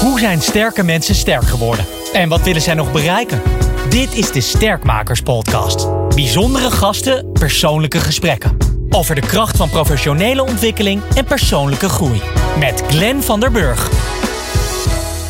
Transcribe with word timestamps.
Hoe 0.00 0.18
zijn 0.18 0.40
sterke 0.40 0.82
mensen 0.82 1.14
sterk 1.14 1.44
geworden? 1.44 1.84
En 2.12 2.28
wat 2.28 2.40
willen 2.40 2.62
zij 2.62 2.74
nog 2.74 2.92
bereiken? 2.92 3.42
Dit 3.88 4.14
is 4.14 4.32
de 4.32 4.40
Sterkmakers 4.40 5.20
Podcast. 5.20 5.88
Bijzondere 6.14 6.70
gasten, 6.70 7.32
persoonlijke 7.32 8.00
gesprekken. 8.00 8.56
Over 8.90 9.14
de 9.14 9.20
kracht 9.20 9.56
van 9.56 9.70
professionele 9.70 10.42
ontwikkeling 10.42 11.02
en 11.14 11.24
persoonlijke 11.24 11.88
groei. 11.88 12.20
Met 12.58 12.82
Glenn 12.88 13.22
van 13.22 13.40
der 13.40 13.50
Burg. 13.50 13.88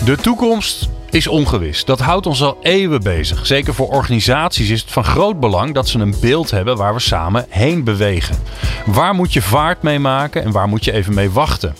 De 0.04 0.16
toekomst 0.16 0.89
is 1.10 1.26
ongewis. 1.26 1.84
Dat 1.84 2.00
houdt 2.00 2.26
ons 2.26 2.42
al 2.42 2.58
eeuwen 2.62 3.02
bezig. 3.02 3.46
Zeker 3.46 3.74
voor 3.74 3.88
organisaties 3.88 4.70
is 4.70 4.80
het 4.80 4.90
van 4.90 5.04
groot 5.04 5.40
belang 5.40 5.74
dat 5.74 5.88
ze 5.88 5.98
een 5.98 6.14
beeld 6.20 6.50
hebben 6.50 6.76
waar 6.76 6.94
we 6.94 7.00
samen 7.00 7.46
heen 7.48 7.84
bewegen. 7.84 8.36
Waar 8.86 9.14
moet 9.14 9.32
je 9.32 9.42
vaart 9.42 9.82
mee 9.82 9.98
maken 9.98 10.44
en 10.44 10.50
waar 10.50 10.68
moet 10.68 10.84
je 10.84 10.92
even 10.92 11.14
mee 11.14 11.30
wachten? 11.30 11.74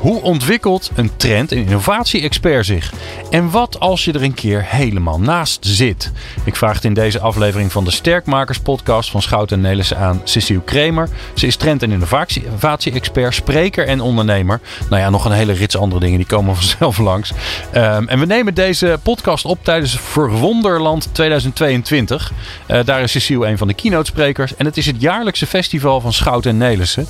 Hoe 0.00 0.22
ontwikkelt 0.22 0.90
een 0.94 1.16
trend- 1.16 1.52
en 1.52 1.58
innovatie-expert 1.58 2.66
zich? 2.66 2.92
En 3.30 3.50
wat 3.50 3.80
als 3.80 4.04
je 4.04 4.12
er 4.12 4.22
een 4.22 4.34
keer 4.34 4.64
helemaal 4.66 5.20
naast 5.20 5.66
zit? 5.66 6.12
Ik 6.44 6.56
vraag 6.56 6.74
het 6.74 6.84
in 6.84 6.94
deze 6.94 7.20
aflevering 7.20 7.72
van 7.72 7.84
de 7.84 7.90
Sterkmakers 7.90 8.58
podcast 8.58 9.10
van 9.10 9.22
Schouten 9.22 9.56
en 9.56 9.62
Nelissen 9.62 9.98
aan 9.98 10.20
Cecile 10.24 10.62
Kremer. 10.64 11.08
Ze 11.34 11.46
is 11.46 11.56
trend- 11.56 11.82
en 11.82 11.90
innovatie-expert, 11.90 13.34
spreker 13.34 13.86
en 13.86 14.00
ondernemer. 14.00 14.60
Nou 14.90 15.02
ja, 15.02 15.10
nog 15.10 15.24
een 15.24 15.32
hele 15.32 15.52
rits 15.52 15.76
andere 15.76 16.00
dingen, 16.00 16.18
die 16.18 16.26
komen 16.26 16.54
vanzelf 16.64 16.98
langs. 16.98 17.32
Um, 17.74 18.08
en 18.08 18.18
we 18.18 18.26
nemen 18.26 18.54
deze 18.54 18.73
podcast 19.02 19.44
op 19.44 19.58
tijdens 19.62 19.98
Verwonderland 20.00 21.08
2022. 21.12 22.32
Uh, 22.66 22.80
daar 22.84 23.02
is 23.02 23.12
Cecile 23.12 23.46
een 23.46 23.58
van 23.58 23.68
de 23.68 23.74
keynote 23.74 24.10
sprekers. 24.10 24.56
En 24.56 24.64
het 24.64 24.76
is 24.76 24.86
het 24.86 25.00
jaarlijkse 25.00 25.46
festival 25.46 26.00
van 26.00 26.12
Schouten 26.12 26.50
en 26.50 26.56
Nelissen. 26.56 27.06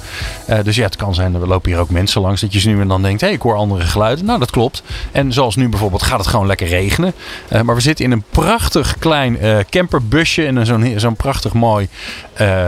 Uh, 0.51 0.59
dus 0.65 0.77
ja, 0.77 0.85
het 0.85 0.97
kan 0.97 1.15
zijn, 1.15 1.41
we 1.41 1.47
lopen 1.47 1.71
hier 1.71 1.81
ook 1.81 1.91
mensen 1.91 2.21
langs 2.21 2.41
dat 2.41 2.53
je 2.53 2.61
ze 2.61 2.69
nu 2.69 2.81
en 2.81 2.89
dan 2.89 3.03
denkt, 3.03 3.21
hé, 3.21 3.27
hey, 3.27 3.37
ik 3.37 3.43
hoor 3.43 3.57
andere 3.57 3.85
geluiden. 3.85 4.25
Nou, 4.25 4.39
dat 4.39 4.51
klopt. 4.51 4.83
En 5.13 5.33
zoals 5.33 5.57
nu 5.57 5.69
bijvoorbeeld 5.69 6.03
gaat 6.03 6.19
het 6.19 6.27
gewoon 6.27 6.47
lekker 6.47 6.67
regenen. 6.67 7.13
Uh, 7.53 7.61
maar 7.61 7.75
we 7.75 7.81
zitten 7.81 8.05
in 8.05 8.11
een 8.11 8.25
prachtig 8.31 8.99
klein 8.99 9.39
camperbusje 9.71 10.47
en 10.47 10.67
zo'n 10.67 10.95
zo'n 10.97 11.17
prachtig 11.17 11.53
mooi 11.53 11.89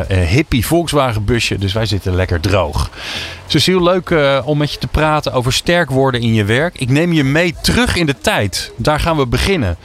hippie 0.09 0.67
Volkswagen 0.67 1.25
busje. 1.25 1.59
Dus 1.59 1.73
wij 1.73 1.87
zitten 1.87 2.15
lekker 2.15 2.41
droog. 2.41 2.91
Cecile, 3.47 3.83
leuk 3.83 4.11
uh, 4.11 4.43
om 4.45 4.59
met 4.59 4.73
je 4.73 4.79
te 4.79 4.87
praten 4.87 5.33
over 5.33 5.53
sterk 5.53 5.91
worden 5.91 6.21
in 6.21 6.35
je 6.35 6.45
werk. 6.45 6.79
Ik 6.79 6.89
neem 6.89 7.13
je 7.13 7.25
mee 7.25 7.55
terug 7.63 7.97
in 7.97 8.07
de 8.07 8.19
tijd. 8.19 8.73
Daar 8.77 9.01
gaan 9.01 9.17
we 9.17 9.27
beginnen. 9.27 9.77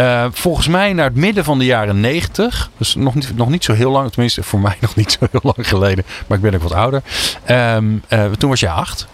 Uh, 0.00 0.26
volgens 0.32 0.68
mij 0.68 0.92
naar 0.92 1.04
het 1.04 1.14
midden 1.16 1.44
van 1.44 1.58
de 1.58 1.64
jaren 1.64 2.00
90. 2.00 2.70
Dus 2.76 2.94
nog 2.94 3.14
niet, 3.14 3.36
nog 3.36 3.48
niet 3.48 3.64
zo 3.64 3.72
heel 3.72 3.90
lang. 3.90 4.10
Tenminste, 4.10 4.42
voor 4.42 4.60
mij 4.60 4.76
nog 4.80 4.96
niet 4.96 5.18
zo 5.20 5.26
heel 5.30 5.52
lang 5.54 5.68
geleden. 5.68 6.04
Maar 6.26 6.36
ik 6.36 6.42
ben 6.42 6.54
ook 6.54 6.62
wat 6.62 6.72
ouder. 6.72 7.02
Um, 7.50 8.02
toen 8.38 8.50
was 8.50 8.60
je 8.60 8.70
acht. 8.70 9.06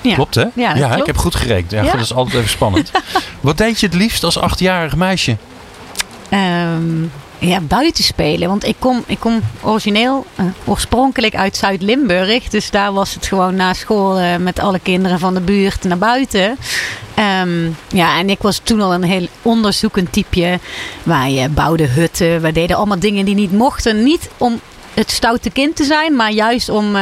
Ja. 0.00 0.14
Klopt 0.14 0.34
hè? 0.34 0.42
Ja, 0.54 0.74
ja 0.74 0.86
klopt. 0.86 1.00
ik 1.00 1.06
heb 1.06 1.16
goed 1.16 1.34
gerekend. 1.34 1.70
Ja, 1.70 1.82
Ja. 1.82 1.92
Dat 1.92 2.00
is 2.00 2.14
altijd 2.14 2.36
even 2.36 2.50
spannend. 2.50 2.90
Wat 3.40 3.58
deed 3.58 3.80
je 3.80 3.86
het 3.86 3.94
liefst 3.94 4.24
als 4.24 4.38
achtjarig 4.38 4.96
meisje? 4.96 5.36
Ehm, 6.28 7.04
ja, 7.48 7.60
buiten 7.60 8.04
spelen. 8.04 8.48
Want 8.48 8.66
ik 8.66 8.76
kom, 8.78 9.04
ik 9.06 9.20
kom 9.20 9.40
origineel, 9.62 10.26
eh, 10.34 10.44
oorspronkelijk 10.64 11.34
uit 11.34 11.56
Zuid-Limburg. 11.56 12.48
Dus 12.48 12.70
daar 12.70 12.92
was 12.92 13.14
het 13.14 13.26
gewoon 13.26 13.54
na 13.54 13.72
school 13.72 14.18
eh, 14.18 14.36
met 14.36 14.58
alle 14.58 14.78
kinderen 14.78 15.18
van 15.18 15.34
de 15.34 15.40
buurt 15.40 15.84
naar 15.84 15.98
buiten. 15.98 16.56
Ehm, 17.14 17.70
ja, 17.88 18.18
en 18.18 18.30
ik 18.30 18.42
was 18.42 18.60
toen 18.62 18.80
al 18.80 18.94
een 18.94 19.02
heel 19.02 19.26
onderzoekend 19.42 20.12
typeje. 20.12 20.58
Wij 21.02 21.42
eh, 21.42 21.50
bouwden 21.50 21.92
hutten, 21.92 22.40
wij 22.40 22.52
deden 22.52 22.76
allemaal 22.76 22.98
dingen 22.98 23.24
die 23.24 23.34
niet 23.34 23.52
mochten. 23.52 24.02
Niet 24.02 24.28
om 24.38 24.60
het 24.94 25.10
stoute 25.10 25.50
kind 25.50 25.76
te 25.76 25.84
zijn, 25.84 26.16
maar 26.16 26.32
juist 26.32 26.68
om... 26.68 26.96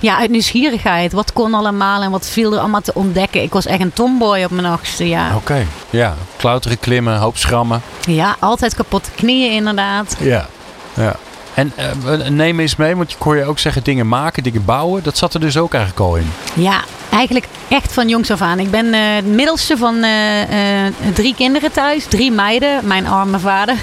ehm, 0.00 0.06
ja, 0.06 0.18
uit 0.18 0.30
nieuwsgierigheid. 0.30 1.12
Wat 1.12 1.32
kon 1.32 1.54
allemaal 1.54 2.02
en 2.02 2.10
wat 2.10 2.26
viel 2.26 2.52
er 2.52 2.58
allemaal 2.58 2.80
te 2.80 2.94
ontdekken. 2.94 3.42
Ik 3.42 3.52
was 3.52 3.66
echt 3.66 3.80
een 3.80 3.92
tomboy 3.92 4.42
op 4.44 4.50
mijn 4.50 4.66
achtste 4.66 5.08
jaar. 5.08 5.36
Oké. 5.36 5.66
Ja, 5.90 6.14
klauteren, 6.36 6.78
klimmen, 6.78 7.18
hoop 7.18 7.36
schrammen. 7.36 7.82
Ja, 8.06 8.36
altijd 8.38 8.74
kapotte 8.74 9.10
knieën 9.10 9.52
inderdaad. 9.52 10.16
Ja. 10.18 10.46
ja. 10.94 11.16
En 11.54 11.72
uh, 11.78 12.28
neem 12.28 12.60
eens 12.60 12.76
mee, 12.76 12.96
want 12.96 13.10
ik 13.10 13.16
hoor 13.18 13.36
je 13.36 13.44
ook 13.44 13.58
zeggen 13.58 13.82
dingen 13.82 14.08
maken, 14.08 14.42
dingen 14.42 14.64
bouwen. 14.64 15.02
Dat 15.02 15.16
zat 15.16 15.34
er 15.34 15.40
dus 15.40 15.56
ook 15.56 15.74
eigenlijk 15.74 16.04
al 16.04 16.16
in. 16.16 16.32
Ja, 16.54 16.80
eigenlijk 17.10 17.46
echt 17.68 17.92
van 17.92 18.08
jongs 18.08 18.30
af 18.30 18.40
aan. 18.40 18.58
Ik 18.58 18.70
ben 18.70 18.86
uh, 18.86 19.14
het 19.14 19.26
middelste 19.26 19.76
van 19.76 19.94
uh, 19.94 21.12
drie 21.14 21.34
kinderen 21.34 21.72
thuis. 21.72 22.04
Drie 22.04 22.32
meiden, 22.32 22.86
mijn 22.86 23.06
arme 23.06 23.38
vader. 23.38 23.76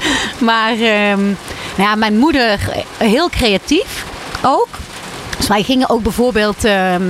maar 0.48 0.76
nou 0.76 1.36
ja, 1.76 1.94
mijn 1.94 2.18
moeder 2.18 2.58
heel 2.98 3.28
creatief 3.28 4.04
ook. 4.42 4.68
Wij 5.52 5.62
gingen 5.62 5.90
ook 5.90 6.02
bijvoorbeeld 6.02 6.64
uh, 6.64 6.94
uh, 6.94 7.00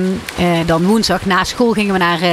dan 0.66 0.86
woensdag 0.86 1.26
na 1.26 1.44
school 1.44 1.72
gingen 1.72 1.92
we 1.92 1.98
naar 1.98 2.22
uh, 2.22 2.30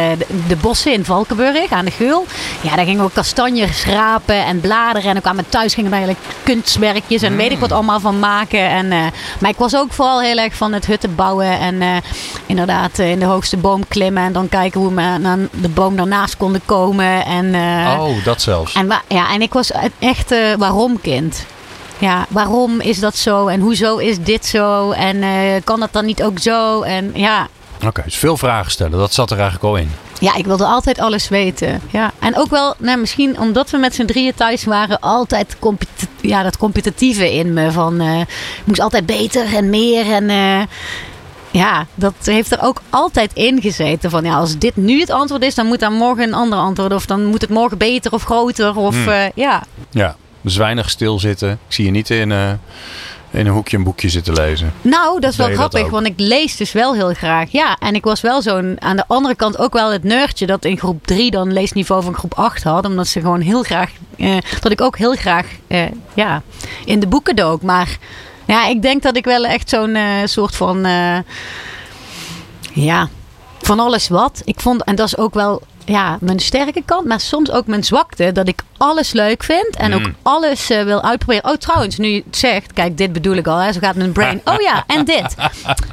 de, 0.48 0.56
bossen 0.56 0.94
in 0.94 1.06
Valkenburg 1.06 1.72
aan 1.72 1.86
de 1.86 1.92
Geul. 1.92 2.26
Ja, 2.62 2.76
daar 2.76 2.86
gingen 2.86 3.06
we 3.06 3.12
kastanjes 3.14 3.86
rapen 3.86 4.46
en 4.46 4.60
bladeren. 4.60 5.08
En 5.08 5.14
dan 5.14 5.22
kwamen 5.22 5.50
thuis 5.50 5.74
gingen 5.74 5.90
we 5.90 5.96
eigenlijk 5.96 6.26
kunstwerkjes 6.44 7.22
en 7.22 7.32
mm. 7.32 7.38
weet 7.38 7.52
ik 7.52 7.60
wat 7.60 7.72
allemaal 7.72 8.00
van 8.00 8.20
maken. 8.20 8.70
En, 8.70 8.92
eh, 8.92 9.06
maar 9.40 9.50
ik 9.50 9.58
was 9.58 9.76
ook 9.76 9.94
vooral 9.94 10.22
heel 10.22 10.38
erg 10.38 10.56
van 10.56 10.74
het 10.74 10.86
hutten 10.86 11.16
bouwen 11.16 11.60
en 11.60 11.82
eh, 11.82 11.96
inderdaad 12.46 13.00
in 13.00 13.20
de 13.20 13.26
hoogste 13.26 13.58
boom 13.58 13.88
klimmen. 13.88 14.24
En 14.24 14.34
dan 14.34 14.50
kijken 14.50 14.80
hoe 14.82 14.94
we 14.94 15.18
naar 15.20 15.38
de 15.52 15.70
boom 15.70 15.96
daarnaast 15.96 16.38
konden 16.38 16.62
komen. 16.66 17.26
En, 17.26 17.54
eh, 17.54 18.00
oh, 18.00 18.24
dat 18.24 18.42
zelfs. 18.42 18.74
En, 18.74 18.92
ja, 19.08 19.34
en 19.34 19.42
ik 19.42 19.54
was 19.54 19.72
echt 20.00 20.34
waarom 20.58 21.02
kind. 21.02 21.46
Ja, 22.00 22.26
waarom 22.30 22.80
is 22.80 23.00
dat 23.00 23.16
zo? 23.16 23.48
En 23.48 23.60
hoezo 23.60 23.98
is 23.98 24.20
dit 24.20 24.46
zo? 24.46 24.92
En 24.92 25.16
uh, 25.16 25.32
kan 25.64 25.80
dat 25.80 25.94
dan 25.94 26.06
niet 26.06 26.24
ook 26.24 26.40
zo? 26.40 26.82
En 26.82 27.12
ja. 27.14 27.48
Oké, 27.76 27.88
okay, 27.88 28.04
dus 28.04 28.18
veel 28.18 28.38
vragen 28.38 28.72
stellen. 28.72 29.00
Dat 29.00 29.14
zat 29.14 29.32
er 29.32 29.40
eigenlijk 29.40 29.66
al 29.66 29.76
in. 29.76 29.92
Ja, 30.20 30.36
ik 30.36 30.46
wilde 30.46 30.66
altijd 30.66 31.00
alles 31.00 31.30
weten. 31.30 31.82
Ja. 31.92 32.12
En 32.20 32.38
ook 32.38 32.50
wel, 32.50 32.76
nou, 32.78 33.00
misschien 33.00 33.40
omdat 33.40 33.70
we 33.70 33.78
met 33.78 33.96
z'n 33.96 34.06
drieën 34.06 34.34
thuis 34.34 34.64
waren, 34.64 35.00
altijd 35.00 35.56
ja, 36.22 36.44
dat 36.44 36.58
competitieve 36.58 37.34
in 37.34 37.54
me. 37.54 37.72
Van 37.72 38.02
uh, 38.02 38.20
ik 38.20 38.28
moest 38.64 38.80
altijd 38.80 39.06
beter 39.06 39.56
en 39.56 39.70
meer. 39.70 40.12
En 40.12 40.30
uh, 40.30 40.62
ja, 41.52 41.86
dat 41.96 42.14
heeft 42.24 42.52
er 42.52 42.62
ook 42.62 42.82
altijd 42.90 43.34
in 43.34 43.62
gezeten. 43.62 44.10
Van 44.10 44.24
ja, 44.24 44.36
als 44.36 44.58
dit 44.58 44.76
nu 44.76 45.00
het 45.00 45.10
antwoord 45.10 45.44
is, 45.44 45.56
dan 45.56 45.66
moet 45.66 45.80
dan 45.80 45.94
morgen 45.94 46.24
een 46.24 46.34
ander 46.34 46.60
antwoord. 46.60 46.94
Of 46.94 47.06
dan 47.06 47.26
moet 47.26 47.42
het 47.42 47.50
morgen 47.50 47.78
beter 47.78 48.12
of 48.12 48.24
groter. 48.24 48.76
Of 48.76 48.96
hmm. 48.96 49.08
uh, 49.08 49.30
ja. 49.36 49.64
Ja, 49.90 50.16
dus 50.42 50.58
weinig 50.58 50.90
stilzitten. 50.90 51.52
Ik 51.52 51.74
zie 51.74 51.86
je 51.86 51.92
niet 51.92 52.10
in, 52.10 52.30
uh, 52.30 52.50
in 53.32 53.46
een 53.46 53.54
hoekje 53.54 53.78
een 53.78 53.84
boekje 53.84 54.10
zitten 54.10 54.34
lezen. 54.34 54.74
Nou, 54.82 55.20
dat 55.20 55.32
is 55.32 55.38
wel 55.38 55.54
grappig, 55.54 55.90
want 55.90 56.06
ik 56.06 56.14
lees 56.18 56.56
dus 56.56 56.72
wel 56.72 56.94
heel 56.94 57.14
graag. 57.14 57.52
Ja, 57.52 57.78
en 57.80 57.96
ik 57.96 58.04
was 58.04 58.22
wel 58.22 58.42
zo'n 58.42 58.76
aan 58.80 58.96
de 58.96 59.04
andere 59.08 59.36
kant 59.36 59.58
ook 59.60 59.74
wel 59.74 59.92
het 59.92 60.04
nerdje 60.04 60.46
dat 60.46 60.66
in 60.66 60.78
groep 60.78 61.08
3 61.08 61.32
dan 61.32 61.54
leesniveau 61.54 62.04
van 62.04 62.14
groep 62.14 62.34
8 62.34 62.64
had. 62.64 62.86
Omdat 62.86 63.08
ze 63.08 63.20
gewoon 63.20 63.42
heel 63.42 63.64
graag, 63.64 63.92
eh, 64.18 64.38
dat 64.62 64.72
ik 64.72 64.82
ook 64.82 64.98
heel 64.98 65.16
graag 65.16 65.46
eh, 65.68 65.86
ja, 66.14 66.42
in 66.86 67.00
de 67.00 67.08
boeken 67.08 67.36
dook. 67.36 67.62
Maar 67.62 67.98
ja, 68.50 68.68
ik 68.68 68.82
denk 68.82 69.02
dat 69.04 69.16
ik 69.16 69.26
wel 69.26 69.46
echt 69.46 69.70
zo'n 69.70 69.96
eh, 69.96 70.06
soort 70.26 70.56
van, 70.56 70.86
eh, 70.86 71.18
ja, 72.74 73.10
van 73.62 73.80
alles 73.80 74.08
wat. 74.08 74.42
Ik 74.46 74.60
vond, 74.60 74.84
en 74.84 74.96
dat 74.96 75.08
is 75.08 75.18
ook 75.18 75.34
wel 75.34 75.62
ja, 75.86 76.18
mijn 76.22 76.40
sterke 76.40 76.84
kant, 76.86 77.06
maar 77.06 77.20
soms 77.20 77.52
ook 77.52 77.68
mijn 77.68 77.84
zwakte. 77.84 78.32
Dat 78.32 78.48
ik 78.48 78.64
alles 78.80 79.12
leuk 79.12 79.44
vind 79.44 79.76
en 79.76 79.94
ook 79.94 80.00
Mm. 80.00 80.16
alles 80.24 80.70
eh, 80.70 80.84
wil 80.84 81.04
uitproberen. 81.04 81.50
Oh, 81.52 81.56
trouwens, 81.58 81.98
nu 81.98 82.08
je 82.08 82.24
het 82.26 82.38
zegt, 82.38 82.74
kijk, 82.74 82.98
dit 82.98 83.14
bedoel 83.14 83.36
ik 83.36 83.48
al. 83.48 83.58
Hè, 83.58 83.72
zo 83.72 83.80
gaat 83.80 83.96
mijn 83.96 84.12
brain. 84.12 84.42
Oh 84.50 84.62
ja, 84.62 84.84
en 84.88 85.06
dit. 85.06 85.36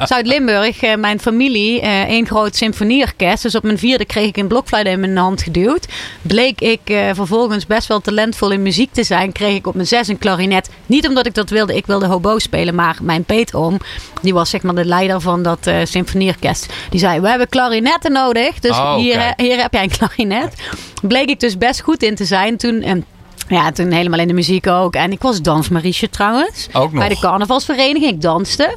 Zuid-Limburg, 0.05 0.83
eh, 0.83 0.95
mijn 0.97 1.21
familie, 1.21 1.81
eh, 1.81 2.03
één 2.03 2.27
groot 2.27 2.57
symfonieorkest. 2.57 3.43
Dus 3.43 3.55
op 3.55 3.63
mijn 3.63 3.79
vierde 3.79 4.05
kreeg 4.05 4.27
ik 4.29 4.37
een 4.37 4.47
blokfluit 4.47 4.87
in 4.87 5.01
mijn 5.01 5.17
hand 5.17 5.43
geduwd. 5.43 5.87
Bleek 6.23 6.61
ik 6.61 6.81
vervolgens 7.15 7.67
best 7.67 7.89
wel 7.89 8.01
talentvol 8.01 8.51
in 8.51 8.63
muziek 8.63 8.93
te 8.93 9.05
zijn. 9.05 9.33
Kreeg 9.33 9.57
ik 9.57 9.67
op 9.67 9.75
mijn 9.75 9.87
zes 9.87 10.09
een 10.09 10.19
klarinet. 10.19 10.71
Niet 10.87 11.09
omdat 11.09 11.27
ik 11.27 11.35
dat 11.35 11.51
wilde, 11.51 11.77
ik 11.77 11.87
wilde 11.87 12.07
hobo 12.07 12.39
spelen. 12.39 12.75
Maar 12.75 12.97
mijn 13.03 13.25
peetoom, 13.25 13.79
die 14.23 14.35
was 14.35 14.51
zeg 14.51 14.63
maar 14.63 14.75
de 14.75 14.85
leider 14.85 15.21
van 15.21 15.43
dat 15.43 15.71
symfonieorkest. 15.85 16.67
Die 16.91 17.01
zei, 17.01 17.21
we 17.21 17.29
hebben 17.29 17.49
klarinetten 17.49 18.13
nodig. 18.13 18.59
Dus 18.59 18.71
Oh, 18.77 18.95
hier, 18.95 19.33
hier 19.37 19.61
heb 19.61 19.73
jij 19.73 19.83
een 19.83 19.97
klarinet. 19.99 20.55
Bleek 21.03 21.29
ik 21.29 21.41
dus 21.41 21.59
best 21.59 21.81
goed 21.81 22.03
in 22.03 22.15
te 22.15 22.25
zijn 22.25 22.57
toen... 22.57 22.76
En, 22.83 23.05
ja, 23.49 23.73
toen 23.73 23.91
helemaal 23.91 24.19
in 24.19 24.29
de 24.29 24.35
muziek 24.35 24.67
ook. 24.67 24.95
En 24.95 25.13
ik 25.13 25.23
was 25.23 25.43
dansmariesje 25.43 26.11
trouwens. 26.11 26.69
Ook 26.73 26.93
nog. 26.93 27.01
Bij 27.01 27.09
de 27.09 27.19
carnavalsvereniging. 27.19 28.13
Ik 28.13 28.21
danste. 28.21 28.65
Op 28.65 28.71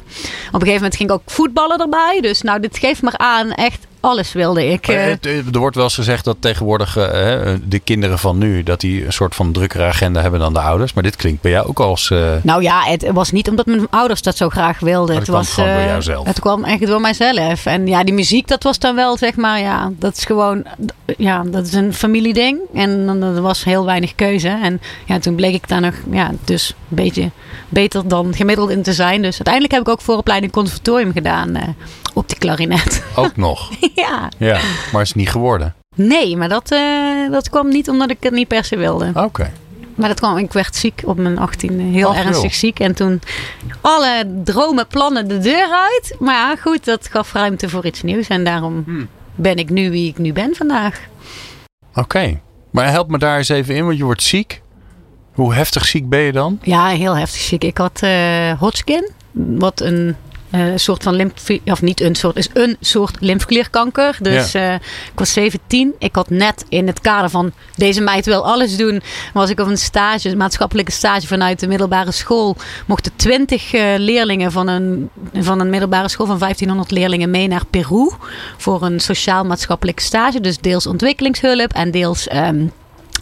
een 0.52 0.60
gegeven 0.60 0.72
moment 0.72 0.96
ging 0.96 1.08
ik 1.08 1.14
ook 1.14 1.22
voetballen 1.26 1.78
erbij. 1.78 2.18
Dus 2.20 2.42
nou, 2.42 2.60
dit 2.60 2.78
geeft 2.78 3.02
maar 3.02 3.16
aan. 3.18 3.52
Echt 3.52 3.86
alles 4.00 4.32
wilde 4.32 4.66
ik. 4.66 4.88
Eh. 4.88 5.04
het- 5.04 5.26
er 5.26 5.58
wordt 5.58 5.74
wel 5.76 5.84
eens 5.84 5.94
gezegd 5.94 6.24
dat 6.24 6.36
tegenwoordig 6.40 6.96
eh, 6.96 7.04
de 7.64 7.78
kinderen 7.84 8.18
van 8.18 8.38
nu... 8.38 8.62
dat 8.62 8.80
die 8.80 9.06
een 9.06 9.12
soort 9.12 9.34
van 9.34 9.52
drukkere 9.52 9.84
agenda 9.84 10.20
hebben 10.20 10.40
dan 10.40 10.52
de 10.52 10.60
ouders. 10.60 10.92
Maar 10.92 11.02
dit 11.02 11.16
klinkt 11.16 11.42
bij 11.42 11.50
jou 11.50 11.66
ook 11.68 11.80
als... 11.80 12.10
eh, 12.10 12.32
Nou 12.42 12.62
ja, 12.62 12.82
het 12.84 13.10
was 13.12 13.30
niet 13.30 13.48
omdat 13.48 13.66
mijn 13.66 13.86
ouders 13.90 14.22
dat 14.22 14.36
zo 14.36 14.48
graag 14.48 14.78
wilden. 14.78 15.08
het 15.16 15.16
het 15.16 15.24
kwam 15.24 15.38
was 15.40 15.52
gewoon 15.52 15.68
door 15.70 15.78
eh, 15.78 15.86
jouzelf. 15.86 16.26
Het 16.26 16.40
kwam 16.40 16.64
echt 16.64 16.86
door 16.86 17.00
mijzelf. 17.00 17.66
En 17.66 17.86
ja, 17.86 18.04
die 18.04 18.14
muziek, 18.14 18.48
dat 18.48 18.62
was 18.62 18.78
dan 18.78 18.94
wel, 18.94 19.16
zeg 19.16 19.36
maar, 19.36 19.60
ja, 19.60 19.90
dat 19.98 20.16
is 20.16 20.24
gewoon, 20.24 20.64
ja, 21.16 21.42
dat 21.46 21.66
is 21.66 21.72
een 21.72 21.94
familieding. 21.94 22.58
En 22.74 23.18
er 23.22 23.42
was 23.42 23.64
heel 23.64 23.84
weinig 23.84 24.14
keuze. 24.14 24.58
En 24.62 24.80
ja, 25.06 25.18
toen 25.18 25.34
bleek 25.34 25.54
ik 25.54 25.68
daar 25.68 25.80
nog, 25.80 25.94
ja, 26.10 26.30
dus 26.44 26.68
een 26.68 26.96
beetje 26.96 27.30
beter 27.68 28.08
dan 28.08 28.34
gemiddeld 28.34 28.70
in 28.70 28.82
te 28.82 28.92
zijn. 28.92 29.22
Dus 29.22 29.34
uiteindelijk 29.34 29.72
heb 29.74 29.82
ik 29.82 29.88
ook 29.88 30.00
vooropleiding 30.00 30.52
conservatorium 30.52 31.12
gedaan 31.12 31.54
eh, 31.56 31.68
op 32.12 32.28
die 32.28 32.38
klarinet. 32.38 33.02
ook 33.16 33.36
nog. 33.36 33.70
ja. 33.94 34.28
Ja, 34.38 34.60
maar 34.92 35.02
is 35.02 35.14
niet 35.14 35.30
geworden. 35.30 35.74
Nee, 35.96 36.36
maar 36.36 36.48
dat, 36.48 36.70
eh, 36.70 37.30
dat 37.30 37.50
kwam 37.50 37.68
niet 37.68 37.88
omdat 37.88 38.10
ik 38.10 38.16
het 38.20 38.32
niet 38.32 38.48
per 38.48 38.64
se 38.64 38.76
wilde. 38.76 39.10
Oké. 39.14 39.52
Maar 39.94 40.08
dat 40.08 40.18
kwam, 40.18 40.36
ik 40.38 40.52
werd 40.52 40.76
ziek 40.76 41.02
op 41.04 41.16
mijn 41.16 41.38
18e, 41.38 41.74
heel 41.92 42.08
Ach, 42.08 42.16
ernstig 42.24 42.54
ziek. 42.54 42.80
En 42.80 42.94
toen 42.94 43.20
alle 43.80 44.40
dromen, 44.44 44.86
plannen 44.86 45.28
de 45.28 45.38
deur 45.38 45.68
uit. 45.70 46.14
Maar 46.18 46.34
ja, 46.34 46.56
goed, 46.56 46.84
dat 46.84 47.08
gaf 47.10 47.32
ruimte 47.32 47.68
voor 47.68 47.86
iets 47.86 48.02
nieuws. 48.02 48.28
En 48.28 48.44
daarom 48.44 48.82
Hmm. 48.86 49.08
ben 49.34 49.56
ik 49.56 49.70
nu 49.70 49.90
wie 49.90 50.08
ik 50.08 50.18
nu 50.18 50.32
ben 50.32 50.54
vandaag. 50.54 51.00
Oké. 51.94 52.40
Maar 52.70 52.90
help 52.90 53.10
me 53.10 53.18
daar 53.18 53.36
eens 53.38 53.48
even 53.48 53.74
in, 53.74 53.84
want 53.84 53.96
je 53.98 54.04
wordt 54.04 54.22
ziek. 54.22 54.62
Hoe 55.32 55.54
heftig 55.54 55.86
ziek 55.86 56.08
ben 56.08 56.20
je 56.20 56.32
dan? 56.32 56.58
Ja, 56.62 56.86
heel 56.86 57.16
heftig 57.16 57.40
ziek. 57.40 57.64
Ik 57.64 57.76
had 57.78 57.98
eh 58.02 58.52
Hodgkin, 58.58 59.10
wat 59.32 59.80
een 59.80 60.16
eh, 60.50 60.62
soort 60.74 61.02
van 61.02 61.14
lymf... 61.14 61.32
Of 61.64 61.82
niet 61.82 62.00
een 62.00 62.14
soort, 62.14 62.36
is 62.36 62.48
een 62.52 62.76
soort 62.80 63.16
lymfeklierkanker. 63.20 64.16
Dus 64.20 64.54
eh, 64.54 64.74
ik 64.74 65.12
was 65.14 65.32
17. 65.32 65.94
Ik 65.98 66.14
had 66.14 66.30
net 66.30 66.64
in 66.68 66.86
het 66.86 67.00
kader 67.00 67.30
van 67.30 67.52
deze 67.74 68.00
meid 68.00 68.26
wil 68.26 68.46
alles 68.46 68.76
doen... 68.76 69.02
was 69.32 69.50
ik 69.50 69.60
op 69.60 69.66
een 69.66 69.78
stage, 69.78 70.28
een 70.28 70.36
maatschappelijke 70.36 70.92
stage 70.92 71.26
vanuit 71.26 71.60
de 71.60 71.66
middelbare 71.66 72.12
school. 72.12 72.56
Mochten 72.86 73.12
20 73.16 73.72
eh, 73.72 73.94
leerlingen 73.96 74.52
van 74.52 74.68
een, 74.68 75.10
van 75.32 75.60
een 75.60 75.70
middelbare 75.70 76.08
school 76.08 76.26
van 76.26 76.38
1500 76.38 76.90
leerlingen 76.90 77.30
mee 77.30 77.48
naar 77.48 77.66
Peru... 77.66 78.10
voor 78.56 78.82
een 78.82 79.00
sociaal-maatschappelijke 79.00 80.02
stage. 80.02 80.40
Dus 80.40 80.58
deels 80.58 80.86
ontwikkelingshulp 80.86 81.72
en 81.72 81.90
deels... 81.90 82.28
ehm, 82.28 82.66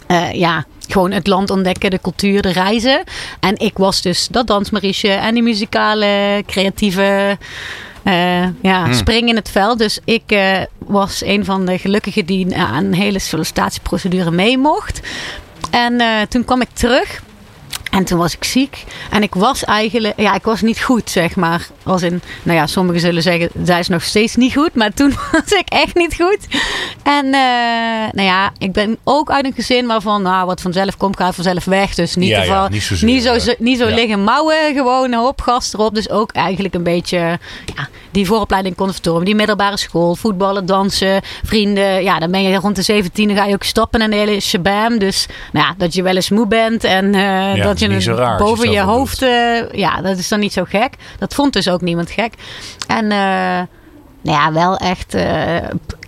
eh, 0.09 0.33
ja, 0.33 0.65
gewoon 0.87 1.11
het 1.11 1.27
land 1.27 1.49
ontdekken, 1.49 1.89
de 1.89 1.99
cultuur, 2.01 2.41
de 2.41 2.51
reizen. 2.51 3.03
En 3.39 3.57
ik 3.57 3.77
was 3.77 4.01
dus 4.01 4.27
dat 4.27 4.47
dansmariesje 4.47 5.09
en 5.09 5.33
die 5.33 5.43
muzikale, 5.43 6.43
creatieve 6.45 7.37
eh, 8.03 8.43
ja, 8.61 8.83
Hmm. 8.83 8.93
spring 8.93 9.29
in 9.29 9.35
het 9.35 9.49
veld. 9.49 9.77
Dus 9.77 9.99
ik 10.05 10.23
eh, 10.27 10.57
was 10.77 11.23
een 11.23 11.45
van 11.45 11.65
de 11.65 11.77
gelukkigen 11.77 12.25
die 12.25 12.57
aan 12.57 12.83
een 12.85 12.93
hele 12.93 13.19
sollicitatieprocedure 13.19 14.31
mee 14.31 14.57
mocht. 14.57 14.99
En 15.71 16.01
toen 16.29 16.45
kwam 16.45 16.61
ik 16.61 16.69
terug. 16.73 17.21
En 17.99 18.05
toen 18.05 18.17
was 18.17 18.35
ik 18.35 18.43
ziek. 18.43 18.83
En 19.09 19.23
ik 19.23 19.33
was 19.35 19.63
eigenlijk, 19.63 20.19
ja, 20.19 20.33
ik 20.35 20.43
was 20.43 20.61
niet 20.61 20.81
goed, 20.81 21.09
zeg 21.09 21.35
maar. 21.35 21.67
Als 21.83 22.01
in, 22.01 22.21
nou 22.43 22.57
ja, 22.57 22.67
sommigen 22.67 23.01
zullen 23.01 23.23
zeggen, 23.23 23.49
zij 23.63 23.79
is 23.79 23.87
nog 23.87 24.03
steeds 24.03 24.35
niet 24.35 24.53
goed. 24.53 24.75
Maar 24.75 24.93
toen 24.93 25.13
was 25.31 25.51
ik 25.51 25.69
echt 25.69 25.95
niet 25.95 26.15
goed. 26.15 26.37
En, 27.03 27.25
eh, 27.25 27.31
nou 28.11 28.27
ja, 28.27 28.51
ik 28.57 28.71
ben 28.71 28.97
ook 29.03 29.31
uit 29.31 29.45
een 29.45 29.53
gezin 29.53 29.87
waarvan, 29.87 30.21
nou, 30.21 30.45
wat 30.45 30.61
vanzelf 30.61 30.97
komt, 30.97 31.17
gaat 31.17 31.35
vanzelf 31.35 31.65
weg. 31.65 31.95
Dus 31.95 32.15
niet, 32.15 32.29
Ja, 32.29 32.43
ja, 32.43 32.67
niet 32.67 32.83
zozeer, 32.83 33.07
niet 33.07 33.23
zo, 33.23 33.53
niet 33.57 33.77
zo 33.77 33.87
Ja. 33.87 33.95
liggen 33.95 34.23
mouwen, 34.23 34.73
gewoon 34.73 35.17
op, 35.17 35.41
gas 35.41 35.73
erop. 35.73 35.95
Dus 35.95 36.09
ook 36.09 36.31
eigenlijk 36.31 36.73
een 36.73 36.83
beetje, 36.83 37.17
ja, 37.75 37.87
die 38.11 38.25
vooropleiding 38.25 38.75
conservatorium, 38.75 39.25
die 39.25 39.35
middelbare 39.35 39.77
school, 39.77 40.15
voetballen, 40.15 40.65
dansen, 40.65 41.21
vrienden. 41.43 42.03
Ja, 42.03 42.19
dan 42.19 42.31
ben 42.31 42.43
je 42.43 42.55
rond 42.57 42.75
de 42.75 42.81
17, 42.81 43.27
dan 43.27 43.37
ga 43.37 43.45
je 43.45 43.53
ook 43.53 43.63
stappen 43.63 44.01
en 44.01 44.09
de 44.09 44.15
hele 44.15 44.39
shabam. 44.39 44.99
Dus, 44.99 45.25
nou 45.51 45.65
ja, 45.65 45.73
dat 45.77 45.93
je 45.93 46.03
wel 46.03 46.15
eens 46.15 46.29
moe 46.29 46.47
bent 46.47 46.83
en 46.83 47.15
eh, 47.15 47.63
dat 47.63 47.79
je 47.79 47.88
niet 47.89 48.03
zo 48.03 48.13
raar 48.13 48.37
je 48.37 48.43
boven 48.43 48.71
je 48.71 48.81
hoofd, 48.81 49.21
eh, 49.21 49.71
ja, 49.71 50.01
dat 50.01 50.17
is 50.17 50.27
dan 50.27 50.39
niet 50.39 50.53
zo 50.53 50.63
gek. 50.63 50.93
Dat 51.19 51.33
vond 51.33 51.53
dus 51.53 51.69
ook 51.69 51.81
niemand 51.81 52.11
gek. 52.11 52.33
En, 52.87 53.11
eh, 53.11 53.67
nou 54.21 54.37
ja, 54.37 54.51
wel 54.51 54.77
echt 54.77 55.13
eh 55.13 55.57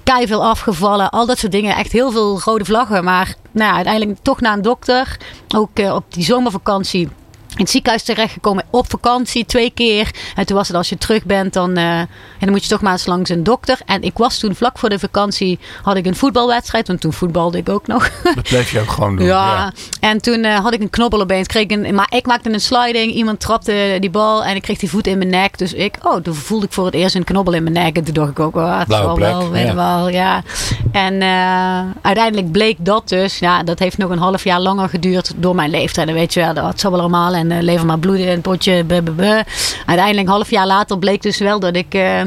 kei 0.04 0.28
veel 0.28 0.46
afgevallen. 0.46 1.10
Al 1.10 1.26
dat 1.26 1.38
soort 1.38 1.52
dingen. 1.52 1.76
Echt 1.76 1.92
heel 1.92 2.12
veel 2.12 2.40
rode 2.44 2.66
vlaggen. 2.66 3.04
Maar 3.04 3.36
nou 3.52 3.70
ja, 3.70 3.76
uiteindelijk 3.76 4.20
toch 4.22 4.42
naar 4.42 4.54
een 4.54 4.62
dokter. 4.62 5.18
Ook 5.56 5.80
op 5.80 6.04
die 6.10 6.24
zomervakantie. 6.24 7.10
In 7.52 7.62
het 7.62 7.70
ziekenhuis 7.70 8.04
terechtgekomen 8.04 8.64
op 8.70 8.90
vakantie 8.90 9.46
twee 9.46 9.72
keer. 9.74 10.12
En 10.36 10.46
toen 10.46 10.58
was 10.58 10.68
het 10.68 10.78
als 10.78 10.90
je 10.90 10.98
terug 10.98 11.26
bent, 11.26 11.54
dan, 11.54 11.78
eh, 11.78 12.00
en 12.00 12.08
dan 12.40 12.50
moet 12.50 12.64
je 12.64 12.70
toch 12.70 12.82
maar 12.82 12.92
eens 12.92 13.06
langs 13.06 13.30
een 13.30 13.44
dokter. 13.44 13.80
En 13.86 14.02
ik 14.02 14.18
was 14.18 14.38
toen 14.38 14.56
vlak 14.56 14.78
voor 14.80 14.90
de 14.90 15.00
vakantie, 15.00 15.60
had 15.82 15.96
ik 15.96 16.06
een 16.06 16.16
voetbalwedstrijd. 16.16 16.88
Want 16.88 17.02
toen 17.02 17.14
voetbalde 17.14 17.58
ik 17.58 17.70
ook 17.70 17.88
nog. 17.88 18.10
Dat 18.36 18.44
bleef 18.44 18.72
je 18.72 18.80
ook 18.80 18.92
gewoon 18.92 19.16
doen. 19.16 19.26
Ja, 19.26 19.74
en 20.00 20.22
toen 20.22 20.44
eh, 20.44 20.60
had 20.60 20.74
ik 20.74 20.82
een 20.82 20.90
knobbel 20.90 21.22
opeens. 21.22 21.48
Kreeg 21.48 21.64
ik 21.64 21.72
een, 21.72 21.96
maar 21.96 22.12
ik 22.16 22.26
maakte 22.26 22.54
een 22.54 22.62
sliding. 22.62 23.14
Iemand 23.14 23.40
trapte 23.40 23.98
die 24.00 24.10
bal 24.10 24.44
en 24.44 24.56
ik 24.56 24.62
kreeg 24.62 24.78
die 24.78 24.90
voet 24.90 25.08
in 25.08 25.18
mijn 25.18 25.30
nek. 25.30 25.58
Dus 25.58 25.74
ik, 25.74 25.96
oh, 26.02 26.16
toen 26.16 26.36
voelde 26.36 26.66
ik 26.66 26.74
voor 26.74 26.86
het 26.86 26.94
eerst 26.94 27.16
een 27.16 27.24
knobbel 27.24 27.54
in 27.54 27.64
mijn 27.64 27.76
nek. 27.76 27.98
En 27.98 28.04
toen 28.04 28.14
dacht 28.14 28.30
ik 28.30 28.40
ook, 28.40 28.56
oh, 28.56 28.78
het 28.78 28.88
Blauwe 28.88 29.08
zal 29.08 29.16
plek, 29.16 29.32
wel, 29.32 29.50
weet 29.50 29.66
ja. 29.66 29.76
wel, 29.76 30.10
ja. 30.10 30.44
En 30.92 31.22
eh, 31.22 31.80
uiteindelijk 32.02 32.52
bleek 32.52 32.76
dat 32.80 33.10
dus, 33.10 33.40
ja, 33.40 33.64
dat 33.64 33.80
heeft 33.80 33.98
nog 33.98 34.10
een 34.10 34.18
half 34.18 34.44
jaar 34.44 34.60
langer 34.60 34.90
geduurd 34.90 35.34
door 35.36 35.56
mijn 35.56 35.70
leeftijd. 35.70 36.08
Dan 36.08 36.16
weet 36.16 36.34
je, 36.34 36.40
ja, 36.40 36.54
dat 36.54 36.80
zal 36.80 36.92
wel 36.92 37.00
allemaal. 37.00 37.34
En 37.42 37.52
uh, 37.52 37.62
lever 37.62 37.86
maar 37.86 38.00
bloeden 38.00 38.26
in 38.26 38.32
het 38.32 38.42
potje. 38.42 38.84
buh. 38.84 39.42
Uiteindelijk, 39.86 40.28
half 40.28 40.50
jaar 40.50 40.68
later, 40.68 41.00
bleek 41.00 41.22
dus 41.22 41.38
wel 41.38 41.60
dat 41.60 41.76
ik... 41.76 41.94
eh, 41.94 42.22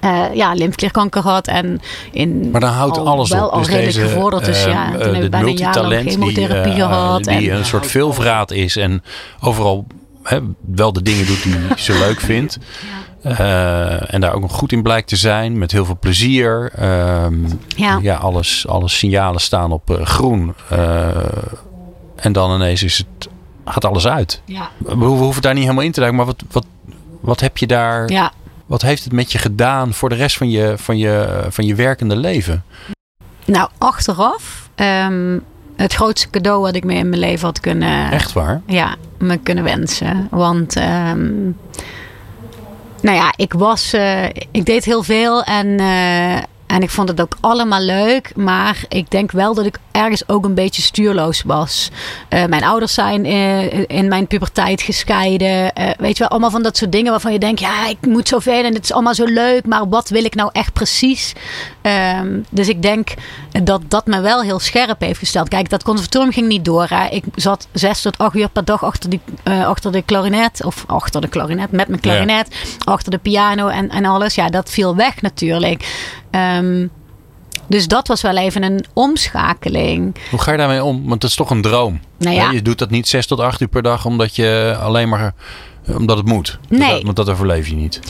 eh, 0.00 0.34
ja, 0.34 0.52
lymfeklierkanker 0.54 1.22
had 1.22 1.46
en 1.46 1.80
in 2.12 2.50
Maar 2.50 2.60
dan 2.60 2.70
houdt 2.72 2.98
al 2.98 3.06
alles 3.08 3.30
wel 3.30 3.46
op. 3.46 3.52
al 3.52 3.58
Dus 3.58 3.68
redelijk 3.68 3.94
deze, 3.94 4.06
gevorderd. 4.08 4.44
Dus 4.44 4.64
eh, 4.64 4.72
ja, 4.72 4.84
eh, 4.86 4.90
toen 4.92 5.00
heb 5.02 5.14
dit 5.14 5.24
ik 5.24 5.30
bijna 5.30 5.46
een 5.46 5.56
jaar 5.56 5.74
lang 5.82 6.16
multitalent 6.18 6.64
die, 6.64 6.72
eh, 6.72 6.88
gehad. 6.88 7.26
en, 7.26 7.54
een 7.56 7.64
soort 7.64 7.86
veelvraat 7.86 8.50
is 8.50 8.76
en 8.76 9.02
overal 9.40 9.86
hè, 10.22 10.38
wel 10.74 10.92
de 10.92 11.02
dingen 11.02 11.26
doet 11.26 11.42
die 11.42 11.54
ze 11.76 11.92
leuk 11.92 12.20
vindt. 12.20 12.58
Eh, 13.22 14.14
en 14.14 14.20
daar 14.20 14.34
ook 14.34 14.40
nog 14.40 14.52
goed 14.52 14.72
in 14.72 14.82
blijkt 14.82 15.08
te 15.08 15.16
zijn, 15.16 15.58
met 15.58 15.72
heel 15.72 15.84
veel 15.84 15.98
plezier. 16.00 16.72
Ehm, 16.76 17.34
Ja. 17.76 17.98
ja, 18.02 18.16
alles, 18.16 18.66
alle 18.68 18.88
signalen 18.88 19.40
staan 19.40 19.72
op 19.72 19.90
eh, 19.90 20.04
groen. 20.06 20.54
Eh, 20.70 21.06
en 22.16 22.32
dan 22.32 22.54
ineens 22.54 22.82
is 22.82 22.98
het, 22.98 23.28
gaat 23.64 23.84
alles 23.84 24.06
uit. 24.06 24.42
ja, 24.44 24.68
We 24.78 24.90
hoeven, 24.90 25.16
we 25.16 25.22
hoeven 25.24 25.42
daar 25.42 25.54
niet 25.54 25.62
helemaal 25.62 25.84
in 25.84 25.92
te 25.92 26.00
duiken, 26.00 26.18
maar 26.24 26.34
wat, 26.34 26.42
wat, 26.50 26.66
wat 27.20 27.40
heb 27.40 27.58
je 27.58 27.66
daar, 27.66 28.10
ja. 28.10 28.32
wat 28.66 28.82
heeft 28.82 29.04
het 29.04 29.12
met 29.12 29.32
je 29.32 29.38
gedaan 29.38 29.92
voor 29.92 30.08
de 30.08 30.14
rest 30.14 30.36
van 30.36 30.50
je, 30.50 30.74
van 30.76 30.98
je, 30.98 31.44
van 31.48 31.66
je 31.66 31.74
werkende 31.74 32.16
leven? 32.16 32.64
Nou, 33.44 33.68
achteraf, 33.78 34.68
ehm, 34.74 35.38
het 35.76 35.94
grootste 35.94 36.30
cadeau 36.30 36.60
wat 36.60 36.74
ik 36.74 36.84
me 36.84 36.94
in 36.94 37.08
mijn 37.08 37.20
leven 37.20 37.46
had 37.46 37.60
kunnen, 37.60 38.10
Echt 38.10 38.32
waar? 38.32 38.62
ja, 38.66 38.94
me 39.18 39.36
kunnen 39.36 39.64
wensen. 39.64 40.28
Want, 40.30 40.76
ehm, 40.76 41.42
nou 43.02 43.16
ja, 43.16 43.32
ik 43.36 43.52
was, 43.52 43.92
eh, 43.92 44.24
ik 44.50 44.64
deed 44.64 44.84
heel 44.84 45.02
veel 45.02 45.42
en, 45.42 45.78
eh, 45.78 46.36
en 46.66 46.82
ik 46.82 46.90
vond 46.90 47.08
het 47.08 47.20
ook 47.20 47.36
allemaal 47.40 47.80
leuk. 47.80 48.36
Maar 48.36 48.84
ik 48.88 49.10
denk 49.10 49.30
wel 49.30 49.54
dat 49.54 49.66
ik 49.66 49.78
ergens 49.92 50.28
ook 50.28 50.44
een 50.44 50.54
beetje 50.54 50.82
stuurloos 50.82 51.42
was. 51.42 51.90
Eh, 52.28 52.44
mijn 52.44 52.64
ouders 52.64 52.94
zijn 52.94 53.24
eh, 53.24 53.78
in 53.86 54.08
mijn 54.08 54.26
puberteit 54.26 54.82
gescheiden. 54.82 55.72
Eh, 55.72 55.90
weet 55.98 56.12
je 56.12 56.18
wel, 56.18 56.28
allemaal 56.28 56.50
van 56.50 56.62
dat 56.62 56.76
soort 56.76 56.92
dingen 56.92 57.10
waarvan 57.10 57.32
je 57.32 57.38
denkt... 57.38 57.60
ja, 57.60 57.88
ik 57.88 58.06
moet 58.06 58.28
zoveel 58.28 58.64
en 58.64 58.74
het 58.74 58.84
is 58.84 58.92
allemaal 58.92 59.14
zo 59.14 59.24
leuk... 59.24 59.66
maar 59.66 59.88
wat 59.88 60.08
wil 60.08 60.24
ik 60.24 60.34
nou 60.34 60.50
echt 60.52 60.72
precies? 60.72 61.32
Ehm, 61.82 62.40
dus 62.50 62.68
ik 62.68 62.82
denk 62.82 63.14
dat 63.62 63.82
dat 63.88 64.06
me 64.06 64.20
wel 64.20 64.42
heel 64.42 64.58
scherp 64.58 65.00
heeft 65.00 65.18
gesteld. 65.18 65.48
Kijk, 65.48 65.70
dat 65.70 65.82
conservatorium 65.82 66.32
ging 66.32 66.48
niet 66.48 66.64
door. 66.64 66.86
Hè. 66.88 67.06
Ik 67.06 67.24
zat 67.34 67.68
zes 67.72 68.00
tot 68.02 68.18
acht 68.18 68.36
uur 68.36 68.48
per 68.48 68.64
dag 68.64 68.84
achter, 68.84 69.10
die, 69.10 69.20
achter 69.44 69.92
de 69.92 70.02
klarinet. 70.02 70.64
Of 70.64 70.84
achter 70.86 71.20
de 71.20 71.28
klarinet, 71.28 71.70
met 71.70 71.88
mijn 71.88 72.00
klarinet. 72.00 72.56
Achter 72.84 73.10
de 73.10 73.18
piano 73.18 73.68
en, 73.68 73.90
en 73.90 74.04
alles. 74.04 74.34
Ja, 74.34 74.48
dat 74.48 74.70
viel 74.70 74.96
weg 74.96 75.22
natuurlijk. 75.22 76.10
Ehm, 76.30 76.86
dus 77.66 77.88
dat 77.88 78.08
was 78.08 78.20
wel 78.22 78.36
even 78.36 78.62
een 78.62 78.84
omschakeling. 78.92 80.14
Hoe 80.30 80.40
ga 80.40 80.50
je 80.50 80.58
daarmee 80.58 80.84
om? 80.84 81.00
Want 81.08 81.22
het 81.22 81.30
is 81.30 81.36
toch 81.36 81.50
een 81.50 81.62
droom. 81.62 82.00
Nou 82.18 82.36
ja. 82.36 82.50
Je 82.50 82.62
doet 82.62 82.78
dat 82.78 82.90
niet 82.90 83.08
zes 83.08 83.26
tot 83.26 83.40
acht 83.40 83.60
uur 83.60 83.68
per 83.68 83.82
dag 83.82 84.06
omdat 84.06 84.36
je 84.36 84.76
alleen 84.80 85.08
maar 85.08 85.34
omdat 85.86 86.16
het 86.16 86.26
moet. 86.26 86.58
Nee. 86.68 86.90
Dat, 86.90 87.02
want 87.02 87.16
dat 87.16 87.28
overleef 87.28 87.68
je 87.68 87.74
niet. 87.74 88.00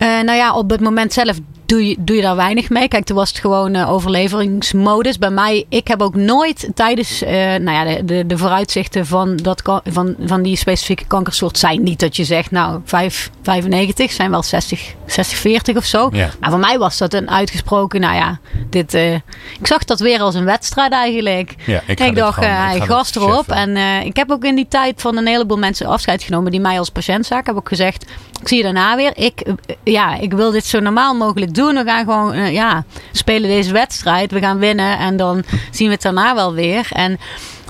Eh, 0.00 0.08
nou 0.08 0.32
ja, 0.32 0.54
op 0.54 0.70
het 0.70 0.80
moment 0.80 1.12
zelf 1.12 1.38
doe 1.66 1.88
je, 1.88 1.96
doe 1.98 2.16
je 2.16 2.22
daar 2.22 2.36
weinig 2.36 2.70
mee. 2.70 2.88
Kijk, 2.88 3.04
toen 3.04 3.16
was 3.16 3.28
het 3.28 3.38
gewoon 3.38 3.74
eh, 3.74 3.92
overleveringsmodus. 3.92 5.18
Bij 5.18 5.30
mij, 5.30 5.64
ik 5.68 5.88
heb 5.88 6.02
ook 6.02 6.14
nooit 6.14 6.68
tijdens 6.74 7.22
eh, 7.22 7.34
nou 7.34 7.70
ja, 7.70 7.84
de, 7.84 8.04
de, 8.04 8.26
de 8.26 8.38
vooruitzichten 8.38 9.06
van, 9.06 9.36
dat, 9.36 9.80
van, 9.84 10.16
van 10.24 10.42
die 10.42 10.56
specifieke 10.56 11.04
kankersoort 11.06 11.58
zijn 11.58 11.82
niet 11.82 12.00
dat 12.00 12.16
je 12.16 12.24
zegt, 12.24 12.50
nou, 12.50 12.80
5, 12.84 13.30
95 13.42 14.12
zijn 14.12 14.30
wel 14.30 14.42
60, 14.42 14.94
60, 15.06 15.38
40 15.38 15.76
of 15.76 15.84
zo. 15.84 16.08
Ja. 16.12 16.30
Maar 16.40 16.50
voor 16.50 16.58
mij 16.58 16.78
was 16.78 16.98
dat 16.98 17.14
een 17.14 17.30
uitgesproken, 17.30 18.00
nou 18.00 18.14
ja, 18.14 18.38
dit, 18.70 18.94
ik 18.94 19.66
zag 19.66 19.84
dat 19.84 20.00
weer 20.00 20.20
als 20.20 20.34
een 20.34 20.44
wedstrijd 20.44 20.92
eigenlijk. 20.92 21.54
Ja, 21.66 21.82
ik, 21.86 22.16
dacht, 22.16 22.40
hij 22.40 22.80
gast 22.80 23.16
erop. 23.16 23.48
En 23.48 23.76
ik 24.06 24.16
heb 24.16 24.30
ook 24.30 24.44
in 24.44 24.54
die 24.54 24.68
tijd 24.68 25.00
van 25.00 25.16
een 25.16 25.26
heleboel 25.26 25.58
mensen 25.58 25.86
afscheid 25.86 26.22
genomen 26.22 26.50
die 26.50 26.60
mij 26.60 26.78
als 26.78 26.90
patiënt 26.90 27.26
zagen. 27.26 27.40
Ik 27.40 27.46
heb 27.46 27.56
ook 27.56 27.68
gezegd, 27.68 28.04
ik 28.40 28.48
zie 28.48 28.56
je 28.56 28.62
daarna 28.62 28.96
weer. 28.96 29.12
Ik, 29.16 29.42
ja, 29.84 30.14
ik 30.16 30.32
wil 30.32 30.50
dit 30.50 30.64
zo 30.64 30.80
normaal 30.80 31.14
mogelijk 31.14 31.54
doen. 31.54 31.74
We 31.74 31.84
gaan 31.84 32.04
gewoon, 32.04 32.32
eh, 32.32 32.52
ja, 32.52 32.84
spelen 33.12 33.50
deze 33.50 33.72
wedstrijd. 33.72 34.32
We 34.32 34.38
gaan 34.38 34.58
winnen 34.58 34.98
en 34.98 35.16
dan 35.16 35.42
zien 35.70 35.86
we 35.86 35.92
het 35.92 36.02
daarna 36.02 36.34
wel 36.34 36.54
weer. 36.54 36.88
En 36.92 37.18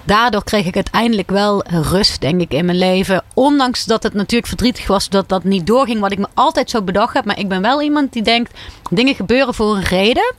daardoor 0.05 0.45
kreeg 0.45 0.67
ik 0.67 0.75
uiteindelijk 0.75 1.31
wel 1.31 1.65
rust, 1.67 2.21
denk 2.21 2.41
ik, 2.41 2.53
in 2.53 2.65
mijn 2.65 2.79
leven. 2.79 3.25
Ondanks 3.35 3.85
dat 3.85 4.03
het 4.03 4.15
natuurlijk 4.15 4.47
verdrietig 4.47 4.87
was 4.87 5.09
dat 5.09 5.29
dat 5.29 5.45
niet 5.45 5.67
doorging. 5.67 6.01
Wat 6.01 6.13
ik 6.13 6.19
me 6.19 6.27
altijd 6.35 6.71
zo 6.71 6.83
bedacht 6.83 7.15
heb. 7.15 7.25
Maar 7.25 7.39
ik 7.39 7.49
ben 7.49 7.63
wel 7.63 7.83
iemand 7.83 8.13
die 8.13 8.23
denkt, 8.23 8.59
dingen 8.91 9.15
gebeuren 9.15 9.55
voor 9.55 9.77
een 9.77 9.83
reden. 9.83 10.35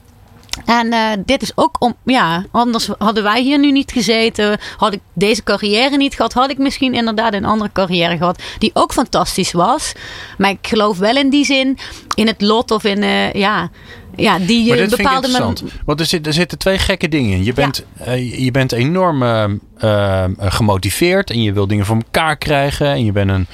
En 0.64 0.92
eh, 0.92 1.10
dit 1.24 1.42
is 1.42 1.52
ook 1.54 1.76
om, 1.78 1.94
ja, 2.04 2.44
anders 2.50 2.88
hadden 2.98 3.22
wij 3.22 3.42
hier 3.42 3.58
nu 3.58 3.72
niet 3.72 3.92
gezeten. 3.92 4.58
Had 4.76 4.92
ik 4.92 5.00
deze 5.12 5.42
carrière 5.42 5.96
niet 5.96 6.14
gehad, 6.14 6.32
had 6.32 6.50
ik 6.50 6.58
misschien 6.58 6.94
inderdaad 6.94 7.34
een 7.34 7.44
andere 7.44 7.72
carrière 7.72 8.16
gehad. 8.16 8.42
Die 8.58 8.70
ook 8.74 8.92
fantastisch 8.92 9.52
was. 9.52 9.92
Maar 10.38 10.50
ik 10.50 10.66
geloof 10.66 10.98
wel 10.98 11.16
in 11.16 11.30
die 11.30 11.44
zin, 11.44 11.78
in 12.14 12.26
het 12.26 12.40
lot 12.40 12.70
of 12.70 12.84
in, 12.84 13.02
eh, 13.02 13.32
ja, 13.32 13.70
ja, 14.16 14.38
die 14.38 14.68
Maar 14.68 14.76
je 14.76 14.82
dit 14.82 14.88
vind 14.88 14.92
ik 14.92 14.96
bepaalde... 14.96 15.26
interessant. 15.26 15.64
Want 15.84 16.00
er, 16.00 16.06
zit, 16.06 16.26
er 16.26 16.32
zitten 16.32 16.58
twee 16.58 16.78
gekke 16.78 17.08
dingen 17.08 17.36
in. 17.36 17.44
Je 17.44 17.52
bent, 17.52 17.84
eh, 17.98 18.44
je 18.44 18.50
bent 18.50 18.72
enorm 18.72 19.22
eh, 19.22 19.44
eh, 19.78 20.24
gemotiveerd 20.38 21.30
en 21.30 21.42
je 21.42 21.52
wil 21.52 21.66
dingen 21.66 21.86
voor 21.86 21.96
elkaar 21.96 22.36
krijgen. 22.36 22.86
En 22.86 23.04
je 23.04 23.12
bent 23.12 23.30
een, 23.30 23.46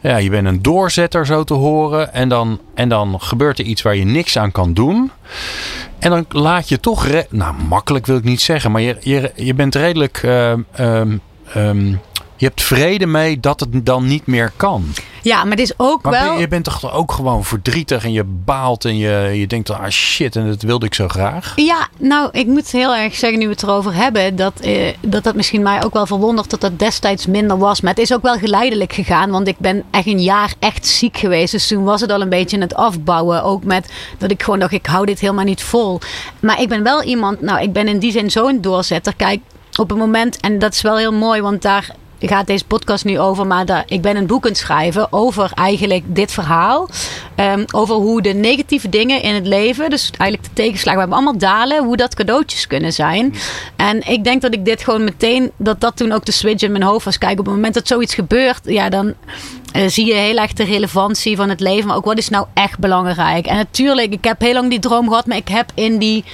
ja, 0.00 0.16
je 0.16 0.30
bent 0.30 0.46
een 0.46 0.62
doorzetter, 0.62 1.26
zo 1.26 1.44
te 1.44 1.54
horen. 1.54 2.12
En 2.12 2.28
dan, 2.28 2.60
en 2.74 2.88
dan 2.88 3.20
gebeurt 3.20 3.58
er 3.58 3.64
iets 3.64 3.82
waar 3.82 3.96
je 3.96 4.04
niks 4.04 4.38
aan 4.38 4.52
kan 4.52 4.74
doen. 4.74 5.10
En 5.98 6.10
dan 6.10 6.26
laat 6.28 6.68
je 6.68 6.80
toch... 6.80 7.06
nou, 7.30 7.54
makkelijk 7.68 8.06
wil 8.06 8.16
ik 8.16 8.24
niet 8.24 8.40
zeggen. 8.40 8.70
Maar 8.70 8.82
je, 8.82 8.96
je, 9.00 9.32
je 9.36 9.54
bent 9.54 9.74
redelijk... 9.74 10.20
ehm, 10.22 11.18
ehm, 11.52 11.92
je 12.36 12.46
hebt 12.46 12.62
vrede 12.62 13.06
mee 13.06 13.40
dat 13.40 13.60
het 13.60 13.86
dan 13.86 14.06
niet 14.06 14.26
meer 14.26 14.52
kan. 14.56 14.84
Ja, 15.22 15.42
maar 15.42 15.50
het 15.50 15.60
is 15.60 15.72
ook 15.76 16.02
Maar 16.02 16.12
wel... 16.12 16.28
ben- 16.30 16.38
je 16.38 16.48
bent 16.48 16.64
toch 16.64 16.92
ook 16.92 17.12
gewoon 17.12 17.44
verdrietig 17.44 18.04
en 18.04 18.12
je 18.12 18.24
baalt 18.24 18.84
en 18.84 18.96
je, 18.96 19.30
je 19.34 19.46
denkt, 19.46 19.70
ah 19.70 19.88
shit, 19.88 20.36
en 20.36 20.46
dat 20.46 20.62
wilde 20.62 20.86
ik 20.86 20.94
zo 20.94 21.08
graag. 21.08 21.52
Ja, 21.56 21.88
nou, 21.98 22.28
ik 22.32 22.46
moet 22.46 22.70
heel 22.70 22.94
erg 22.94 23.14
zeggen, 23.14 23.38
nu 23.38 23.44
we 23.44 23.52
het 23.52 23.62
erover 23.62 23.94
hebben, 23.94 24.36
dat 24.36 24.60
eh, 24.60 24.94
dat, 25.00 25.24
dat 25.24 25.34
misschien 25.34 25.62
mij 25.62 25.84
ook 25.84 25.92
wel 25.92 26.06
verwondert 26.06 26.50
dat 26.50 26.60
dat 26.60 26.78
destijds 26.78 27.26
minder 27.26 27.58
was. 27.58 27.80
Maar 27.80 27.90
het 27.94 28.02
is 28.02 28.12
ook 28.12 28.22
wel 28.22 28.38
geleidelijk 28.38 28.92
gegaan, 28.92 29.30
want 29.30 29.48
ik 29.48 29.58
ben 29.58 29.82
echt 29.90 30.06
een 30.06 30.22
jaar 30.22 30.54
echt 30.58 30.86
ziek 30.86 31.16
geweest. 31.16 31.52
Dus 31.52 31.66
toen 31.68 31.84
was 31.84 32.00
het 32.00 32.10
al 32.12 32.20
een 32.20 32.28
beetje 32.28 32.58
het 32.58 32.74
afbouwen. 32.74 33.42
Ook 33.42 33.64
met 33.64 33.92
dat 34.18 34.30
ik 34.30 34.42
gewoon 34.42 34.58
dacht, 34.58 34.72
ik 34.72 34.86
hou 34.86 35.06
dit 35.06 35.20
helemaal 35.20 35.44
niet 35.44 35.62
vol. 35.62 36.00
Maar 36.40 36.60
ik 36.60 36.68
ben 36.68 36.82
wel 36.82 37.02
iemand, 37.02 37.40
nou, 37.40 37.62
ik 37.62 37.72
ben 37.72 37.88
in 37.88 37.98
die 37.98 38.12
zin 38.12 38.30
zo'n 38.30 38.60
doorzetter. 38.60 39.14
Kijk, 39.16 39.40
op 39.78 39.88
het 39.88 39.98
moment, 39.98 40.40
en 40.40 40.58
dat 40.58 40.72
is 40.74 40.80
wel 40.82 40.96
heel 40.96 41.12
mooi, 41.12 41.40
want 41.40 41.62
daar 41.62 41.94
gaat 42.28 42.46
deze 42.46 42.64
podcast 42.64 43.04
nu 43.04 43.18
over. 43.18 43.46
Maar 43.46 43.66
daar, 43.66 43.84
ik 43.86 44.02
ben 44.02 44.16
een 44.16 44.26
boek 44.26 44.44
aan 44.44 44.50
het 44.50 44.58
schrijven 44.58 45.12
over 45.12 45.50
eigenlijk 45.54 46.04
dit 46.06 46.32
verhaal. 46.32 46.88
Ehm, 47.34 47.64
over 47.70 47.94
hoe 47.94 48.22
de 48.22 48.32
negatieve 48.32 48.88
dingen 48.88 49.22
in 49.22 49.34
het 49.34 49.46
leven, 49.46 49.90
dus 49.90 50.10
eigenlijk 50.16 50.42
de 50.48 50.62
tegenslagen, 50.62 50.94
we 50.94 51.06
hebben 51.06 51.16
allemaal 51.16 51.38
dalen, 51.38 51.84
hoe 51.84 51.96
dat 51.96 52.14
cadeautjes 52.14 52.66
kunnen 52.66 52.92
zijn. 52.92 53.34
En 53.76 54.08
ik 54.08 54.24
denk 54.24 54.42
dat 54.42 54.54
ik 54.54 54.64
dit 54.64 54.82
gewoon 54.82 55.04
meteen, 55.04 55.50
dat 55.56 55.80
dat 55.80 55.96
toen 55.96 56.12
ook 56.12 56.24
de 56.24 56.32
switch 56.32 56.62
in 56.62 56.72
mijn 56.72 56.82
hoofd 56.82 57.04
was. 57.04 57.18
Kijk, 57.18 57.38
op 57.38 57.46
het 57.46 57.54
moment 57.54 57.74
dat 57.74 57.86
zoiets 57.86 58.14
gebeurt, 58.14 58.60
ja, 58.64 58.88
dan 58.88 59.14
eh, 59.72 59.88
zie 59.88 60.06
je 60.06 60.14
heel 60.14 60.36
erg 60.36 60.52
de 60.52 60.64
relevantie 60.64 61.36
van 61.36 61.48
het 61.48 61.60
leven. 61.60 61.86
Maar 61.86 61.96
ook 61.96 62.04
wat 62.04 62.18
is 62.18 62.28
nou 62.28 62.46
echt 62.54 62.78
belangrijk. 62.78 63.46
En 63.46 63.56
natuurlijk, 63.56 64.12
ik 64.12 64.24
heb 64.24 64.40
heel 64.40 64.52
lang 64.52 64.70
die 64.70 64.78
droom 64.78 65.08
gehad, 65.08 65.26
maar 65.26 65.36
ik 65.36 65.48
heb 65.48 65.70
in 65.74 65.98
die. 65.98 66.24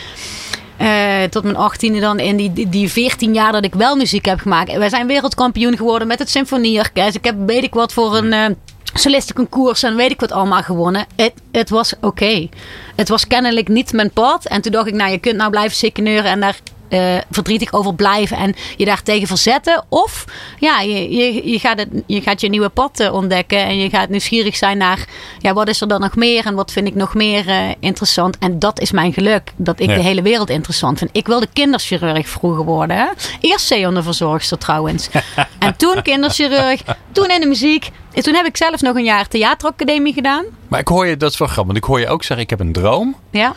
Eh, 0.81 1.23
tot 1.31 1.43
mijn 1.43 1.57
achttiende 1.57 2.01
dan 2.01 2.19
in 2.19 2.37
die, 2.37 2.53
die, 2.53 2.69
die 2.69 2.91
14 2.91 3.35
jaar 3.35 3.53
dat 3.53 3.65
ik 3.65 3.75
wel 3.75 3.97
muziek 3.97 4.25
heb 4.25 4.41
gemaakt. 4.41 4.77
Wij 4.77 4.89
zijn 4.89 5.07
wereldkampioen 5.07 5.77
geworden 5.77 6.09
met 6.09 6.19
het 6.19 6.31
symfonieorkest. 6.31 7.17
Ik 7.17 7.25
heb 7.25 7.37
weet 7.47 7.63
ik 7.63 7.75
wat 7.75 7.93
voor 7.93 8.17
een 8.17 8.33
eh 8.33 8.47
solistenconcours 8.95 9.83
en 9.83 9.97
weet 9.97 10.11
ik 10.11 10.21
wat 10.21 10.33
allemaal 10.33 10.63
gewonnen. 10.63 11.07
Het, 11.17 11.33
het 11.53 11.71
was 11.71 11.95
oké. 12.01 12.49
Het 12.97 13.09
was 13.09 13.27
kennelijk 13.27 13.69
niet 13.69 13.93
mijn 13.93 14.11
pad. 14.11 14.47
En 14.47 14.61
toen 14.61 14.73
dacht 14.73 14.87
ik, 14.87 14.95
nou 14.95 15.11
je 15.11 15.19
kunt 15.19 15.37
nou 15.37 15.51
blijven 15.51 15.77
sikkeneuren 15.77 16.31
en 16.31 16.41
daar 16.41 16.59
eh, 16.90 17.16
verdrietig 17.30 17.73
over 17.73 17.94
blijven 17.94 18.37
en 18.37 18.54
je 18.76 18.85
daartegen 18.85 19.26
verzetten. 19.28 19.85
Of 19.88 20.25
ja, 20.59 20.80
je, 20.80 21.11
je, 21.16 21.50
je, 21.50 21.59
gaat, 21.59 21.78
het, 21.78 21.88
je 22.06 22.20
gaat 22.20 22.40
je 22.40 22.49
nieuwe 22.49 22.68
pad 22.68 23.00
eh, 23.00 23.14
ontdekken 23.14 23.59
en 23.64 23.78
je 23.78 23.90
gaat 23.90 24.09
nieuwsgierig 24.09 24.56
zijn 24.56 24.78
naar 24.78 25.04
ja, 25.38 25.52
wat 25.52 25.68
is 25.68 25.80
er 25.80 25.88
dan 25.88 26.00
nog 26.00 26.16
meer 26.16 26.47
en 26.47 26.54
wat 26.54 26.73
vind 26.73 26.87
ik 26.87 26.94
nog 26.94 27.14
meer 27.14 27.49
eh, 27.49 27.68
interessant. 27.80 28.38
En 28.38 28.59
dat 28.59 28.80
is 28.80 28.90
mijn 28.90 29.12
geluk, 29.12 29.52
dat 29.56 29.80
ik 29.80 29.88
Ja. 29.88 29.94
de 29.94 30.02
hele 30.02 30.23
wereld 30.23 30.50
interessant 30.50 30.99
vind. 30.99 31.11
Ik 31.12 31.26
wilde 31.26 31.47
kinderchirurg 31.52 32.28
vroeger 32.28 32.64
worden. 32.64 32.97
Hè? 32.97 33.06
Eerst 33.40 33.66
zeehondenverzorgster 33.66 34.59
trouwens. 34.59 35.09
en 35.59 35.76
toen 35.76 36.02
kinderchirurg, 36.02 36.82
toen 37.12 37.28
in 37.30 37.40
de 37.40 37.47
muziek. 37.47 37.90
En 38.12 38.23
toen 38.23 38.35
heb 38.35 38.47
ik 38.47 38.56
zelf 38.56 38.80
nog 38.80 38.97
een 38.97 39.04
jaar 39.04 39.28
theateracademie 39.28 40.12
gedaan. 40.12 40.44
Maar 40.68 40.80
ik 40.80 40.88
hoor 40.88 41.06
je, 41.06 41.16
dat 41.16 41.32
is 41.32 41.38
wel 41.38 41.49
grappig, 41.49 41.73
want 41.73 41.85
ik 41.85 41.90
hoor 41.90 42.00
je 42.00 42.09
ook 42.09 42.23
zeggen, 42.23 42.44
ik 42.44 42.50
heb 42.50 42.61
een 42.61 42.73
droom, 42.73 43.16
Ja. 43.30 43.54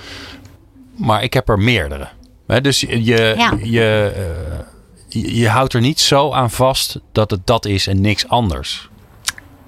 maar 0.96 1.24
ik 1.24 1.34
heb 1.34 1.50
er 1.50 1.60
meerdere. 1.60 2.08
Dus 2.62 2.80
je, 2.80 3.04
je, 3.04 3.34
Ja. 3.38 3.58
je, 3.64 4.12
eh, 4.16 4.60
je, 5.08 5.36
je 5.40 5.50
houdt 5.50 5.74
er 5.74 5.82
niet 5.82 6.00
zo 6.00 6.32
aan 6.32 6.52
vast 6.52 7.00
dat 7.12 7.32
het 7.32 7.48
dat 7.48 7.66
is 7.66 7.88
en 7.88 8.02
niks 8.02 8.28
anders. 8.28 8.90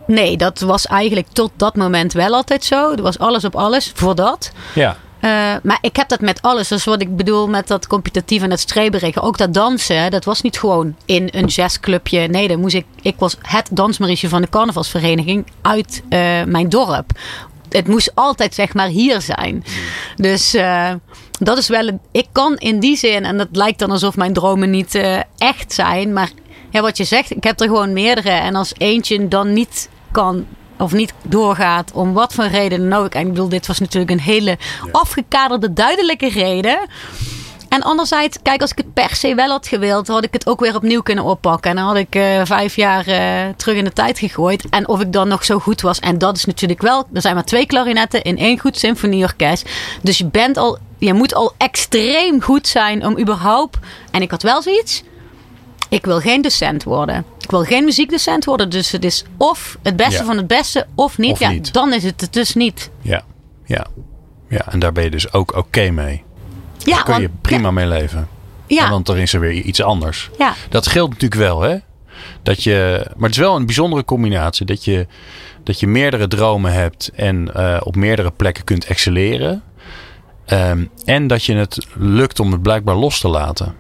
Nee, 0.07 0.37
dat 0.37 0.59
was 0.59 0.85
eigenlijk 0.87 1.27
tot 1.33 1.51
dat 1.55 1.75
moment 1.75 2.13
wel 2.13 2.33
altijd 2.33 2.63
zo. 2.63 2.91
Er 2.91 3.01
was 3.01 3.19
alles 3.19 3.43
op 3.45 3.55
alles 3.55 3.91
voor 3.95 4.15
dat. 4.15 4.51
Ja, 4.75 4.97
Eh, 5.19 5.31
maar 5.63 5.77
ik 5.81 5.95
heb 5.95 6.09
dat 6.09 6.19
met 6.21 6.41
alles. 6.41 6.67
Dat 6.67 6.79
is 6.79 6.85
wat 6.85 7.01
ik 7.01 7.15
bedoel 7.15 7.47
met 7.47 7.67
dat 7.67 7.87
competitief 7.87 8.41
en 8.41 8.51
het 8.51 8.59
streberige. 8.59 9.21
Ook 9.21 9.37
dat 9.37 9.53
dansen, 9.53 10.01
hè, 10.01 10.09
dat 10.09 10.25
was 10.25 10.41
niet 10.41 10.59
gewoon 10.59 10.95
in 11.05 11.27
een 11.31 11.45
jazzclubje. 11.45 12.27
Nee, 12.27 12.47
dan 12.47 12.59
moest 12.59 12.75
ik, 12.75 12.85
ik 13.01 13.15
was 13.17 13.37
het 13.41 13.67
dansmarietje 13.71 14.29
van 14.29 14.41
de 14.41 14.49
carnavalsvereniging 14.49 15.45
uit 15.61 16.03
eh, 16.09 16.19
mijn 16.43 16.69
dorp. 16.69 17.11
Het 17.69 17.87
moest 17.87 18.11
altijd 18.15 18.53
zeg 18.53 18.73
maar 18.73 18.87
hier 18.87 19.21
zijn. 19.21 19.63
Dus 20.15 20.53
eh, 20.53 20.91
dat 21.39 21.57
is 21.57 21.67
wel... 21.67 21.87
Een, 21.87 21.99
ik 22.11 22.27
kan 22.31 22.57
in 22.57 22.79
die 22.79 22.97
zin, 22.97 23.25
en 23.25 23.37
dat 23.37 23.47
lijkt 23.51 23.79
dan 23.79 23.91
alsof 23.91 24.15
mijn 24.15 24.33
dromen 24.33 24.69
niet 24.69 24.95
eh, 24.95 25.19
echt 25.37 25.73
zijn. 25.73 26.13
Maar 26.13 26.29
ja, 26.69 26.81
wat 26.81 26.97
je 26.97 27.03
zegt, 27.03 27.31
ik 27.31 27.43
heb 27.43 27.59
er 27.59 27.67
gewoon 27.67 27.93
meerdere. 27.93 28.29
En 28.29 28.55
als 28.55 28.73
eentje 28.77 29.27
dan 29.27 29.53
niet 29.53 29.89
kan 30.11 30.45
of 30.77 30.93
niet 30.93 31.13
doorgaat, 31.23 31.91
om 31.93 32.13
wat 32.13 32.33
voor 32.33 32.45
reden 32.45 32.89
dan 32.89 32.99
ook. 32.99 33.13
En 33.13 33.21
ik 33.21 33.27
bedoel, 33.27 33.49
dit 33.49 33.67
was 33.67 33.79
natuurlijk 33.79 34.11
een 34.11 34.19
hele 34.19 34.57
afgekaderde, 34.91 35.73
duidelijke 35.73 36.29
reden. 36.29 36.79
En 37.75 37.81
anderzijds, 37.81 38.37
kijk, 38.41 38.61
als 38.61 38.71
ik 38.71 38.77
het 38.77 38.93
per 38.93 39.15
se 39.15 39.35
wel 39.35 39.49
had 39.49 39.67
gewild, 39.67 40.07
had 40.07 40.23
ik 40.23 40.33
het 40.33 40.47
ook 40.47 40.59
weer 40.59 40.75
opnieuw 40.75 41.01
kunnen 41.01 41.23
oppakken. 41.23 41.69
En 41.69 41.75
dan 41.77 41.85
had 41.85 41.95
ik 41.95 42.15
eh, 42.15 42.41
vijf 42.43 42.75
jaar 42.75 43.07
eh, 43.07 43.53
terug 43.55 43.75
in 43.77 43.83
de 43.83 43.93
tijd 43.93 44.19
gegooid. 44.19 44.69
En 44.69 44.87
of 44.87 45.01
ik 45.01 45.13
dan 45.13 45.27
nog 45.27 45.45
zo 45.45 45.59
goed 45.59 45.81
was. 45.81 45.99
En 45.99 46.17
dat 46.17 46.37
is 46.37 46.45
natuurlijk 46.45 46.81
wel, 46.81 47.07
er 47.13 47.21
zijn 47.21 47.35
maar 47.35 47.45
twee 47.45 47.65
klarinetten 47.65 48.21
in 48.21 48.37
één 48.37 48.59
goed 48.59 48.77
symfonieorkest. 48.77 49.69
Dus 50.01 50.17
je 50.17 50.25
bent 50.25 50.57
al, 50.57 50.77
je 50.97 51.13
moet 51.13 51.33
al 51.33 51.53
extreem 51.57 52.41
goed 52.41 52.67
zijn 52.67 53.05
om 53.05 53.19
überhaupt. 53.19 53.77
En 54.11 54.21
ik 54.21 54.31
had 54.31 54.43
wel 54.43 54.61
zoiets. 54.61 55.03
Ik 55.89 56.05
wil 56.05 56.19
geen 56.19 56.41
docent 56.41 56.83
worden. 56.83 57.25
Ik 57.39 57.51
wil 57.51 57.63
geen 57.63 57.83
muziekdocent 57.83 58.45
worden. 58.45 58.69
Dus 58.69 58.91
het 58.91 59.05
is 59.05 59.23
of 59.37 59.77
het 59.83 59.95
beste 59.95 60.19
Ja. 60.19 60.25
van 60.25 60.37
het 60.37 60.47
beste 60.47 60.87
of 60.95 61.17
niet. 61.17 61.31
Of 61.31 61.39
ja, 61.39 61.49
niet. 61.49 61.73
dan 61.73 61.93
is 61.93 62.03
het 62.03 62.21
het 62.21 62.33
dus 62.33 62.53
niet. 62.53 62.89
ja, 63.01 63.23
ja. 63.65 63.85
Ja, 64.49 64.71
en 64.71 64.79
daar 64.79 64.91
ben 64.91 65.03
je 65.03 65.09
dus 65.09 65.33
ook 65.33 65.55
oké 65.55 65.89
mee. 65.89 66.24
Ja, 66.85 66.95
Daar 66.95 67.03
kun 67.03 67.21
je 67.21 67.29
prima 67.41 67.71
mee 67.71 67.87
leven. 67.87 68.27
Ja, 68.67 68.89
Want 68.89 69.05
dan 69.05 69.17
is 69.17 69.33
er 69.33 69.39
weer 69.39 69.51
iets 69.51 69.81
anders. 69.81 70.29
ja. 70.37 70.53
Dat 70.69 70.87
geldt 70.87 71.11
natuurlijk 71.13 71.41
wel, 71.41 71.61
hè? 71.61 71.77
Dat 72.43 72.63
je, 72.63 73.05
maar 73.15 73.29
het 73.29 73.37
is 73.37 73.43
wel 73.43 73.55
een 73.55 73.65
bijzondere 73.65 74.05
combinatie. 74.05 74.65
Dat 74.65 74.85
je, 74.85 75.07
dat 75.63 75.79
je 75.79 75.87
meerdere 75.87 76.27
dromen 76.27 76.73
hebt 76.73 77.11
en 77.15 77.53
eh, 77.53 77.77
op 77.83 77.95
meerdere 77.95 78.31
plekken 78.31 78.63
kunt 78.63 78.85
excelleren. 78.85 79.63
Ehm, 80.45 80.85
en 81.05 81.27
dat 81.27 81.43
je 81.43 81.55
het 81.55 81.87
lukt 81.95 82.39
om 82.39 82.51
het 82.51 82.61
blijkbaar 82.61 82.95
los 82.95 83.19
te 83.19 83.27
laten. 83.27 83.75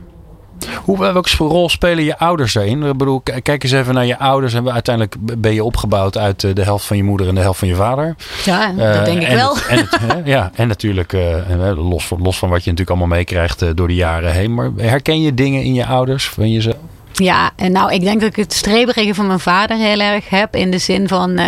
Hoe, 0.83 0.97
welke 0.99 1.29
rol 1.37 1.69
spelen 1.69 2.03
je 2.03 2.17
ouders 2.17 2.53
daarin? 2.53 2.83
Ik 2.83 2.97
bedoel, 2.97 3.21
kijk 3.43 3.63
eens 3.63 3.71
even 3.71 3.93
naar 3.93 4.05
je 4.05 4.19
ouders. 4.19 4.53
En 4.53 4.71
uiteindelijk 4.71 5.15
ben 5.19 5.53
je 5.53 5.63
opgebouwd 5.63 6.17
uit 6.17 6.43
eh, 6.43 6.53
de 6.55 6.63
helft 6.63 6.85
van 6.85 6.97
je 6.97 7.03
moeder 7.03 7.27
en 7.27 7.35
de 7.35 7.41
helft 7.41 7.59
van 7.59 7.67
je 7.67 7.75
vader. 7.75 8.15
ja 8.45 8.69
Eh, 8.77 8.93
dat 8.95 9.05
denk 9.05 9.21
ik 9.21 9.27
en 9.27 9.35
wel. 9.35 9.55
het- 9.55 9.67
en 9.67 9.77
het, 9.77 9.99
ja, 10.25 10.51
en 10.55 10.67
natuurlijk 10.67 11.13
eh, 11.13 11.69
eh, 11.69 11.89
los, 11.89 12.05
van, 12.07 12.21
los 12.21 12.37
van 12.37 12.49
wat 12.49 12.63
je 12.63 12.69
natuurlijk 12.71 12.97
allemaal 12.97 13.17
meekrijgt 13.17 13.61
eh, 13.61 13.69
door 13.75 13.87
de 13.87 13.95
jaren 13.95 14.31
heen. 14.31 14.53
Maar 14.53 14.69
herken 14.77 15.21
je 15.21 15.33
dingen 15.33 15.63
in 15.63 15.73
je 15.73 15.85
ouders 15.85 16.29
van 16.29 16.51
jezelf? 16.51 16.75
Ja, 17.13 17.51
en 17.55 17.71
nou, 17.71 17.93
ik 17.93 18.01
denk 18.01 18.19
dat 18.19 18.29
ik 18.29 18.35
het 18.35 18.53
streberige 18.53 19.13
van 19.13 19.27
mijn 19.27 19.39
vader 19.39 19.77
heel 19.77 19.99
erg 19.99 20.29
heb. 20.29 20.55
In 20.55 20.71
de 20.71 20.77
zin 20.77 21.07
van. 21.07 21.39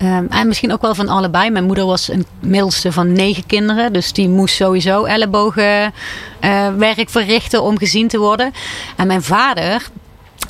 Eh, 0.00 0.16
ehm, 0.16 0.26
en 0.28 0.46
misschien 0.46 0.72
ook 0.72 0.82
wel 0.82 0.94
van 0.94 1.08
allebei. 1.08 1.50
Mijn 1.50 1.64
moeder 1.64 1.86
was 1.86 2.08
een 2.08 2.26
middelste 2.40 2.92
van 2.92 3.12
negen 3.12 3.46
kinderen. 3.46 3.92
Dus 3.92 4.12
die 4.12 4.28
moest 4.28 4.54
sowieso 4.54 5.04
ellebogen 5.04 5.92
eh, 6.40 6.68
werk 6.76 7.10
verrichten 7.10 7.62
om 7.62 7.78
gezien 7.78 8.08
te 8.08 8.18
worden. 8.18 8.52
En 8.96 9.06
mijn 9.06 9.22
vader, 9.22 9.90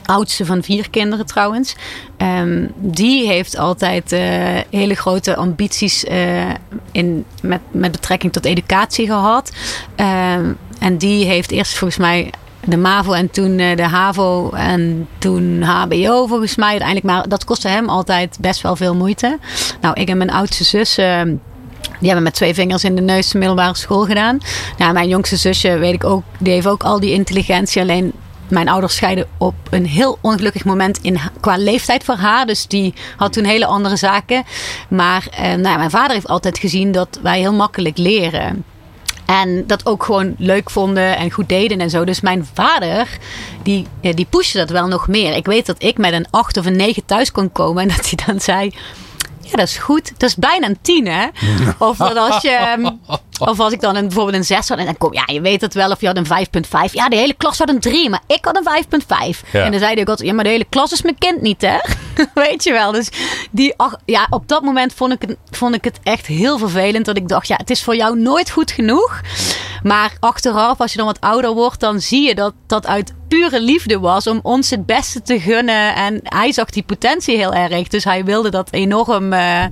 oudste 0.04 0.44
van 0.44 0.62
vier 0.62 0.90
kinderen 0.90 1.26
trouwens. 1.26 1.76
ehm, 2.16 2.66
die 2.76 3.26
heeft 3.26 3.56
altijd 3.56 4.12
eh, 4.12 4.20
hele 4.70 4.94
grote 4.94 5.36
ambities 5.36 6.04
eh, 6.04 6.50
in, 6.92 7.24
met, 7.42 7.60
met 7.70 7.92
betrekking 7.92 8.32
tot 8.32 8.44
educatie 8.44 9.06
gehad. 9.06 9.52
Ehm, 9.96 10.52
en 10.78 10.98
die 10.98 11.24
heeft 11.24 11.50
eerst 11.50 11.78
volgens 11.78 12.00
mij 12.00 12.30
de 12.66 12.76
MAVO 12.76 13.12
en 13.12 13.30
toen 13.30 13.58
eh, 13.58 13.76
de 13.76 13.82
HAVO 13.82 14.50
en 14.50 15.08
toen 15.18 15.62
HBO 15.62 16.26
volgens 16.26 16.56
mij 16.56 16.68
uiteindelijk. 16.68 17.06
Maar 17.06 17.28
dat 17.28 17.44
kostte 17.44 17.68
hem 17.68 17.88
altijd 17.88 18.38
best 18.40 18.60
wel 18.60 18.76
veel 18.76 18.94
moeite. 18.94 19.38
Nou, 19.80 20.00
ik 20.00 20.08
en 20.08 20.16
mijn 20.16 20.30
oudste 20.30 20.64
zus... 20.64 20.98
eh, 20.98 21.22
die 21.98 22.08
hebben 22.08 22.22
met 22.22 22.34
twee 22.34 22.54
vingers 22.54 22.84
in 22.84 22.94
de 22.94 23.02
neus 23.02 23.28
de 23.28 23.38
middelbare 23.38 23.76
school 23.76 24.04
gedaan. 24.04 24.38
Nou, 24.78 24.92
mijn 24.92 25.08
jongste 25.08 25.36
zusje, 25.36 25.78
weet 25.78 25.94
ik 25.94 26.04
ook, 26.04 26.22
die 26.38 26.52
heeft 26.52 26.66
ook 26.66 26.82
al 26.82 27.00
die 27.00 27.12
intelligentie. 27.12 27.82
Alleen 27.82 28.12
mijn 28.48 28.68
ouders 28.68 28.94
scheiden 28.94 29.26
op 29.38 29.54
een 29.70 29.86
heel 29.86 30.18
ongelukkig 30.20 30.64
moment 30.64 30.98
in, 31.02 31.18
qua 31.40 31.56
leeftijd 31.56 32.04
voor 32.04 32.14
haar. 32.14 32.46
Dus 32.46 32.66
die 32.66 32.94
had 33.16 33.32
toen 33.32 33.44
hele 33.44 33.66
andere 33.66 33.96
zaken. 33.96 34.42
Maar 34.88 35.26
eh, 35.30 35.54
nou, 35.54 35.78
mijn 35.78 35.90
vader 35.90 36.12
heeft 36.12 36.28
altijd 36.28 36.58
gezien 36.58 36.92
dat 36.92 37.18
wij 37.22 37.38
heel 37.38 37.54
makkelijk 37.54 37.98
leren. 37.98 38.64
En 39.30 39.66
dat 39.66 39.86
ook 39.86 40.04
gewoon 40.04 40.34
leuk 40.38 40.70
vonden 40.70 41.16
en 41.16 41.30
goed 41.30 41.48
deden 41.48 41.80
en 41.80 41.90
zo. 41.90 42.04
Dus 42.04 42.20
mijn 42.20 42.48
vader, 42.52 43.18
die, 43.62 43.86
eh, 44.00 44.14
die 44.14 44.26
pushte 44.30 44.58
dat 44.58 44.70
wel 44.70 44.86
nog 44.86 45.08
meer. 45.08 45.36
Ik 45.36 45.46
weet 45.46 45.66
dat 45.66 45.82
ik 45.82 45.98
met 45.98 46.12
een 46.12 46.26
acht 46.30 46.56
of 46.56 46.66
een 46.66 46.76
negen 46.76 47.04
thuis 47.04 47.32
kon 47.32 47.52
komen. 47.52 47.82
En 47.82 47.88
dat 47.96 48.10
hij 48.10 48.26
dan 48.26 48.40
zei... 48.40 48.74
ja, 49.50 49.56
dat 49.56 49.68
is 49.68 49.76
goed. 49.76 50.12
Dat 50.18 50.28
is 50.28 50.36
bijna 50.36 50.66
een 50.66 50.78
tien, 50.82 51.06
hè? 51.06 51.26
Of 51.78 51.96
dat 51.96 52.16
als 52.16 52.42
je... 52.42 52.50
ehm, 52.50 52.90
Of 53.38 53.60
als 53.60 53.72
ik 53.72 53.80
dan 53.80 53.96
een, 53.96 54.02
bijvoorbeeld 54.06 54.36
een 54.36 54.44
6 54.44 54.68
had 54.68 54.78
en 54.78 54.84
dan 54.84 54.98
kom 54.98 55.12
ja, 55.14 55.22
je 55.26 55.40
weet 55.40 55.60
het 55.60 55.74
wel 55.74 55.90
of 55.90 56.00
je 56.00 56.06
had 56.06 56.16
een 56.16 56.26
5,5. 56.88 56.92
Ja, 56.92 57.08
de 57.08 57.16
hele 57.16 57.34
klas 57.34 57.58
had 57.58 57.68
een 57.68 57.80
3, 57.80 58.10
maar 58.10 58.20
ik 58.26 58.44
had 58.44 58.56
een 58.56 58.84
5,5. 59.34 59.50
Ja. 59.52 59.64
En 59.64 59.70
dan 59.70 59.80
zei 59.80 60.00
ook 60.00 60.08
altijd, 60.08 60.28
ja, 60.28 60.34
maar 60.34 60.44
de 60.44 60.50
hele 60.50 60.66
klas 60.68 60.92
is 60.92 61.02
mijn 61.02 61.18
kind 61.18 61.40
niet, 61.40 61.60
hè? 61.62 61.76
weet 62.44 62.64
je 62.64 62.72
wel. 62.72 62.92
Dus 62.92 63.08
die, 63.50 63.74
ach, 63.76 63.96
ja, 64.04 64.26
op 64.30 64.48
dat 64.48 64.62
moment 64.62 64.92
vond 64.94 65.12
ik, 65.12 65.20
het, 65.28 65.36
vond 65.50 65.74
ik 65.74 65.84
het 65.84 65.98
echt 66.02 66.26
heel 66.26 66.58
vervelend. 66.58 67.04
Dat 67.04 67.16
ik 67.16 67.28
dacht, 67.28 67.48
ja, 67.48 67.56
het 67.56 67.70
is 67.70 67.82
voor 67.82 67.96
jou 67.96 68.18
nooit 68.18 68.50
goed 68.50 68.70
genoeg. 68.70 69.20
Maar 69.82 70.16
achteraf, 70.20 70.80
als 70.80 70.92
je 70.92 70.98
dan 70.98 71.06
wat 71.06 71.20
ouder 71.20 71.52
wordt, 71.52 71.80
dan 71.80 72.00
zie 72.00 72.28
je 72.28 72.34
dat 72.34 72.54
dat 72.66 72.86
uit 72.86 73.14
pure 73.28 73.60
liefde 73.60 73.98
was 73.98 74.26
om 74.26 74.40
ons 74.42 74.70
het 74.70 74.86
beste 74.86 75.22
te 75.22 75.40
gunnen. 75.40 75.94
En 75.94 76.20
hij 76.22 76.52
zag 76.52 76.70
die 76.70 76.82
potentie 76.82 77.36
heel 77.36 77.54
erg. 77.54 77.88
Dus 77.88 78.04
hij 78.04 78.24
wilde 78.24 78.50
dat 78.50 78.72
enorm 78.72 79.32
eh, 79.32 79.64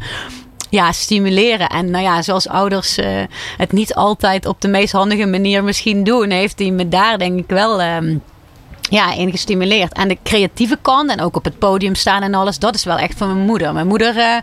ja, 0.71 0.93
stimuleren. 0.93 1.69
En 1.69 1.91
nou 1.91 2.05
ja, 2.05 2.23
zoals 2.23 2.49
ouders 2.49 2.97
eh, 2.97 3.23
het 3.57 3.73
niet 3.73 3.95
altijd 3.95 4.47
op 4.47 4.61
de 4.61 4.69
meest 4.69 4.93
handige 4.93 5.27
manier 5.27 5.65
misschien 5.65 6.05
doen, 6.05 6.31
heeft 6.31 6.59
hij 6.59 6.71
me 6.71 6.88
daar 6.88 7.19
denk 7.19 7.38
ik 7.38 7.49
wel. 7.49 7.81
ehm, 7.81 8.17
ja, 8.91 9.13
in 9.15 9.31
gestimuleerd. 9.31 9.93
En 9.93 10.09
de 10.09 10.19
creatieve 10.23 10.79
kant 10.83 11.11
en 11.11 11.21
ook 11.21 11.37
op 11.37 11.45
het 11.45 11.59
podium 11.59 11.95
staan 11.95 12.23
en 12.23 12.35
alles, 12.35 12.59
dat 12.59 12.75
is 12.75 12.85
wel 12.85 12.99
echt 12.99 13.19
van 13.19 13.33
mijn 13.33 13.47
moeder. 13.47 13.73
Mijn 13.73 13.87
moeder, 13.87 14.09
eh, 14.17 14.37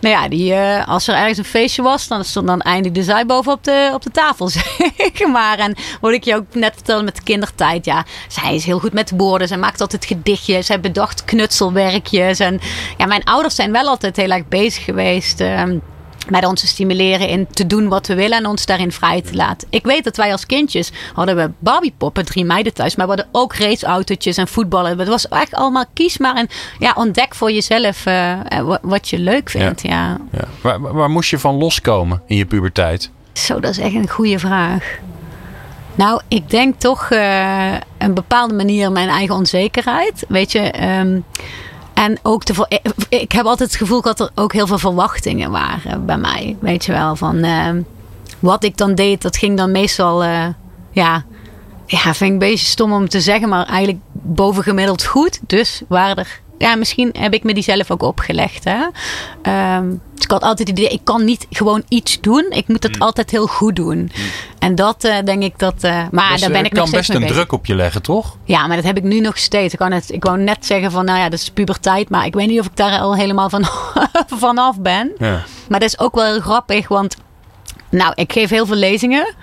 nou 0.00 0.14
ja, 0.14 0.28
die, 0.28 0.54
eh, 0.54 0.88
als 0.88 1.08
er 1.08 1.14
ergens 1.14 1.38
een 1.38 1.44
feestje 1.44 1.82
was, 1.82 2.08
dan, 2.08 2.24
stond, 2.24 2.46
dan 2.46 2.60
eindigde 2.60 3.02
zij 3.02 3.26
boven 3.26 3.52
op 3.52 3.64
de, 3.64 3.90
op 3.94 4.02
de 4.02 4.10
tafel, 4.10 4.48
zeg 4.58 5.26
maar. 5.32 5.58
En 5.58 5.74
wat 6.00 6.12
ik 6.12 6.24
je 6.24 6.34
ook 6.34 6.54
net 6.54 6.74
vertelde 6.74 7.04
met 7.04 7.16
de 7.16 7.22
kindertijd, 7.22 7.84
ja, 7.84 8.04
zij 8.28 8.54
is 8.54 8.64
heel 8.64 8.78
goed 8.78 8.92
met 8.92 9.12
woorden. 9.16 9.48
Zij 9.48 9.58
maakt 9.58 9.80
altijd 9.80 10.04
gedichtjes, 10.04 10.66
zij 10.66 10.80
bedacht 10.80 11.24
knutselwerkjes. 11.24 12.38
En 12.38 12.60
ja, 12.96 13.06
mijn 13.06 13.24
ouders 13.24 13.54
zijn 13.54 13.72
wel 13.72 13.88
altijd 13.88 14.16
heel 14.16 14.30
erg 14.30 14.48
bezig 14.48 14.84
geweest. 14.84 15.40
ehm, 15.40 15.78
met 16.28 16.46
ons 16.46 16.60
te 16.60 16.66
stimuleren 16.66 17.28
in 17.28 17.46
te 17.50 17.66
doen 17.66 17.88
wat 17.88 18.06
we 18.06 18.14
willen 18.14 18.38
en 18.38 18.46
ons 18.46 18.66
daarin 18.66 18.92
vrij 18.92 19.22
te 19.22 19.34
laten. 19.34 19.68
Ik 19.70 19.84
weet 19.84 20.04
dat 20.04 20.16
wij 20.16 20.32
als 20.32 20.46
kindjes 20.46 20.92
hadden 21.14 21.36
we 21.36 21.50
Barbiepoppen, 21.58 22.24
drie 22.24 22.44
meiden 22.44 22.74
thuis, 22.74 22.96
maar 22.96 23.06
we 23.06 23.12
hadden 23.14 23.30
ook 23.32 23.54
raceautootjes 23.56 24.36
en 24.36 24.48
voetballen. 24.48 24.98
Het 24.98 25.08
was 25.08 25.28
echt 25.28 25.54
allemaal 25.54 25.84
kies 25.92 26.18
maar 26.18 26.34
en 26.36 26.48
ja, 26.78 26.92
ontdek 26.96 27.34
voor 27.34 27.52
jezelf 27.52 28.06
eh, 28.06 28.32
eh, 28.32 28.64
wa- 28.64 28.78
wat 28.82 29.08
je 29.08 29.18
leuk 29.18 29.50
vindt. 29.50 29.82
Ja. 29.82 30.18
Ja. 30.32 30.44
Waar, 30.60 30.80
waar- 30.80 30.94
waar 30.94 31.10
moest 31.10 31.30
je 31.30 31.38
van 31.38 31.54
loskomen 31.54 32.22
in 32.26 32.36
je 32.36 32.46
puberteit? 32.46 33.10
Zo, 33.32 33.60
dat 33.60 33.70
is 33.70 33.78
echt 33.78 33.94
een 33.94 34.08
goede 34.08 34.38
vraag. 34.38 34.84
Nou, 35.94 36.20
ik 36.28 36.50
denk 36.50 36.80
toch 36.80 37.10
eh, 37.10 37.72
een 37.98 38.14
bepaalde 38.14 38.54
manier 38.54 38.92
mijn 38.92 39.08
eigen 39.08 39.34
onzekerheid. 39.34 40.24
Weet 40.28 40.52
je, 40.52 40.58
ehm, 40.60 41.18
en 41.96 42.18
ook 42.22 42.42
ver- 42.52 42.66
ik- 42.68 42.92
ik 43.08 43.32
heb 43.32 43.44
altijd 43.46 43.68
het 43.70 43.78
gevoel 43.78 44.02
dat 44.02 44.20
er 44.20 44.30
ook 44.34 44.52
heel 44.52 44.66
veel 44.66 44.78
verwachtingen 44.78 45.50
waren 45.50 46.06
bij 46.06 46.16
mij. 46.18 46.56
Weet 46.60 46.84
je 46.84 46.92
wel, 46.92 47.16
van 47.16 47.36
ehm, 47.36 47.80
wat 48.38 48.64
ik 48.64 48.76
dan 48.76 48.94
deed, 48.94 49.22
dat 49.22 49.36
ging 49.36 49.56
dan 49.56 49.70
meestal, 49.70 50.22
eh, 50.24 50.46
ja, 50.90 51.24
ja, 51.86 51.98
vind 51.98 52.20
ik 52.20 52.30
een 52.30 52.38
beetje 52.38 52.66
stom 52.66 52.92
om 52.92 53.08
te 53.08 53.20
zeggen, 53.20 53.48
maar 53.48 53.66
eigenlijk 53.66 53.98
bovengemiddeld 54.12 55.04
goed. 55.04 55.40
Dus 55.46 55.82
waren 55.88 56.16
er, 56.16 56.40
ja, 56.58 56.76
misschien 56.76 57.14
heb 57.18 57.34
ik 57.34 57.42
me 57.44 57.54
die 57.54 57.62
zelf 57.62 57.90
ook 57.90 58.02
opgelegd. 58.02 58.64
Hè? 58.64 58.84
Ehm, 59.42 59.88
dus 60.14 60.24
ik 60.24 60.30
had 60.30 60.42
altijd 60.42 60.68
het 60.68 60.78
idee, 60.78 60.88
ik 60.90 61.00
kan 61.04 61.24
niet 61.24 61.46
gewoon 61.50 61.82
iets 61.88 62.20
doen. 62.20 62.46
Ik 62.50 62.68
moet 62.68 62.82
het 62.82 62.98
altijd 62.98 63.30
heel 63.30 63.46
goed 63.46 63.76
doen. 63.76 64.10
En 64.58 64.74
dat 64.74 65.04
eh, 65.04 65.16
denk 65.24 65.42
ik 65.42 65.58
dat. 65.58 65.74
eh, 65.84 66.02
maar 66.10 66.30
Dus, 66.32 66.40
daar 66.40 66.50
eh, 66.50 66.56
ben 66.56 66.64
ik 66.64 66.72
nog 66.72 66.78
kan 66.80 66.86
steeds 66.88 66.92
best 67.06 67.08
mee 67.08 67.16
een 67.18 67.22
bezig. 67.22 67.36
druk 67.36 67.52
op 67.52 67.66
je 67.66 67.74
leggen, 67.74 68.02
toch? 68.02 68.36
Ja, 68.44 68.66
maar 68.66 68.76
dat 68.76 68.84
heb 68.84 68.96
ik 68.96 69.02
nu 69.02 69.20
nog 69.20 69.38
steeds. 69.38 69.72
Ik, 69.72 69.78
kan 69.78 69.92
het, 69.92 70.10
ik 70.12 70.24
wou 70.24 70.38
net 70.38 70.66
zeggen 70.66 70.90
van, 70.90 71.04
nou 71.04 71.18
ja, 71.18 71.28
dat 71.28 71.38
is 71.38 71.50
puberteit. 71.50 72.08
Maar 72.08 72.26
ik 72.26 72.34
weet 72.34 72.48
niet 72.48 72.60
of 72.60 72.66
ik 72.66 72.76
daar 72.76 72.98
al 73.00 73.16
helemaal 73.16 73.50
van, 73.50 73.64
vanaf 74.44 74.80
ben. 74.80 75.12
Ja. 75.18 75.42
Maar 75.68 75.80
dat 75.80 75.88
is 75.88 75.98
ook 75.98 76.14
wel 76.14 76.24
heel 76.24 76.40
grappig, 76.40 76.88
want 76.88 77.16
nou, 77.90 78.12
ik 78.14 78.32
geef 78.32 78.50
heel 78.50 78.66
veel 78.66 78.76
lezingen. 78.76 79.34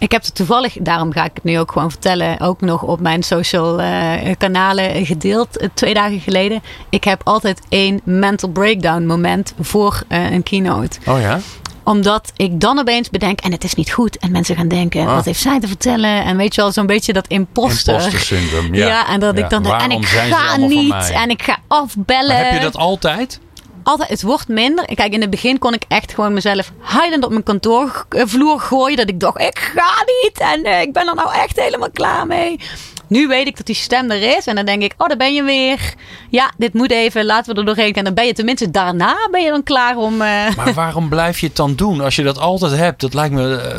Ik 0.00 0.12
heb 0.12 0.24
het 0.24 0.34
toevallig, 0.34 0.76
daarom 0.80 1.12
ga 1.12 1.24
ik 1.24 1.30
het 1.34 1.44
nu 1.44 1.58
ook 1.58 1.72
gewoon 1.72 1.90
vertellen, 1.90 2.40
ook 2.40 2.60
nog 2.60 2.82
op 2.82 3.00
mijn 3.00 3.22
social 3.22 3.80
eh, 3.80 4.34
kanalen 4.38 5.06
gedeeld 5.06 5.56
eh, 5.56 5.68
twee 5.74 5.94
dagen 5.94 6.20
geleden. 6.20 6.62
Ik 6.90 7.04
heb 7.04 7.20
altijd 7.24 7.60
één 7.68 8.00
mental 8.04 8.48
breakdown 8.48 9.06
moment 9.06 9.54
voor 9.60 10.02
eh, 10.08 10.30
een 10.30 10.42
keynote 10.42 10.98
Oh 11.06 11.20
ja? 11.20 11.40
omdat 11.84 12.32
ik 12.36 12.60
dan 12.60 12.78
opeens 12.78 13.10
bedenk, 13.10 13.40
en 13.40 13.52
het 13.52 13.64
is 13.64 13.74
niet 13.74 13.90
goed. 13.92 14.18
En 14.18 14.30
mensen 14.30 14.56
gaan 14.56 14.68
denken, 14.68 15.06
Ah. 15.06 15.14
wat 15.14 15.24
heeft 15.24 15.40
zij 15.40 15.60
te 15.60 15.66
vertellen? 15.66 16.24
En 16.24 16.36
weet 16.36 16.54
je 16.54 16.60
wel, 16.60 16.72
zo'n 16.72 16.86
beetje 16.86 17.12
dat 17.12 17.26
imposter. 17.26 17.94
Imposter 17.94 18.20
syndroom, 18.20 18.74
ja. 18.74 18.86
Ja, 18.86 19.08
en 19.08 19.20
dat 19.20 19.36
Ja, 19.38 19.44
ik 19.44 19.50
dan 19.50 19.62
waarom 19.62 19.90
en 19.90 19.96
ik 19.96 20.06
zijn 20.06 20.28
ze 20.28 20.34
ga 20.34 20.40
allemaal 20.48 20.68
van 20.68 20.78
niet. 20.78 20.88
mij? 20.88 21.12
En 21.12 21.30
ik 21.30 21.42
ga 21.42 21.58
afbellen. 21.68 22.34
Maar 22.36 22.44
heb 22.44 22.52
je 22.54 22.60
dat 22.60 22.76
altijd? 22.76 23.40
Altijd, 23.82 24.08
het 24.10 24.22
wordt 24.22 24.48
minder. 24.48 24.84
Kijk, 24.94 25.12
in 25.12 25.20
het 25.20 25.30
begin 25.30 25.58
kon 25.58 25.74
ik 25.74 25.82
echt 25.88 26.14
gewoon 26.14 26.32
mezelf 26.32 26.72
huilend 26.80 27.24
op 27.24 27.30
mijn 27.30 27.42
kantoorvloer 27.42 28.60
gooien. 28.60 28.96
Dat 28.96 29.08
ik 29.08 29.20
dacht, 29.20 29.40
ik 29.40 29.58
ga 29.74 30.04
niet. 30.22 30.38
En 30.40 30.64
eh, 30.64 30.80
ik 30.80 30.92
ben 30.92 31.08
er 31.08 31.14
nou 31.14 31.32
echt 31.34 31.60
helemaal 31.60 31.90
klaar 31.90 32.26
mee. 32.26 32.60
Nu 33.06 33.26
weet 33.28 33.46
ik 33.46 33.56
dat 33.56 33.66
die 33.66 33.74
stem 33.74 34.10
er 34.10 34.36
is. 34.36 34.46
En 34.46 34.54
dan 34.54 34.64
denk 34.64 34.82
ik, 34.82 34.94
oh, 34.96 35.08
daar 35.08 35.16
ben 35.16 35.34
je 35.34 35.42
weer. 35.42 35.94
Ja, 36.28 36.50
dit 36.56 36.74
moet 36.74 36.90
even. 36.90 37.24
Laten 37.24 37.54
we 37.54 37.60
er 37.60 37.66
doorheen. 37.66 37.92
En 37.92 38.04
dan 38.04 38.14
ben 38.14 38.26
je 38.26 38.32
tenminste 38.32 38.70
daarna 38.70 39.16
ben 39.30 39.42
je 39.42 39.50
dan 39.50 39.62
klaar 39.62 39.96
om... 39.96 40.12
eh, 40.22 40.56
Maar 40.56 40.72
waarom 40.74 41.08
blijf 41.08 41.40
je 41.40 41.46
het 41.46 41.56
dan 41.56 41.74
doen 41.74 42.00
als 42.00 42.16
je 42.16 42.22
dat 42.22 42.38
altijd 42.38 42.72
hebt? 42.76 43.00
Dat 43.00 43.14
lijkt 43.14 43.34
me 43.34 43.56
eh, 43.56 43.78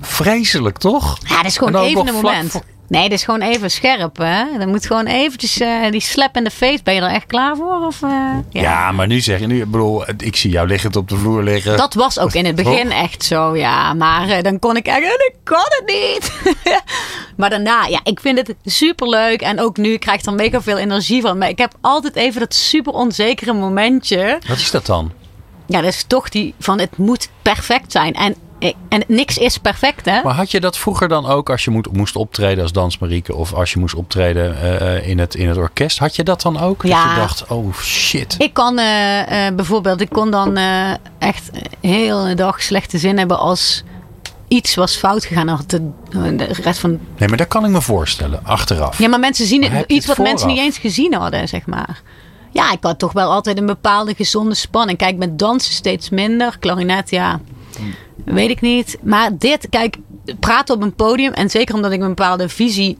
vreselijk, 0.00 0.78
toch? 0.78 1.18
Ja, 1.28 1.36
dat 1.36 1.44
is 1.44 1.58
gewoon 1.58 1.82
even 1.84 2.06
een 2.08 2.14
moment. 2.14 2.50
voor- 2.50 2.62
Nee, 2.88 3.02
dat 3.02 3.12
is 3.12 3.24
gewoon 3.24 3.40
even 3.40 3.70
scherp, 3.70 4.16
hè. 4.16 4.58
Dan 4.58 4.68
moet 4.68 4.86
gewoon 4.86 5.06
eventjes 5.06 5.60
eh, 5.60 5.90
die 5.90 6.00
slap 6.00 6.36
in 6.36 6.44
de 6.44 6.50
face. 6.50 6.78
Ben 6.82 6.94
je 6.94 7.00
er 7.00 7.10
echt 7.10 7.26
klaar 7.26 7.56
voor? 7.56 7.86
Of, 7.86 8.02
eh, 8.02 8.10
Ja. 8.50 8.92
maar 8.92 9.06
nu 9.06 9.20
zeg 9.20 9.40
je 9.40 9.46
nu, 9.46 9.60
ik 9.62 9.70
bedoel, 9.70 10.04
ik 10.16 10.36
zie 10.36 10.50
jou 10.50 10.66
liggend 10.68 10.96
op 10.96 11.08
de 11.08 11.16
vloer 11.16 11.42
liggen. 11.42 11.76
Dat 11.76 11.94
was 11.94 12.18
ook 12.18 12.32
in 12.32 12.44
het 12.44 12.54
begin 12.54 12.90
echt 12.90 13.24
zo, 13.24 13.56
ja. 13.56 13.94
Maar 13.94 14.28
eh, 14.28 14.42
dan 14.42 14.58
kon 14.58 14.76
ik 14.76 14.86
echt, 14.86 14.98
ik 15.02 15.34
kan 15.44 15.64
het 15.68 15.82
niet. 15.86 16.54
maar 17.36 17.50
daarna, 17.50 17.86
ja, 17.86 18.00
ik 18.02 18.20
vind 18.20 18.38
het 18.38 18.54
superleuk. 18.64 19.40
En 19.40 19.60
ook 19.60 19.76
nu 19.76 19.96
krijg 19.96 20.20
ik 20.20 20.26
er 20.26 20.32
mega 20.34 20.62
veel 20.62 20.78
energie 20.78 21.20
van. 21.22 21.38
Maar 21.38 21.48
ik 21.48 21.58
heb 21.58 21.74
altijd 21.80 22.16
even 22.16 22.40
dat 22.40 22.54
super 22.54 22.92
onzekere 22.92 23.52
momentje. 23.52 24.38
Wat 24.48 24.56
is 24.58 24.70
dat 24.70 24.86
dan? 24.86 25.12
Ja, 25.66 25.80
dat 25.80 25.92
is 25.92 26.04
toch 26.06 26.28
die 26.28 26.54
van 26.58 26.80
het 26.80 26.96
moet 26.96 27.28
perfect 27.42 27.92
zijn. 27.92 28.14
En, 28.14 28.34
en 28.88 29.04
niks 29.06 29.38
is 29.38 29.58
perfect, 29.58 30.04
hè. 30.04 30.22
Maar 30.22 30.34
had 30.34 30.50
je 30.50 30.60
dat 30.60 30.78
vroeger 30.78 31.08
dan 31.08 31.26
ook 31.26 31.50
als 31.50 31.64
je 31.64 31.70
moet, 31.70 31.92
moest 31.92 32.16
optreden 32.16 32.62
als 32.62 32.72
dansmarieke 32.72 33.34
of 33.34 33.54
als 33.54 33.72
je 33.72 33.78
moest 33.78 33.94
optreden 33.94 34.60
eh, 34.60 35.08
in, 35.08 35.18
het, 35.18 35.34
in 35.34 35.48
het 35.48 35.56
orkest? 35.56 35.98
Had 35.98 36.16
je 36.16 36.22
dat 36.22 36.42
dan 36.42 36.60
ook? 36.60 36.82
Dat 36.82 36.90
je 36.90 37.14
dacht, 37.16 37.46
oh 37.46 37.74
shit. 37.74 38.34
Ik 38.38 38.54
kan 38.54 38.78
eh, 38.78 39.46
eh, 39.46 39.54
bijvoorbeeld, 39.54 40.00
ik 40.00 40.08
kon 40.08 40.30
dan 40.30 40.56
eh, 40.56 40.90
echt 41.18 41.50
een 41.80 41.90
hele 41.90 42.34
dag 42.34 42.62
slechte 42.62 42.98
zin 42.98 43.18
hebben 43.18 43.38
als 43.38 43.82
iets 44.48 44.74
was 44.74 44.96
fout 44.96 45.24
gegaan. 45.24 45.48
Had 45.48 45.70
de, 45.70 45.90
de 46.10 46.44
rest 46.62 46.80
van. 46.80 46.90
Nee, 46.90 47.28
maar 47.28 47.38
dat 47.38 47.48
kan 47.48 47.64
ik 47.64 47.70
me 47.70 47.80
voorstellen, 47.80 48.40
achteraf. 48.44 48.98
Ja, 48.98 49.08
maar 49.08 49.20
mensen 49.20 49.46
zien 49.46 49.60
Maar 49.60 49.84
iets 49.86 50.06
wat 50.06 50.18
mensen 50.18 50.48
niet 50.48 50.58
eens 50.58 50.78
gezien 50.78 51.14
hadden, 51.14 51.48
zeg 51.48 51.66
maar. 51.66 52.02
Ja, 52.50 52.72
ik 52.72 52.78
had 52.80 52.98
toch 52.98 53.12
wel 53.12 53.30
altijd 53.30 53.58
een 53.58 53.66
bepaalde 53.66 54.14
gezonde 54.14 54.54
spanning. 54.54 54.98
Kijk, 54.98 55.16
met 55.16 55.38
dansen 55.38 55.74
steeds 55.74 56.10
minder. 56.10 56.58
Klarinet, 56.58 57.10
ja, 57.10 57.40
weet 58.24 58.50
ik 58.50 58.60
niet. 58.60 58.98
Maar 59.02 59.38
dit, 59.38 59.68
kijk, 59.68 59.96
praten 60.40 60.74
op 60.74 60.82
een 60.82 60.94
podium. 60.94 61.32
En 61.32 61.50
zeker 61.50 61.74
omdat 61.74 61.92
ik 61.92 62.00
een 62.00 62.08
bepaalde 62.08 62.48
visie 62.48 62.96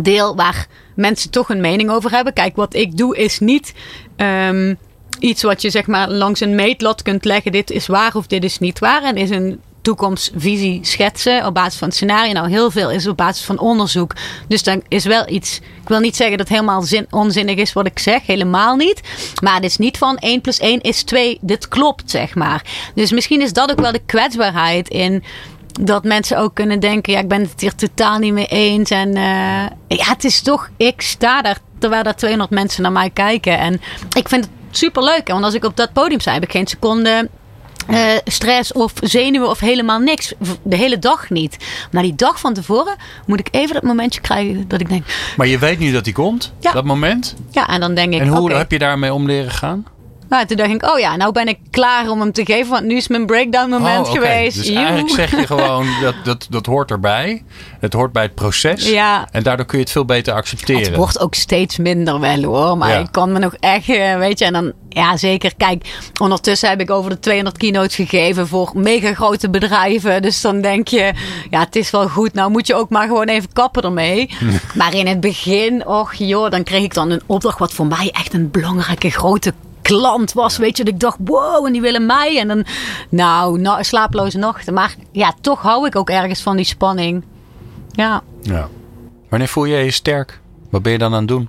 deel 0.00 0.36
waar 0.36 0.66
mensen 0.94 1.30
toch 1.30 1.48
een 1.48 1.60
mening 1.60 1.90
over 1.90 2.10
hebben. 2.10 2.32
Kijk, 2.32 2.56
wat 2.56 2.74
ik 2.74 2.96
doe 2.96 3.16
is 3.16 3.38
niet 3.38 3.74
ehm, 4.16 4.74
iets 5.18 5.42
wat 5.42 5.62
je 5.62 5.70
zeg 5.70 5.86
maar 5.86 6.10
langs 6.10 6.40
een 6.40 6.54
meetlat 6.54 7.02
kunt 7.02 7.24
leggen. 7.24 7.52
Dit 7.52 7.70
is 7.70 7.86
waar 7.86 8.14
of 8.14 8.26
dit 8.26 8.44
is 8.44 8.58
niet 8.58 8.78
waar. 8.78 9.02
En 9.02 9.16
is 9.16 9.30
een 9.30 9.60
toekomstvisie 9.88 10.78
schetsen 10.82 11.46
op 11.46 11.54
basis 11.54 11.78
van 11.78 11.88
het 11.88 11.96
scenario. 11.96 12.32
Nou, 12.32 12.48
heel 12.48 12.70
veel 12.70 12.90
is 12.90 13.06
op 13.06 13.16
basis 13.16 13.44
van 13.44 13.58
onderzoek. 13.58 14.14
Dus 14.48 14.62
dan 14.62 14.82
is 14.88 15.04
wel 15.04 15.28
iets. 15.28 15.60
Ik 15.82 15.88
wil 15.88 15.98
niet 15.98 16.16
zeggen 16.16 16.38
dat 16.38 16.48
het 16.48 16.56
helemaal 16.56 16.82
zin, 16.82 17.06
onzinnig 17.10 17.56
is 17.56 17.72
wat 17.72 17.86
ik 17.86 17.98
zeg. 17.98 18.26
Helemaal 18.26 18.76
niet. 18.76 19.00
Maar 19.42 19.54
het 19.54 19.64
is 19.64 19.76
niet 19.76 19.98
van 19.98 20.16
1 20.16 20.40
plus 20.40 20.58
1 20.58 20.80
is 20.80 21.02
2. 21.02 21.38
Dit 21.40 21.68
klopt, 21.68 22.10
zeg 22.10 22.34
maar. 22.34 22.90
Dus 22.94 23.12
misschien 23.12 23.40
is 23.40 23.52
dat 23.52 23.70
ook 23.70 23.80
wel 23.80 23.92
de 23.92 24.02
kwetsbaarheid 24.06 24.88
in 24.88 25.24
dat 25.80 26.04
mensen 26.04 26.38
ook 26.38 26.54
kunnen 26.54 26.80
denken: 26.80 27.12
ja, 27.12 27.18
ik 27.18 27.28
ben 27.28 27.42
het 27.42 27.60
hier 27.60 27.74
totaal 27.74 28.18
niet 28.18 28.32
mee 28.32 28.46
eens. 28.46 28.90
En 28.90 29.14
eh, 29.16 29.96
ja, 29.98 30.04
het 30.04 30.24
is 30.24 30.40
toch, 30.40 30.70
ik 30.76 31.00
sta 31.00 31.42
daar 31.42 31.58
terwijl 31.78 32.02
er 32.02 32.16
200 32.16 32.50
mensen 32.50 32.82
naar 32.82 32.92
mij 32.92 33.10
kijken. 33.10 33.58
En 33.58 33.80
ik 34.16 34.28
vind 34.28 34.44
het 34.44 34.52
super 34.70 35.04
leuk. 35.04 35.28
Want 35.28 35.44
als 35.44 35.54
ik 35.54 35.64
op 35.64 35.76
dat 35.76 35.92
podium 35.92 36.20
sta, 36.20 36.32
heb 36.32 36.42
ik 36.42 36.50
geen 36.50 36.66
seconde. 36.66 37.28
Eh, 37.86 37.98
stress 38.24 38.72
of 38.72 38.92
zenuwen 39.00 39.48
of 39.48 39.58
helemaal 39.60 39.98
niks. 39.98 40.32
De 40.62 40.76
hele 40.76 40.98
dag 40.98 41.30
niet. 41.30 41.56
Maar 41.92 42.02
die 42.02 42.14
dag 42.14 42.40
van 42.40 42.54
tevoren 42.54 42.96
moet 43.26 43.40
ik 43.40 43.48
even 43.50 43.74
dat 43.74 43.82
momentje 43.82 44.20
krijgen 44.20 44.68
dat 44.68 44.80
ik 44.80 44.88
denk. 44.88 45.04
Maar 45.36 45.46
je 45.46 45.58
weet 45.58 45.78
nu 45.78 45.92
dat 45.92 46.04
die 46.04 46.12
komt, 46.12 46.52
Ja. 46.60 46.72
dat 46.72 46.84
moment. 46.84 47.34
Ja, 47.50 47.68
en 47.68 47.80
dan 47.80 47.94
denk 47.94 48.12
ik. 48.14 48.20
En 48.20 48.28
hoe 48.28 48.52
heb 48.52 48.70
je 48.70 48.78
daarmee 48.78 49.12
om 49.12 49.26
leren 49.26 49.50
gaan? 49.50 49.84
Nou, 50.28 50.46
toen 50.46 50.56
dacht 50.56 50.70
ik, 50.70 50.82
oh 50.92 50.98
ja, 50.98 51.16
nou 51.16 51.32
ben 51.32 51.48
ik 51.48 51.58
klaar 51.70 52.08
om 52.10 52.20
hem 52.20 52.32
te 52.32 52.44
geven. 52.44 52.70
Want 52.70 52.84
nu 52.84 52.96
is 52.96 53.08
mijn 53.08 53.26
breakdown 53.26 53.70
moment 53.70 54.06
Oh, 54.06 54.10
oké. 54.12 54.20
geweest. 54.20 54.56
Dus 54.56 54.66
Joe. 54.66 54.76
eigenlijk 54.76 55.08
zeg 55.10 55.30
je 55.30 55.46
gewoon, 55.56 55.86
dat, 56.02 56.14
dat, 56.24 56.46
dat 56.50 56.66
hoort 56.66 56.90
erbij. 56.90 57.42
Het 57.80 57.92
hoort 57.92 58.12
bij 58.12 58.22
het 58.22 58.34
proces. 58.34 58.88
Ja. 58.88 59.28
En 59.30 59.42
daardoor 59.42 59.66
kun 59.66 59.78
je 59.78 59.84
het 59.84 59.92
veel 59.92 60.04
beter 60.04 60.34
accepteren. 60.34 60.82
Het 60.82 60.96
wordt 60.96 61.20
ook 61.20 61.34
steeds 61.34 61.76
minder 61.76 62.20
wel 62.20 62.42
hoor. 62.42 62.78
Maar 62.78 62.88
Ja. 62.90 62.98
ik 62.98 63.08
kan 63.10 63.32
me 63.32 63.38
nog 63.38 63.54
echt, 63.60 63.88
eh, 63.88 64.16
weet 64.18 64.38
je, 64.38 64.44
en 64.44 64.52
dan, 64.52 64.72
ja, 64.88 65.16
zeker. 65.16 65.52
Kijk, 65.56 65.98
ondertussen 66.20 66.68
heb 66.68 66.80
ik 66.80 66.90
over 66.90 67.10
de 67.10 67.18
200 67.18 67.58
keynotes 67.58 67.94
gegeven 67.94 68.48
voor 68.48 68.70
mega 68.74 69.14
grote 69.14 69.50
bedrijven. 69.50 70.22
Dus 70.22 70.40
dan 70.40 70.60
denk 70.60 70.88
je, 70.88 71.12
ja, 71.50 71.60
het 71.60 71.76
is 71.76 71.90
wel 71.90 72.08
goed. 72.08 72.32
Nou 72.34 72.50
moet 72.50 72.66
je 72.66 72.74
ook 72.74 72.90
maar 72.90 73.06
gewoon 73.06 73.28
even 73.28 73.52
kappen 73.52 73.82
ermee. 73.82 74.30
maar 74.74 74.94
in 74.94 75.06
het 75.06 75.20
begin, 75.20 75.86
och 75.86 76.14
joh, 76.14 76.50
dan 76.50 76.62
kreeg 76.62 76.82
ik 76.82 76.94
dan 76.94 77.10
een 77.10 77.22
opdracht 77.26 77.58
wat 77.58 77.72
voor 77.72 77.86
mij 77.86 78.10
echt 78.12 78.32
een 78.34 78.50
belangrijke 78.50 79.10
grote 79.10 79.52
klant 79.88 80.32
was. 80.32 80.56
Weet 80.56 80.76
je, 80.76 80.84
dat 80.84 80.94
ik 80.94 81.00
dacht, 81.00 81.18
wow, 81.24 81.66
en 81.66 81.72
die 81.72 81.80
willen 81.80 82.06
mij. 82.06 82.38
En 82.38 82.48
dan, 82.48 82.64
nou, 83.08 83.60
nou 83.60 83.84
slaaploze 83.84 84.38
nachten. 84.38 84.74
Maar 84.74 84.94
ja, 85.12 85.34
toch 85.40 85.62
hou 85.62 85.86
ik 85.86 85.96
ook 85.96 86.10
ergens 86.10 86.42
van 86.42 86.56
die 86.56 86.64
spanning. 86.64 87.24
Ja. 87.90 88.22
ja. 88.42 88.68
Wanneer 89.28 89.48
voel 89.48 89.64
je 89.64 89.76
je 89.76 89.90
sterk? 89.90 90.40
Wat 90.70 90.82
ben 90.82 90.92
je 90.92 90.98
dan 90.98 91.12
aan 91.12 91.18
het 91.18 91.28
doen? 91.28 91.48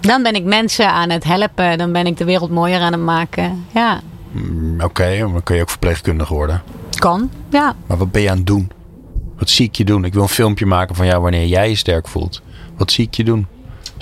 Dan 0.00 0.22
ben 0.22 0.34
ik 0.34 0.44
mensen 0.44 0.92
aan 0.92 1.10
het 1.10 1.24
helpen. 1.24 1.78
Dan 1.78 1.92
ben 1.92 2.06
ik 2.06 2.16
de 2.16 2.24
wereld 2.24 2.50
mooier 2.50 2.80
aan 2.80 2.92
het 2.92 3.02
maken. 3.02 3.64
Ja. 3.74 4.00
Mm, 4.30 4.74
Oké, 4.74 4.84
okay, 4.84 5.18
dan 5.18 5.42
kun 5.42 5.56
je 5.56 5.62
ook 5.62 5.70
verpleegkundige 5.70 6.34
worden. 6.34 6.62
Kan, 6.98 7.30
ja. 7.48 7.74
Maar 7.86 7.96
wat 7.96 8.12
ben 8.12 8.22
je 8.22 8.30
aan 8.30 8.36
het 8.36 8.46
doen? 8.46 8.70
Wat 9.38 9.50
zie 9.50 9.66
ik 9.66 9.74
je 9.74 9.84
doen? 9.84 10.04
Ik 10.04 10.12
wil 10.12 10.22
een 10.22 10.28
filmpje 10.28 10.66
maken 10.66 10.94
van 10.94 11.06
jou 11.06 11.22
wanneer 11.22 11.46
jij 11.46 11.68
je 11.68 11.74
sterk 11.76 12.08
voelt. 12.08 12.42
Wat 12.76 12.92
zie 12.92 13.06
ik 13.06 13.14
je 13.14 13.24
doen? 13.24 13.46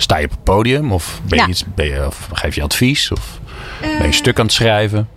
Sta 0.01 0.17
je 0.17 0.25
op 0.25 0.31
het 0.31 0.43
podium? 0.43 0.91
Of, 0.91 1.21
ben 1.23 1.39
je 1.39 1.47
iets, 1.47 1.63
ben 1.75 1.85
je, 1.85 2.05
of 2.05 2.29
geef 2.33 2.55
je 2.55 2.63
advies? 2.63 3.11
Of 3.11 3.39
ben 3.81 3.97
je 3.97 4.03
een 4.03 4.13
stuk 4.13 4.39
aan 4.39 4.45
het 4.45 4.53
schrijven? 4.53 5.09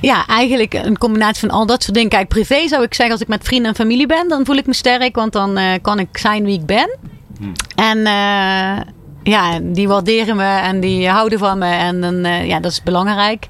Ja, 0.00 0.26
eigenlijk 0.26 0.74
een 0.74 0.98
combinatie 0.98 1.48
van 1.48 1.58
al 1.58 1.66
dat 1.66 1.82
soort 1.82 1.94
dingen. 1.94 2.10
Kijk, 2.10 2.28
privé 2.28 2.68
zou 2.68 2.82
ik 2.82 2.94
zeggen, 2.94 3.14
als 3.14 3.22
ik 3.22 3.28
met 3.28 3.44
vrienden 3.44 3.68
en 3.68 3.76
familie 3.76 4.06
ben, 4.06 4.28
dan 4.28 4.44
voel 4.44 4.56
ik 4.56 4.66
me 4.66 4.74
sterk. 4.74 5.16
Want 5.16 5.32
dan 5.32 5.58
uh, 5.58 5.72
kan 5.82 5.98
ik 5.98 6.18
zijn 6.18 6.44
wie 6.44 6.58
ik 6.58 6.66
ben. 6.66 6.98
Hmm. 7.38 7.52
En 7.74 7.98
uh, 7.98 8.82
ja, 9.22 9.60
die 9.62 9.88
waarderen 9.88 10.36
me 10.36 10.58
en 10.58 10.80
die 10.80 11.08
houden 11.08 11.38
van 11.38 11.58
me. 11.58 11.70
En 11.70 12.00
dan, 12.00 12.26
uh, 12.26 12.46
ja, 12.46 12.60
dat 12.60 12.72
is 12.72 12.82
belangrijk. 12.82 13.46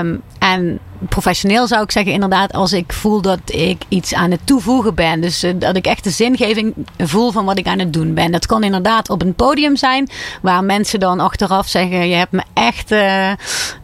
Um, 0.00 0.20
en 0.38 0.78
professioneel 1.08 1.66
zou 1.66 1.82
ik 1.82 1.90
zeggen, 1.90 2.12
inderdaad, 2.12 2.52
als 2.52 2.72
ik 2.72 2.92
voel 2.92 3.20
dat 3.20 3.40
ik 3.44 3.82
iets 3.88 4.14
aan 4.14 4.30
het 4.30 4.40
toevoegen 4.44 4.94
ben. 4.94 5.20
Dus 5.20 5.44
uh, 5.44 5.52
dat 5.58 5.76
ik 5.76 5.86
echt 5.86 6.04
de 6.04 6.10
zingeving 6.10 6.74
voel 6.98 7.30
van 7.30 7.44
wat 7.44 7.58
ik 7.58 7.66
aan 7.66 7.78
het 7.78 7.92
doen 7.92 8.14
ben. 8.14 8.32
Dat 8.32 8.46
kan 8.46 8.62
inderdaad 8.62 9.10
op 9.10 9.22
een 9.22 9.34
podium 9.34 9.76
zijn, 9.76 10.08
waar 10.42 10.64
mensen 10.64 11.00
dan 11.00 11.20
achteraf 11.20 11.68
zeggen: 11.68 12.08
Je 12.08 12.14
hebt 12.14 12.32
me 12.32 12.42
echt 12.54 12.92
uh, 12.92 13.32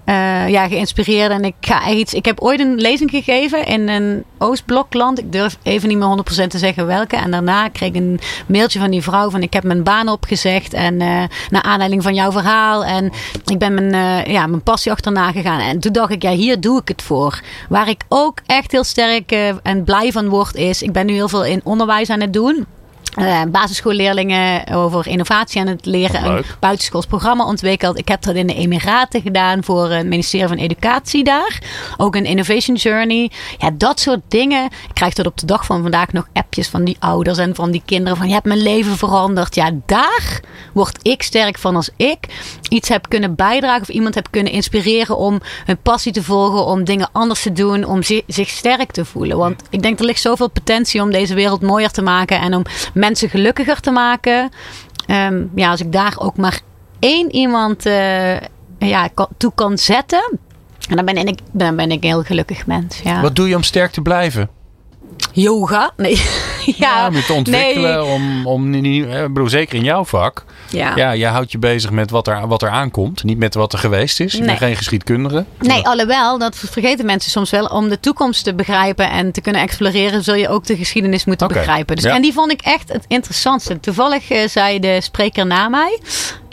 uh, 0.06 0.48
ja, 0.48 0.68
geïnspireerd. 0.68 1.30
En 1.30 1.44
ik 1.44 1.54
ga 1.60 1.90
iets. 1.90 2.14
Ik 2.14 2.24
heb 2.24 2.40
ooit 2.40 2.60
een 2.60 2.74
lezing 2.74 3.10
gegeven 3.10 3.66
in 3.66 3.88
een 3.88 4.24
Oostblokland. 4.38 5.18
Ik 5.18 5.32
durf 5.32 5.58
even 5.62 5.88
niet 5.88 5.98
meer 5.98 6.44
100% 6.44 6.46
te 6.46 6.58
zeggen 6.58 6.86
welke. 6.86 7.16
En 7.16 7.30
daarna 7.30 7.68
kreeg 7.68 7.88
ik 7.88 7.96
een 7.96 8.20
mailtje 8.46 8.78
van 8.78 8.90
die 8.90 9.02
vrouw: 9.02 9.30
van 9.30 9.42
ik 9.42 9.52
heb 9.52 9.64
mijn 9.64 9.82
baan 9.82 10.08
opgezegd. 10.08 10.72
En 10.72 10.96
naar 10.96 11.62
aanleiding 11.62 12.02
van 12.02 12.14
jouw 12.14 12.32
verhaal. 12.32 12.84
En 12.84 13.12
ik 13.46 13.58
ben 13.58 13.74
mijn, 13.74 14.30
ja, 14.30 14.46
mijn 14.46 14.62
passie 14.62 14.92
achterna 14.92 15.32
gegaan. 15.32 15.60
En 15.60 15.80
toen 15.80 15.92
dacht 15.92 16.12
ik, 16.12 16.22
ja, 16.22 16.30
hier 16.30 16.60
doe 16.60 16.80
ik 16.80 16.88
het 16.88 17.02
voor. 17.02 17.40
Waar 17.68 17.88
ik 17.88 18.02
ook 18.08 18.38
echt 18.46 18.72
heel 18.72 18.84
sterk 18.84 19.32
en 19.62 19.84
blij 19.84 20.12
van 20.12 20.28
word, 20.28 20.54
is 20.54 20.82
ik 20.82 20.92
ben 20.92 21.06
nu 21.06 21.12
heel 21.12 21.28
veel 21.28 21.44
in 21.44 21.60
onderwijs 21.64 22.10
aan 22.10 22.20
het 22.20 22.32
doen. 22.32 22.66
Uh, 23.16 23.42
basisschoolleerlingen 23.48 24.68
over 24.72 25.06
innovatie 25.06 25.60
aan 25.60 25.66
het 25.66 25.86
leren. 25.86 26.24
Een 26.24 26.44
buitenschools 26.60 27.06
programma 27.06 27.46
ontwikkeld. 27.46 27.98
Ik 27.98 28.08
heb 28.08 28.22
dat 28.22 28.34
in 28.34 28.46
de 28.46 28.54
Emiraten 28.54 29.20
gedaan 29.22 29.64
voor 29.64 29.90
het 29.90 30.06
ministerie 30.06 30.48
van 30.48 30.56
Educatie 30.56 31.24
daar. 31.24 31.62
Ook 31.96 32.14
een 32.14 32.24
Innovation 32.24 32.76
Journey. 32.76 33.30
Ja, 33.58 33.70
dat 33.74 34.00
soort 34.00 34.20
dingen. 34.28 34.64
Ik 34.64 34.94
krijg 34.94 35.14
tot 35.14 35.26
op 35.26 35.38
de 35.38 35.46
dag 35.46 35.64
van 35.64 35.82
vandaag 35.82 36.12
nog 36.12 36.28
appjes 36.32 36.68
van 36.68 36.84
die 36.84 36.96
ouders 36.98 37.38
en 37.38 37.54
van 37.54 37.70
die 37.70 37.82
kinderen. 37.84 38.16
Van 38.16 38.26
je 38.26 38.32
hebt 38.34 38.46
mijn 38.46 38.62
leven 38.62 38.96
veranderd. 38.96 39.54
Ja, 39.54 39.70
daar 39.86 40.40
word 40.72 40.98
ik 41.02 41.22
sterk 41.22 41.58
van 41.58 41.76
als 41.76 41.90
ik 41.96 42.18
iets 42.68 42.88
heb 42.88 43.08
kunnen 43.08 43.34
bijdragen. 43.34 43.82
Of 43.82 43.88
iemand 43.88 44.14
heb 44.14 44.28
kunnen 44.30 44.52
inspireren 44.52 45.16
om 45.16 45.40
hun 45.64 45.78
passie 45.82 46.12
te 46.12 46.22
volgen. 46.22 46.66
Om 46.66 46.84
dingen 46.84 47.08
anders 47.12 47.42
te 47.42 47.52
doen. 47.52 47.84
Om 47.84 48.02
zich 48.26 48.48
sterk 48.48 48.90
te 48.90 49.04
voelen. 49.04 49.36
Want 49.36 49.62
ik 49.70 49.82
denk 49.82 49.98
er 49.98 50.04
ligt 50.04 50.20
zoveel 50.20 50.48
potentie 50.48 51.02
om 51.02 51.10
deze 51.10 51.34
wereld 51.34 51.62
mooier 51.62 51.90
te 51.90 52.02
maken. 52.02 52.40
En 52.40 52.54
om 52.54 52.62
mensen 52.94 53.04
gelukkiger 53.14 53.80
te 53.80 53.90
maken. 53.90 54.50
Um, 55.10 55.50
ja, 55.54 55.70
als 55.70 55.80
ik 55.80 55.92
daar 55.92 56.14
ook 56.18 56.36
maar 56.36 56.60
één 56.98 57.34
iemand 57.34 57.86
uh, 57.86 58.36
ja, 58.78 59.08
toe 59.36 59.52
kan 59.54 59.78
zetten. 59.78 60.38
En 60.88 60.96
dan 60.96 61.04
ben 61.04 61.16
ik, 61.16 61.38
dan 61.52 61.76
ben 61.76 61.90
ik 61.90 62.02
een 62.02 62.08
heel 62.08 62.22
gelukkig 62.22 62.66
mens. 62.66 63.00
Ja. 63.04 63.20
Wat 63.20 63.36
doe 63.36 63.48
je 63.48 63.56
om 63.56 63.62
sterk 63.62 63.90
te 63.90 64.02
blijven? 64.02 64.48
Yoga? 65.32 65.90
Nee. 65.96 66.14
ja, 66.64 66.72
ja, 66.76 67.06
om 67.06 67.22
te 67.22 67.32
ontwikkelen. 67.32 67.94
Nee. 67.94 68.04
Om, 68.04 68.46
om, 68.46 68.70
bedoel, 69.32 69.48
zeker 69.48 69.74
in 69.74 69.84
jouw 69.84 70.04
vak. 70.04 70.44
Ja. 70.70 70.96
ja, 70.96 71.10
je 71.10 71.26
houdt 71.26 71.52
je 71.52 71.58
bezig 71.58 71.90
met 71.90 72.10
wat 72.10 72.28
er, 72.28 72.46
wat 72.48 72.62
er 72.62 72.68
aankomt. 72.68 73.24
Niet 73.24 73.38
met 73.38 73.54
wat 73.54 73.72
er 73.72 73.78
geweest 73.78 74.20
is. 74.20 74.32
Je 74.32 74.38
nee. 74.38 74.46
bent 74.46 74.58
geen 74.58 74.76
geschiedkundige. 74.76 75.44
Nee, 75.58 75.86
alhoewel, 75.86 76.38
dat 76.38 76.56
vergeten 76.56 77.06
mensen 77.06 77.30
soms 77.30 77.50
wel. 77.50 77.66
Om 77.66 77.88
de 77.88 78.00
toekomst 78.00 78.44
te 78.44 78.54
begrijpen 78.54 79.10
en 79.10 79.32
te 79.32 79.40
kunnen 79.40 79.62
exploreren, 79.62 80.24
zul 80.24 80.34
je 80.34 80.48
ook 80.48 80.66
de 80.66 80.76
geschiedenis 80.76 81.24
moeten 81.24 81.46
okay. 81.46 81.58
begrijpen. 81.58 81.96
Dus, 81.96 82.04
ja. 82.04 82.14
En 82.14 82.22
die 82.22 82.32
vond 82.32 82.52
ik 82.52 82.60
echt 82.60 82.92
het 82.92 83.04
interessantste. 83.08 83.80
Toevallig 83.80 84.30
uh, 84.30 84.48
zei 84.48 84.78
de 84.78 85.00
spreker 85.00 85.46
na 85.46 85.68
mij. 85.68 86.00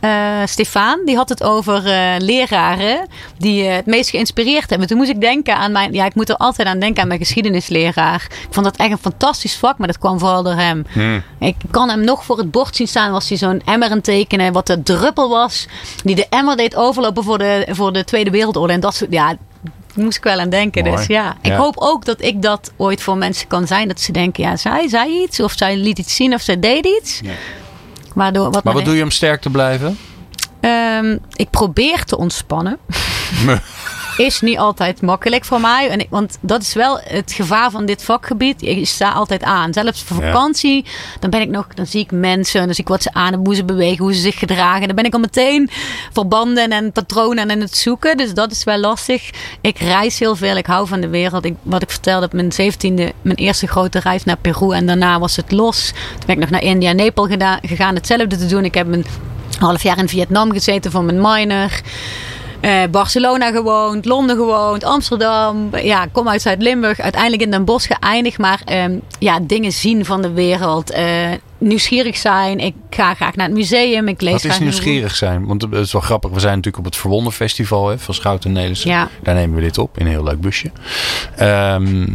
Uh, 0.03 0.41
Stefan, 0.45 1.01
die 1.05 1.15
had 1.15 1.29
het 1.29 1.43
over 1.43 1.85
uh, 1.85 2.13
leraren 2.17 3.07
die 3.37 3.63
uh, 3.63 3.75
het 3.75 3.85
meest 3.85 4.09
geïnspireerd 4.09 4.69
hebben. 4.69 4.87
Toen 4.87 4.97
moest 4.97 5.09
ik 5.09 5.21
denken 5.21 5.57
aan 5.57 5.71
mijn, 5.71 5.93
ja, 5.93 6.05
ik 6.05 6.15
moet 6.15 6.29
er 6.29 6.37
altijd 6.37 6.67
aan 6.67 6.79
denken 6.79 7.01
aan 7.01 7.07
mijn 7.07 7.19
geschiedenisleraar. 7.19 8.27
Ik 8.29 8.47
vond 8.49 8.65
dat 8.65 8.75
echt 8.75 8.91
een 8.91 8.97
fantastisch 8.97 9.55
vak, 9.55 9.77
maar 9.77 9.87
dat 9.87 9.97
kwam 9.97 10.19
vooral 10.19 10.43
door 10.43 10.55
hem. 10.55 10.85
Hmm. 10.91 11.23
Ik 11.39 11.55
kan 11.71 11.89
hem 11.89 12.03
nog 12.03 12.25
voor 12.25 12.37
het 12.37 12.51
bord 12.51 12.75
zien 12.75 12.87
staan, 12.87 13.11
was 13.11 13.29
hij 13.29 13.37
zo'n 13.37 13.61
emmer 13.65 13.89
aan 13.89 14.01
tekenen, 14.01 14.53
wat 14.53 14.67
de 14.67 14.83
druppel 14.83 15.29
was, 15.29 15.67
die 16.03 16.15
de 16.15 16.27
emmer 16.29 16.57
deed 16.57 16.75
overlopen 16.75 17.23
voor 17.23 17.37
de, 17.37 17.67
voor 17.69 17.93
de 17.93 18.03
Tweede 18.03 18.29
Wereldoorlog. 18.29 18.75
En 18.75 18.79
dat 18.79 18.95
soort, 18.95 19.11
ja, 19.11 19.35
moest 19.95 20.17
ik 20.17 20.23
wel 20.23 20.39
aan 20.39 20.49
denken. 20.49 20.83
Mooi. 20.83 20.95
Dus 20.95 21.05
ja, 21.05 21.37
ik 21.41 21.51
hoop 21.51 21.75
ook 21.77 22.05
dat 22.05 22.21
ik 22.21 22.41
dat 22.41 22.71
ooit 22.77 23.01
voor 23.01 23.17
mensen 23.17 23.47
kan 23.47 23.67
zijn. 23.67 23.87
Dat 23.87 23.99
ze 23.99 24.11
denken, 24.11 24.43
ja, 24.43 24.55
zij 24.57 24.87
zei 24.87 25.21
iets, 25.23 25.39
of 25.39 25.53
zij 25.55 25.75
liet 25.75 25.99
iets 25.99 26.15
zien, 26.15 26.33
of 26.33 26.41
zij 26.41 26.59
deed 26.59 26.85
iets. 26.85 27.19
Ja. 27.23 27.31
Waardoor, 28.13 28.51
wat 28.51 28.63
Maar 28.63 28.73
wat 28.73 28.85
doe 28.85 28.95
je 28.95 29.03
om 29.03 29.11
sterk 29.11 29.41
te 29.41 29.49
blijven? 29.49 29.97
Ehm, 30.59 31.17
ik 31.33 31.49
probeer 31.49 32.03
te 32.03 32.17
ontspannen. 32.17 32.77
Is 34.17 34.41
niet 34.41 34.57
altijd 34.57 35.01
makkelijk 35.01 35.45
voor 35.45 35.61
mij. 35.61 35.89
En 35.89 35.99
ik, 35.99 36.07
want 36.09 36.37
dat 36.41 36.61
is 36.61 36.73
wel 36.73 36.99
het 37.03 37.31
gevaar 37.31 37.71
van 37.71 37.85
dit 37.85 38.03
vakgebied. 38.03 38.61
Je 38.61 38.85
staat 38.85 39.15
altijd 39.15 39.43
aan. 39.43 39.73
Zelfs 39.73 40.03
voor 40.03 40.23
Ja. 40.23 40.31
vakantie. 40.31 40.85
Dan 41.19 41.29
ben 41.29 41.41
ik 41.41 41.49
nog. 41.49 41.67
Dan 41.73 41.85
zie 41.85 41.99
ik 42.01 42.11
mensen. 42.11 42.65
Dan 42.65 42.73
zie 42.73 42.83
ik 42.83 42.89
wat 42.89 43.01
ze 43.03 43.13
aan 43.13 43.23
hebben. 43.27 43.45
Hoe 43.45 43.55
ze 43.55 43.63
bewegen. 43.65 44.03
Hoe 44.03 44.13
ze 44.13 44.21
zich 44.21 44.39
gedragen. 44.39 44.87
Dan 44.87 44.95
ben 44.95 45.05
ik 45.05 45.13
al 45.13 45.19
meteen 45.19 45.69
verbanden 46.13 46.69
en 46.69 46.91
patronen 46.91 47.51
aan 47.51 47.59
het 47.59 47.77
zoeken. 47.77 48.17
Dus 48.17 48.33
dat 48.33 48.51
is 48.51 48.63
wel 48.63 48.77
lastig. 48.77 49.29
Ik 49.61 49.77
reis 49.79 50.19
heel 50.19 50.35
veel. 50.35 50.55
Ik 50.57 50.65
hou 50.65 50.87
van 50.87 51.01
de 51.01 51.09
wereld. 51.09 51.45
Ik, 51.45 51.55
wat 51.61 51.81
ik 51.81 51.89
vertelde 51.89 52.25
op 52.25 52.33
mijn 52.33 52.51
zeventiende. 52.51 53.11
Mijn 53.21 53.37
eerste 53.37 53.67
grote 53.67 53.99
reis 53.99 54.23
naar 54.23 54.37
Peru. 54.37 54.71
En 54.73 54.85
daarna 54.85 55.19
was 55.19 55.35
het 55.35 55.51
los. 55.51 55.91
Toen 55.91 56.25
ben 56.25 56.35
ik 56.35 56.41
nog 56.41 56.49
naar 56.49 56.63
India 56.63 56.89
en 56.89 56.95
Nepal 56.95 57.27
gedaan, 57.27 57.59
gegaan. 57.61 57.95
Hetzelfde 57.95 58.37
te 58.37 58.45
doen. 58.45 58.65
Ik 58.65 58.73
heb 58.73 58.87
een 58.93 59.05
half 59.59 59.83
jaar 59.83 59.97
in 59.97 60.09
Vietnam 60.09 60.51
gezeten 60.51 60.91
voor 60.91 61.03
mijn 61.03 61.21
minor. 61.21 61.81
Eh, 62.63 62.81
Barcelona 62.91 63.51
gewoond, 63.51 64.05
Londen 64.05 64.35
gewoond, 64.35 64.83
Amsterdam. 64.83 65.69
Ja, 65.81 66.05
kom 66.11 66.27
uit 66.29 66.41
Zuid-Limburg. 66.41 66.99
Uiteindelijk 66.99 67.41
in 67.41 67.51
Den 67.51 67.65
Bosch 67.65 67.87
geëindigd. 67.87 68.37
Maar 68.37 68.61
ehm, 68.65 68.97
ja, 69.19 69.39
dingen 69.41 69.71
zien 69.71 70.05
van 70.05 70.21
de 70.21 70.31
wereld. 70.31 70.91
eh, 70.91 71.05
nieuwsgierig 71.57 72.17
zijn. 72.17 72.59
Ik 72.59 72.73
ga 72.89 73.13
graag 73.13 73.35
naar 73.35 73.45
het 73.45 73.55
museum. 73.55 74.07
Ik 74.07 74.21
lees 74.21 74.31
Wat 74.43 74.51
is 74.51 74.59
nieuwsgierig 74.59 75.15
zijn? 75.15 75.45
Want 75.45 75.61
het 75.61 75.73
is 75.73 75.91
wel 75.91 76.01
grappig. 76.01 76.31
We 76.31 76.39
zijn 76.39 76.55
natuurlijk 76.55 76.85
op 76.85 76.91
het 76.91 76.95
Verwonder 77.01 77.33
Festival 77.33 77.87
hè, 77.89 77.99
van 77.99 78.13
Schout 78.13 78.45
en 78.45 78.51
Nelissen. 78.51 78.89
Ja. 78.89 79.07
Daar 79.23 79.35
nemen 79.35 79.55
we 79.55 79.61
dit 79.61 79.77
op 79.77 79.97
in 79.97 80.05
een 80.05 80.11
heel 80.11 80.23
leuk 80.23 80.41
busje. 80.41 80.71
Ehm, 81.35 82.07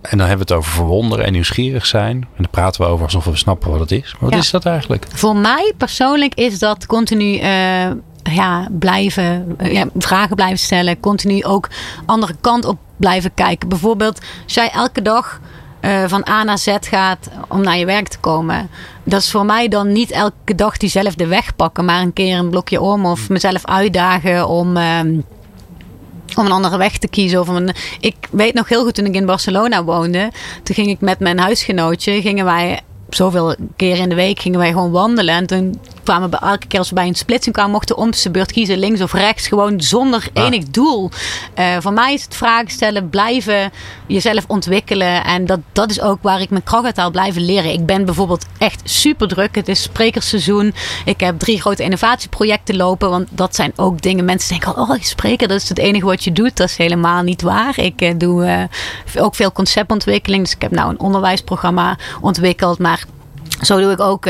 en 0.00 0.18
dan 0.18 0.26
hebben 0.28 0.46
we 0.46 0.52
het 0.52 0.52
over 0.52 0.72
verwonderen 0.72 1.24
en 1.24 1.32
nieuwsgierig 1.32 1.86
zijn. 1.86 2.16
En 2.16 2.28
dan 2.36 2.50
praten 2.50 2.80
we 2.82 2.86
over 2.86 3.04
alsof 3.04 3.24
we 3.24 3.36
snappen 3.36 3.70
wat 3.70 3.80
het 3.80 3.90
is. 3.92 4.12
Maar 4.12 4.20
wat 4.20 4.32
Ja. 4.32 4.38
is 4.38 4.50
dat 4.50 4.64
eigenlijk? 4.66 5.06
Voor 5.12 5.36
mij 5.36 5.72
persoonlijk 5.76 6.34
is 6.34 6.58
dat 6.58 6.86
continu 6.86 7.36
eh, 7.36 7.90
ja, 8.22 8.68
blijven, 8.70 9.54
eh, 9.58 9.72
ja, 9.72 9.86
vragen 9.98 10.36
blijven 10.36 10.58
stellen. 10.58 11.00
Continu 11.00 11.44
ook 11.44 11.68
andere 12.06 12.34
kant 12.40 12.64
op 12.64 12.78
blijven 12.96 13.34
kijken. 13.34 13.68
Bijvoorbeeld, 13.68 14.20
als 14.44 14.54
jij 14.54 14.70
elke 14.70 15.02
dag 15.02 15.40
eh, 15.80 16.04
van 16.06 16.28
A 16.28 16.42
naar 16.42 16.58
Z 16.58 16.76
gaat 16.80 17.30
om 17.48 17.60
naar 17.60 17.76
je 17.76 17.86
werk 17.86 18.08
te 18.08 18.18
komen. 18.18 18.70
Dat 19.04 19.20
is 19.20 19.30
voor 19.30 19.44
mij 19.44 19.68
dan 19.68 19.92
niet 19.92 20.10
elke 20.10 20.54
dag 20.54 20.76
diezelfde 20.76 21.26
weg 21.26 21.56
pakken. 21.56 21.84
Maar 21.84 22.00
een 22.00 22.12
keer 22.12 22.38
een 22.38 22.50
blokje 22.50 22.80
om 22.80 23.06
of 23.06 23.28
mezelf 23.28 23.66
uitdagen 23.66 24.48
om... 24.48 24.76
ehm, 24.76 25.18
om 26.36 26.44
een 26.44 26.52
andere 26.52 26.76
weg 26.76 26.98
te 26.98 27.08
kiezen. 27.08 27.40
Of 27.40 27.48
een, 27.48 27.70
ik 28.00 28.16
weet 28.30 28.54
nog 28.54 28.68
heel 28.68 28.84
goed 28.84 28.94
toen 28.94 29.04
ik 29.04 29.14
in 29.14 29.26
Barcelona 29.26 29.84
woonde. 29.84 30.30
Toen 30.62 30.74
ging 30.74 30.88
ik 30.88 31.00
met 31.00 31.18
mijn 31.18 31.38
huisgenootje. 31.38 32.20
Gingen 32.20 32.44
wij 32.44 32.80
zoveel 33.08 33.54
keer 33.76 33.98
in 33.98 34.08
de 34.08 34.14
week 34.14 34.40
gingen 34.40 34.58
wij 34.58 34.68
gewoon 34.68 34.90
wandelen. 34.90 35.34
En 35.34 35.46
toen 35.46 35.80
kwamen 36.02 36.30
bij 36.30 36.38
elke 36.38 36.66
keer 36.66 36.78
als 36.78 36.88
we 36.88 36.94
bij 36.94 37.06
een 37.06 37.14
splitsing 37.14 37.54
kwamen, 37.54 37.72
mochten 37.72 37.96
om 37.96 38.10
de 38.10 38.30
beurt 38.30 38.52
kiezen 38.52 38.78
links 38.78 39.00
of 39.00 39.12
rechts. 39.12 39.46
Gewoon 39.46 39.80
zonder 39.80 40.28
enig 40.32 40.64
doel. 40.64 41.10
Eh, 41.54 41.76
voor 41.80 41.92
mij 41.92 42.14
is 42.14 42.22
het 42.22 42.36
vragen 42.36 42.70
stellen, 42.70 43.10
blijven 43.10 43.70
jezelf 44.06 44.44
ontwikkelen. 44.46 45.24
En 45.24 45.46
dat, 45.46 45.60
dat 45.72 45.90
is 45.90 46.00
ook 46.00 46.18
waar 46.22 46.40
ik 46.40 46.50
mijn 46.50 46.62
haal, 46.94 47.10
blijven 47.10 47.44
leren. 47.44 47.72
Ik 47.72 47.86
ben 47.86 48.04
bijvoorbeeld 48.04 48.46
echt 48.58 48.80
super 48.84 49.28
druk. 49.28 49.54
Het 49.54 49.68
is 49.68 49.82
sprekersseizoen. 49.82 50.74
Ik 51.04 51.20
heb 51.20 51.38
drie 51.38 51.60
grote 51.60 51.82
innovatieprojecten 51.82 52.76
lopen. 52.76 53.10
Want 53.10 53.28
dat 53.30 53.54
zijn 53.54 53.72
ook 53.76 54.02
dingen. 54.02 54.24
Mensen 54.24 54.48
denken, 54.48 54.82
oh, 54.82 54.90
spreker, 55.00 55.48
dat 55.48 55.60
is 55.60 55.68
het 55.68 55.78
enige 55.78 56.06
wat 56.06 56.24
je 56.24 56.32
doet. 56.32 56.56
Dat 56.56 56.68
is 56.68 56.76
helemaal 56.76 57.22
niet 57.22 57.42
waar. 57.42 57.78
Ik 57.78 58.00
eh, 58.00 58.14
doe 58.16 58.44
eh, 58.44 59.22
ook 59.22 59.34
veel 59.34 59.52
conceptontwikkeling. 59.52 60.44
Dus 60.44 60.54
ik 60.54 60.62
heb 60.62 60.70
nou 60.70 60.90
een 60.90 61.00
onderwijsprogramma 61.00 61.98
ontwikkeld. 62.20 62.78
Maar 62.78 63.04
zo 63.60 63.80
doe 63.80 63.92
ik 63.92 64.00
ook 64.00 64.26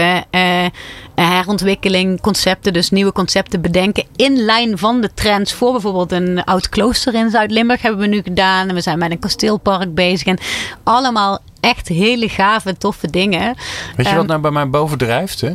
herontwikkeling, 1.14 2.20
concepten, 2.20 2.73
dus 2.73 2.90
nieuwe 2.90 3.12
concepten 3.12 3.61
bedenken 3.61 4.05
in 4.16 4.37
lijn 4.37 4.79
van 4.79 5.01
de 5.01 5.14
trends. 5.14 5.53
Voor 5.53 5.73
bijvoorbeeld 5.73 6.12
een 6.12 6.44
oud 6.44 6.68
klooster 6.68 7.14
in 7.14 7.31
Zuid-Limburg 7.31 7.83
hebben 7.83 8.01
we 8.01 8.07
nu 8.07 8.23
gedaan. 8.23 8.68
En 8.68 8.75
we 8.75 8.81
zijn 8.81 8.99
met 8.99 9.11
een 9.11 9.18
kasteelpark 9.18 9.94
bezig. 9.94 10.27
En 10.27 10.38
allemaal 10.83 11.38
echt 11.61 11.88
hele 11.88 12.29
gave, 12.29 12.77
toffe 12.77 13.11
dingen. 13.11 13.55
Weet 13.96 14.09
je 14.09 14.14
wat 14.14 14.27
nou 14.27 14.40
bij 14.40 14.51
mij 14.51 14.68
bovendrijft? 14.68 15.40
Hè? 15.40 15.53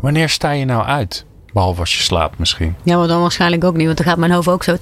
Wanneer 0.00 0.28
sta 0.28 0.50
je 0.50 0.64
nou 0.64 0.84
uit? 0.84 1.24
Behalve 1.52 1.80
als 1.80 1.96
je 1.96 2.02
slaapt 2.02 2.38
misschien. 2.38 2.76
Ja, 2.82 2.96
maar 2.98 3.08
dan 3.08 3.20
waarschijnlijk 3.20 3.64
ook 3.64 3.76
niet, 3.76 3.86
want 3.86 3.96
dan 3.96 4.06
gaat 4.06 4.18
mijn 4.18 4.32
hoofd 4.32 4.48
ook 4.48 4.64
zo. 4.64 4.76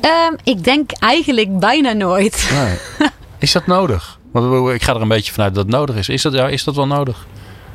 Ehm, 0.00 0.34
ik 0.42 0.64
denk 0.64 0.90
eigenlijk 0.92 1.58
bijna 1.58 1.92
nooit. 1.92 2.50
Nee. 2.52 3.08
Is 3.38 3.52
dat 3.52 3.66
nodig? 3.66 4.18
Want 4.32 4.70
ik 4.70 4.82
ga 4.82 4.94
er 4.94 5.00
een 5.00 5.08
beetje 5.08 5.32
vanuit 5.32 5.54
dat 5.54 5.64
het 5.64 5.74
nodig 5.74 5.96
is. 5.96 6.08
Is 6.08 6.22
dat, 6.22 6.32
ja, 6.32 6.48
is 6.48 6.64
dat 6.64 6.74
wel 6.74 6.86
nodig? 6.86 7.26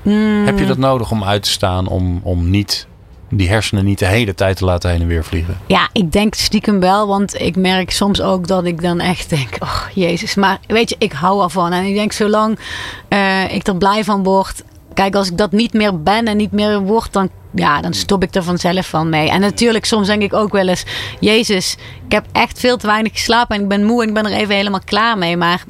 Hmm. 0.01 0.45
Heb 0.45 0.59
je 0.59 0.65
dat 0.65 0.77
nodig 0.77 1.11
om 1.11 1.23
uit 1.23 1.43
te 1.43 1.49
staan? 1.49 1.87
Om, 1.87 2.19
om 2.23 2.49
niet 2.49 2.87
die 3.31 3.49
hersenen 3.49 3.85
niet 3.85 3.99
de 3.99 4.05
hele 4.05 4.35
tijd 4.35 4.57
te 4.57 4.65
laten 4.65 4.89
heen 4.89 5.01
en 5.01 5.07
weer 5.07 5.23
vliegen? 5.23 5.57
Ja, 5.65 5.89
ik 5.93 6.11
denk 6.11 6.33
stiekem 6.33 6.79
wel, 6.79 7.07
want 7.07 7.41
ik 7.41 7.55
merk 7.55 7.91
soms 7.91 8.21
ook 8.21 8.47
dat 8.47 8.65
ik 8.65 8.81
dan 8.81 8.99
echt 8.99 9.29
denk, 9.29 9.57
oh 9.59 9.81
jezus, 9.93 10.35
maar 10.35 10.59
weet 10.67 10.89
je, 10.89 10.95
ik 10.99 11.11
hou 11.11 11.43
ervan. 11.43 11.71
En 11.71 11.85
ik 11.85 11.95
denk, 11.95 12.11
zolang 12.11 12.59
eh, 13.07 13.53
ik 13.53 13.67
er 13.67 13.77
blij 13.77 14.03
van 14.03 14.23
word, 14.23 14.63
kijk, 14.93 15.15
als 15.15 15.29
ik 15.29 15.37
dat 15.37 15.51
niet 15.51 15.73
meer 15.73 16.01
ben 16.01 16.25
en 16.25 16.37
niet 16.37 16.51
meer 16.51 16.79
word, 16.79 17.13
dan, 17.13 17.29
ja, 17.51 17.81
dan 17.81 17.93
stop 17.93 18.23
ik 18.23 18.35
er 18.35 18.43
vanzelf 18.43 18.87
van 18.87 19.09
mee. 19.09 19.29
En 19.29 19.41
natuurlijk, 19.41 19.85
soms 19.85 20.07
denk 20.07 20.21
ik 20.21 20.33
ook 20.33 20.51
wel 20.51 20.67
eens, 20.67 20.85
jezus, 21.19 21.77
ik 22.05 22.11
heb 22.11 22.25
echt 22.31 22.59
veel 22.59 22.77
te 22.77 22.87
weinig 22.87 23.11
geslapen 23.11 23.55
en 23.55 23.61
ik 23.61 23.67
ben 23.67 23.85
moe 23.85 24.01
en 24.01 24.07
ik 24.07 24.13
ben 24.13 24.25
er 24.25 24.31
even 24.31 24.55
helemaal 24.55 24.81
klaar 24.85 25.17
mee. 25.17 25.37
Maar 25.37 25.63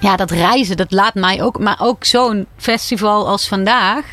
ja, 0.00 0.16
dat 0.16 0.30
reizen, 0.30 0.76
dat 0.76 0.92
laat 0.92 1.14
mij 1.14 1.42
ook. 1.42 1.58
Maar 1.58 1.76
ook 1.80 2.04
zo'n 2.04 2.46
festival 2.56 3.28
als 3.28 3.48
vandaag. 3.48 4.04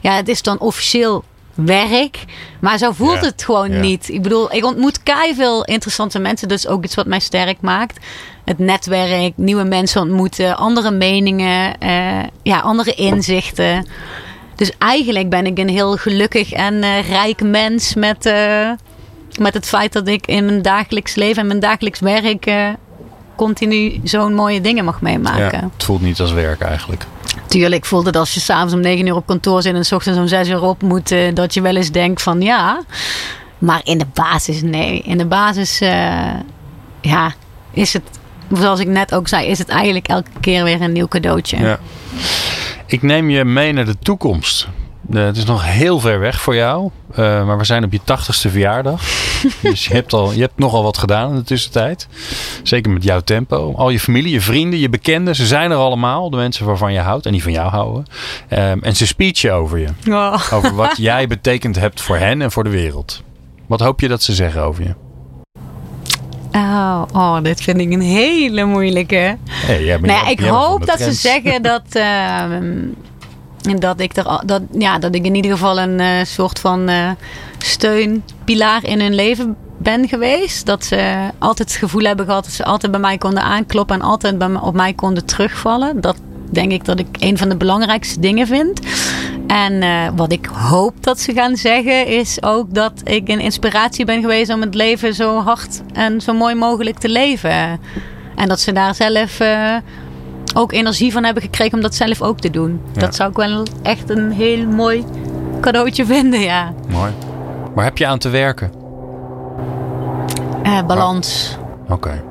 Ja, 0.00 0.12
het 0.12 0.28
is 0.28 0.42
dan 0.42 0.58
officieel 0.58 1.24
werk. 1.54 2.24
Maar 2.60 2.78
zo 2.78 2.92
voelt 2.92 3.20
Ja, 3.20 3.26
het 3.26 3.44
gewoon 3.44 3.72
ja. 3.72 3.80
niet. 3.80 4.08
Ik 4.08 4.22
bedoel, 4.22 4.54
ik 4.54 4.64
ontmoet 4.64 5.00
veel 5.34 5.64
interessante 5.64 6.18
mensen. 6.18 6.48
Is 6.48 6.66
ook 6.66 6.84
iets 6.84 6.94
wat 6.94 7.06
mij 7.06 7.20
sterk 7.20 7.60
maakt. 7.60 8.06
Het 8.44 8.58
netwerk, 8.58 9.32
nieuwe 9.36 9.64
mensen 9.64 10.00
ontmoeten, 10.00 10.56
andere 10.56 10.90
meningen, 10.90 11.78
eh, 11.78 12.22
ja, 12.42 12.60
andere 12.60 12.94
inzichten. 12.94 13.86
Dus 14.54 14.72
eigenlijk 14.78 15.28
ben 15.28 15.46
ik 15.46 15.58
een 15.58 15.68
heel 15.68 15.96
gelukkig 15.96 16.52
en 16.52 16.82
eh, 16.82 17.08
rijk 17.08 17.42
mens 17.42 17.94
met, 17.94 18.26
eh, 18.26 18.70
met 19.38 19.54
het 19.54 19.66
feit 19.66 19.92
dat 19.92 20.08
ik 20.08 20.26
in 20.26 20.44
mijn 20.44 20.62
dagelijks 20.62 21.14
leven 21.14 21.42
en 21.42 21.46
mijn 21.46 21.60
dagelijks 21.60 22.00
werk 22.00 22.46
continu 23.44 24.00
zo'n 24.04 24.34
mooie 24.34 24.60
dingen 24.60 24.84
mag 24.84 25.00
meemaken. 25.00 25.58
Ja, 25.60 25.70
het 25.72 25.84
voelt 25.84 26.00
niet 26.00 26.20
als 26.20 26.32
werk 26.32 26.60
eigenlijk. 26.60 27.06
Tuurlijk 27.46 27.84
voelde 27.84 28.06
het 28.06 28.16
als 28.16 28.34
je 28.34 28.40
s'avonds 28.40 28.74
om 28.74 28.80
9 28.80 29.06
uur 29.06 29.14
op 29.14 29.26
kantoor 29.26 29.62
zit 29.62 29.74
en 29.74 29.84
s 29.84 29.92
ochtends 29.92 30.18
om 30.18 30.26
6 30.26 30.48
uur 30.48 30.62
op 30.62 30.82
moet, 30.82 31.10
eh, 31.10 31.34
dat 31.34 31.54
je 31.54 31.60
wel 31.60 31.76
eens 31.76 31.90
denkt 31.90 32.22
van 32.22 32.40
ja. 32.40 32.82
Maar 33.58 33.80
in 33.84 33.98
de 33.98 34.06
basis 34.14 34.62
nee. 34.62 35.00
In 35.00 35.18
de 35.18 35.26
basis 35.26 35.80
eh, 35.80 36.34
ja, 37.00 37.34
is 37.70 37.92
het, 37.92 38.02
zoals 38.52 38.80
ik 38.80 38.86
net 38.86 39.14
ook 39.14 39.28
zei, 39.28 39.46
is 39.46 39.58
het 39.58 39.68
eigenlijk 39.68 40.08
elke 40.08 40.30
keer 40.40 40.64
weer 40.64 40.80
een 40.80 40.92
nieuw 40.92 41.08
cadeautje. 41.08 41.58
Ja. 41.58 41.78
Ik 42.86 43.02
neem 43.02 43.30
je 43.30 43.44
mee 43.44 43.72
naar 43.72 43.84
de 43.84 43.98
toekomst. 43.98 44.68
Eh, 45.12 45.24
het 45.24 45.36
is 45.36 45.44
nog 45.44 45.64
heel 45.66 46.00
ver 46.00 46.20
weg 46.20 46.40
voor 46.40 46.54
jou. 46.54 46.90
eh, 47.14 47.46
maar 47.46 47.58
we 47.58 47.64
zijn 47.64 47.84
op 47.84 47.92
je 47.92 48.00
tachtigste 48.04 48.50
verjaardag. 48.50 49.02
dus 49.62 49.86
je 49.86 49.94
hebt, 49.94 50.12
al, 50.12 50.32
je 50.32 50.40
hebt 50.40 50.58
nogal 50.58 50.82
wat 50.82 50.98
gedaan 50.98 51.30
in 51.30 51.36
de 51.36 51.42
tussentijd. 51.42 52.08
Zeker 52.62 52.90
met 52.92 53.02
jouw 53.04 53.20
tempo. 53.20 53.72
Al 53.76 53.90
je 53.90 54.00
familie, 54.00 54.32
je 54.32 54.40
vrienden, 54.40 54.78
je 54.78 54.88
bekenden. 54.88 55.34
Ze 55.36 55.46
zijn 55.46 55.70
er 55.70 55.76
allemaal. 55.76 56.30
De 56.30 56.36
mensen 56.36 56.66
waarvan 56.66 56.92
je 56.92 56.98
houdt. 56.98 57.26
En 57.26 57.32
die 57.32 57.42
van 57.42 57.52
jou 57.52 57.70
houden. 57.70 58.04
Ehm, 58.48 58.78
en 58.82 58.96
ze 58.96 59.06
speechen 59.06 59.54
over 59.54 59.78
je. 59.78 59.88
Oh. 60.08 60.42
Over 60.52 60.74
wat 60.74 60.96
jij 60.96 61.26
betekend 61.26 61.76
hebt 61.76 62.00
voor 62.00 62.16
hen 62.16 62.42
en 62.42 62.50
voor 62.52 62.64
de 62.64 62.70
wereld. 62.70 63.22
Wat 63.66 63.80
hoop 63.80 64.00
je 64.00 64.08
dat 64.08 64.22
ze 64.22 64.32
zeggen 64.34 64.62
over 64.62 64.82
je? 64.82 64.94
Oh, 66.52 67.02
oh, 67.12 67.42
dit 67.42 67.60
vind 67.62 67.78
ik 67.80 67.92
een 67.92 68.00
hele 68.00 68.64
moeilijke. 68.64 69.36
Hey, 69.50 69.84
jij 69.84 70.00
bent- 70.00 70.12
Nou 70.12 70.24
ja, 70.24 70.30
ik 70.30 70.40
hoop 70.40 70.86
dat 70.86 71.00
ze 71.00 71.12
zeggen 71.12 71.62
dat, 71.62 71.82
ehm, 73.62 73.78
dat, 73.78 74.00
ik 74.00 74.16
er, 74.16 74.42
dat, 74.46 74.62
ja, 74.72 74.98
dat 74.98 75.14
ik 75.14 75.24
in 75.24 75.34
ieder 75.34 75.50
geval 75.50 75.78
een 75.78 76.00
eh, 76.00 76.24
soort 76.24 76.58
van 76.58 76.88
eh, 76.88 77.10
steunpilaar 77.58 78.84
in 78.84 79.00
hun 79.00 79.14
leven 79.14 79.56
ben 79.78 80.08
geweest. 80.08 80.66
Dat 80.66 80.84
ze 80.84 81.28
altijd 81.38 81.68
het 81.68 81.78
gevoel 81.78 82.04
hebben 82.04 82.26
gehad 82.26 82.44
dat 82.44 82.52
ze 82.52 82.64
altijd 82.64 82.92
bij 82.92 83.00
mij 83.00 83.18
konden 83.18 83.42
aankloppen 83.42 83.96
en 83.96 84.02
altijd 84.02 84.38
bij 84.38 84.54
op 84.60 84.74
mij 84.74 84.92
konden 84.92 85.26
terugvallen. 85.26 86.00
Dat 86.00 86.16
denk 86.50 86.72
ik 86.72 86.84
dat 86.84 86.98
ik 86.98 87.06
een 87.18 87.38
van 87.38 87.48
de 87.48 87.56
belangrijkste 87.56 88.20
dingen 88.20 88.46
vind. 88.46 88.80
En 89.46 89.82
eh, 89.82 90.08
wat 90.16 90.32
ik 90.32 90.46
hoop 90.46 90.94
dat 91.02 91.20
ze 91.20 91.32
gaan 91.32 91.56
zeggen 91.56 92.06
is 92.06 92.42
ook 92.42 92.74
dat 92.74 92.92
ik 93.04 93.28
een 93.28 93.40
inspiratie 93.40 94.04
ben 94.04 94.20
geweest 94.20 94.52
om 94.52 94.60
het 94.60 94.74
leven 94.74 95.14
zo 95.14 95.38
hard 95.38 95.82
en 95.92 96.20
zo 96.20 96.32
mooi 96.32 96.54
mogelijk 96.54 96.98
te 96.98 97.08
leven. 97.08 97.80
En 98.36 98.48
dat 98.48 98.60
ze 98.60 98.72
daar 98.72 98.94
zelf 98.94 99.40
ook 100.54 100.72
energie 100.72 101.12
van 101.12 101.24
hebben 101.24 101.42
gekregen 101.42 101.74
om 101.74 101.80
dat 101.80 101.94
zelf 101.94 102.22
ook 102.22 102.40
te 102.40 102.50
doen. 102.50 102.80
Ja. 102.92 103.00
Dat 103.00 103.14
zou 103.14 103.30
ik 103.30 103.36
wel 103.36 103.62
echt 103.82 104.10
een 104.10 104.30
heel 104.30 104.66
mooi 104.66 105.04
cadeautje 105.60 106.06
vinden, 106.06 106.40
ja. 106.40 106.72
Mooi. 106.88 107.12
Waar 107.74 107.84
heb 107.84 107.98
je 107.98 108.06
aan 108.06 108.18
te 108.18 108.28
werken? 108.28 108.72
Eh, 110.62 110.82
balans. 110.86 111.56
Oké. 111.88 112.22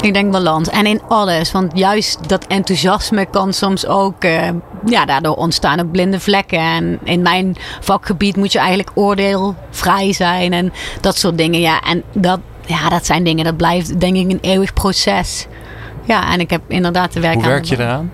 Ik 0.00 0.14
denk 0.14 0.32
balans. 0.32 0.68
En 0.68 0.86
in 0.86 1.00
alles. 1.08 1.52
Want 1.52 1.78
juist 1.78 2.28
dat 2.28 2.46
enthousiasme 2.46 3.26
kan 3.26 3.52
soms 3.52 3.86
ook... 3.86 4.24
eh, 4.24 4.48
ja, 4.86 5.04
daardoor 5.04 5.34
ontstaan 5.34 5.80
ook 5.80 5.90
blinde 5.90 6.20
vlekken. 6.20 6.58
En 6.58 6.98
in 7.04 7.22
mijn 7.22 7.56
vakgebied 7.80 8.36
moet 8.36 8.52
je 8.52 8.58
eigenlijk 8.58 8.90
oordeelvrij 8.94 10.12
zijn. 10.12 10.52
En 10.52 10.72
dat 11.00 11.16
soort 11.16 11.38
dingen. 11.38 11.60
Ja, 11.60 11.80
en 11.80 12.02
dat, 12.12 12.40
ja, 12.66 12.88
dat 12.88 13.06
zijn 13.06 13.24
dingen. 13.24 13.44
Dat 13.44 13.56
blijft 13.56 14.00
denk 14.00 14.16
ik 14.16 14.30
een 14.30 14.38
eeuwig 14.40 14.72
proces. 14.72 15.46
Ja, 16.08 16.32
en 16.32 16.40
ik 16.40 16.50
heb 16.50 16.62
inderdaad 16.68 17.10
te 17.12 17.20
werken 17.20 17.40
Hoe 17.40 17.48
werk 17.48 17.64
je 17.64 17.78
eraan? 17.78 18.12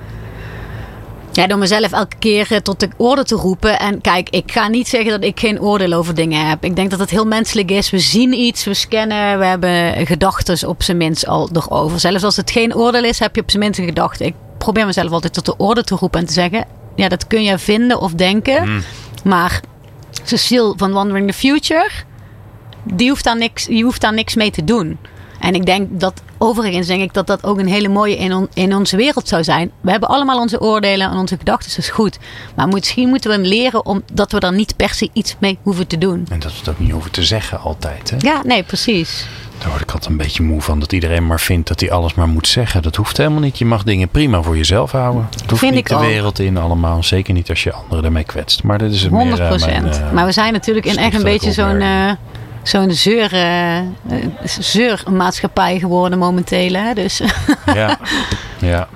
Ja, 1.33 1.47
door 1.47 1.59
mezelf 1.59 1.93
elke 1.93 2.17
keer 2.19 2.53
eh, 2.53 2.59
tot 2.59 2.81
de 2.81 2.89
orde 2.97 3.25
te 3.25 3.35
roepen. 3.35 3.79
En 3.79 4.01
kijk, 4.01 4.29
ik 4.31 4.53
ga 4.53 4.69
niet 4.69 4.89
zeggen 4.89 5.11
dat 5.11 5.25
ik 5.25 5.41
geen 5.41 5.61
oordeel 5.61 5.93
over 5.93 6.15
dingen 6.15 6.49
heb. 6.49 6.65
Ik 6.65 6.77
denk 6.77 6.91
dat 6.91 6.99
het 6.99 7.11
heel 7.11 7.27
menselijk 7.27 7.71
is. 7.71 7.91
We 7.91 7.99
zien 7.99 8.33
iets, 8.33 8.65
we 8.65 8.75
scannen, 8.75 9.39
we 9.39 9.45
hebben 9.45 10.07
gedachten 10.07 10.69
op 10.69 10.83
zijn 10.83 10.97
minst 10.97 11.27
al 11.27 11.49
erover. 11.53 12.01
Zelfs 12.01 12.25
als 12.25 12.37
het 12.37 12.51
geen 12.51 12.75
oordeel 12.75 13.05
is, 13.05 13.19
heb 13.19 13.35
je 13.35 13.41
op 13.41 13.51
zijn 13.51 13.63
minst 13.63 13.79
een 13.79 13.87
gedachte. 13.87 14.25
Ik 14.25 14.35
probeer 14.59 14.87
mezelf 14.87 15.11
altijd 15.11 15.35
tot 15.35 15.47
de 15.47 15.57
orde 15.57 15.85
te 15.85 15.95
roepen 15.95 16.21
en 16.21 16.27
te 16.27 16.33
zeggen... 16.33 16.67
Ja, 16.97 17.09
dat 17.09 17.27
kun 17.27 17.43
je 17.43 17.59
vinden 17.59 18.01
of 18.01 18.13
denken. 18.13 18.83
Maar 19.25 19.61
Cecile 20.23 20.75
van 20.77 20.93
Wandering 20.93 21.27
the 21.27 21.37
Future... 21.37 21.91
Die 22.87 23.09
hoeft, 23.09 23.25
daar 23.25 23.37
niks, 23.37 23.67
die 23.67 23.85
hoeft 23.85 24.01
daar 24.01 24.13
niks 24.13 24.35
mee 24.35 24.51
te 24.51 24.65
doen. 24.65 24.99
En 25.45 25.55
ik 25.55 25.67
denk 25.67 25.89
dat, 26.01 26.23
overigens 26.39 26.87
denk 26.87 27.03
ik 27.03 27.15
dat 27.15 27.27
dat 27.27 27.45
ook 27.45 27.59
een 27.59 27.69
hele 27.69 27.89
mooie 27.89 28.17
in, 28.17 28.33
on- 28.35 28.49
in 28.55 28.75
onze 28.75 28.97
wereld 28.97 29.29
zou 29.29 29.45
zijn. 29.45 29.71
We 29.81 29.91
hebben 29.91 30.09
allemaal 30.09 30.39
onze 30.41 30.61
oordelen 30.61 31.11
en 31.11 31.17
onze 31.17 31.37
gedachten, 31.37 31.69
dat 31.69 31.79
is 31.79 31.89
goed. 31.91 32.19
Maar 32.57 32.69
misschien 32.69 33.09
moeten 33.09 33.31
we 33.31 33.37
hem 33.37 33.47
leren 33.47 33.87
omdat 33.87 34.33
we 34.33 34.39
er 34.41 34.53
niet 34.53 34.77
per 34.77 34.89
se 34.95 35.09
iets 35.13 35.37
mee 35.39 35.59
hoeven 35.63 35.87
te 35.87 35.99
doen. 35.99 36.27
En 36.31 36.39
dat 36.41 36.53
we 36.53 36.59
het 36.59 36.69
ook 36.69 36.79
niet 36.79 36.91
hoeven 36.91 37.11
te 37.11 37.23
zeggen 37.25 37.61
altijd. 37.61 38.11
Hè? 38.11 38.17
Ja, 38.19 38.41
nee, 38.45 38.63
precies. 38.63 39.27
Daar 39.59 39.69
word 39.69 39.83
ik 39.83 39.91
altijd 39.93 40.11
een 40.11 40.17
beetje 40.17 40.43
moe 40.43 40.61
van. 40.61 40.81
Dat 40.81 40.93
iedereen 40.93 41.27
maar 41.27 41.41
vindt 41.41 41.69
dat 41.69 41.81
hij 41.81 41.91
alles 41.91 42.15
maar 42.15 42.29
moet 42.29 42.49
zeggen. 42.49 42.83
Dat 42.83 42.97
hoeft 42.97 43.17
helemaal 43.17 43.41
niet. 43.41 43.59
Je 43.59 43.65
mag 43.65 43.83
dingen 43.83 44.09
prima 44.09 44.43
voor 44.43 44.57
jezelf 44.57 44.93
houden. 44.93 45.27
Het 45.31 45.51
hoeft 45.51 45.61
Vind 45.63 45.75
niet 45.75 45.91
ik 45.91 45.99
de 45.99 46.07
wereld 46.07 46.39
in 46.39 46.57
allemaal. 46.57 47.03
Zeker 47.03 47.35
niet 47.35 47.49
als 47.49 47.63
je 47.63 47.73
anderen 47.73 48.05
ermee 48.05 48.25
kwetst. 48.25 48.63
Maar 48.63 48.79
dat 48.79 48.91
is 48.91 49.03
het 49.03 49.11
100 49.11 49.41
meer 49.41 49.59
mijn, 49.61 49.87
eh, 49.93 50.13
maar 50.13 50.27
we 50.27 50.33
zijn 50.33 50.53
natuurlijk 50.53 50.87
in 50.87 50.97
echt 50.97 51.15
een 51.15 51.23
beetje 51.23 51.53
zo'n 51.53 51.81
zo'n 52.65 52.93
zeur, 52.93 53.33
eh, 53.33 53.81
zeurmaatschappij 54.45 55.79
geworden 55.79 56.19
momenteel. 56.19 56.73
Hè? 56.73 56.95
Dus 56.95 57.23
ja, 57.75 57.99
ja. 58.61 58.89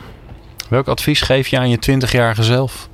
Welk 0.69 0.89
advies 0.89 1.21
geef 1.21 1.49
je 1.49 1.59
aan 1.59 1.69
je 1.69 1.79
20-jarige 1.91 2.43
zelf? 2.43 2.89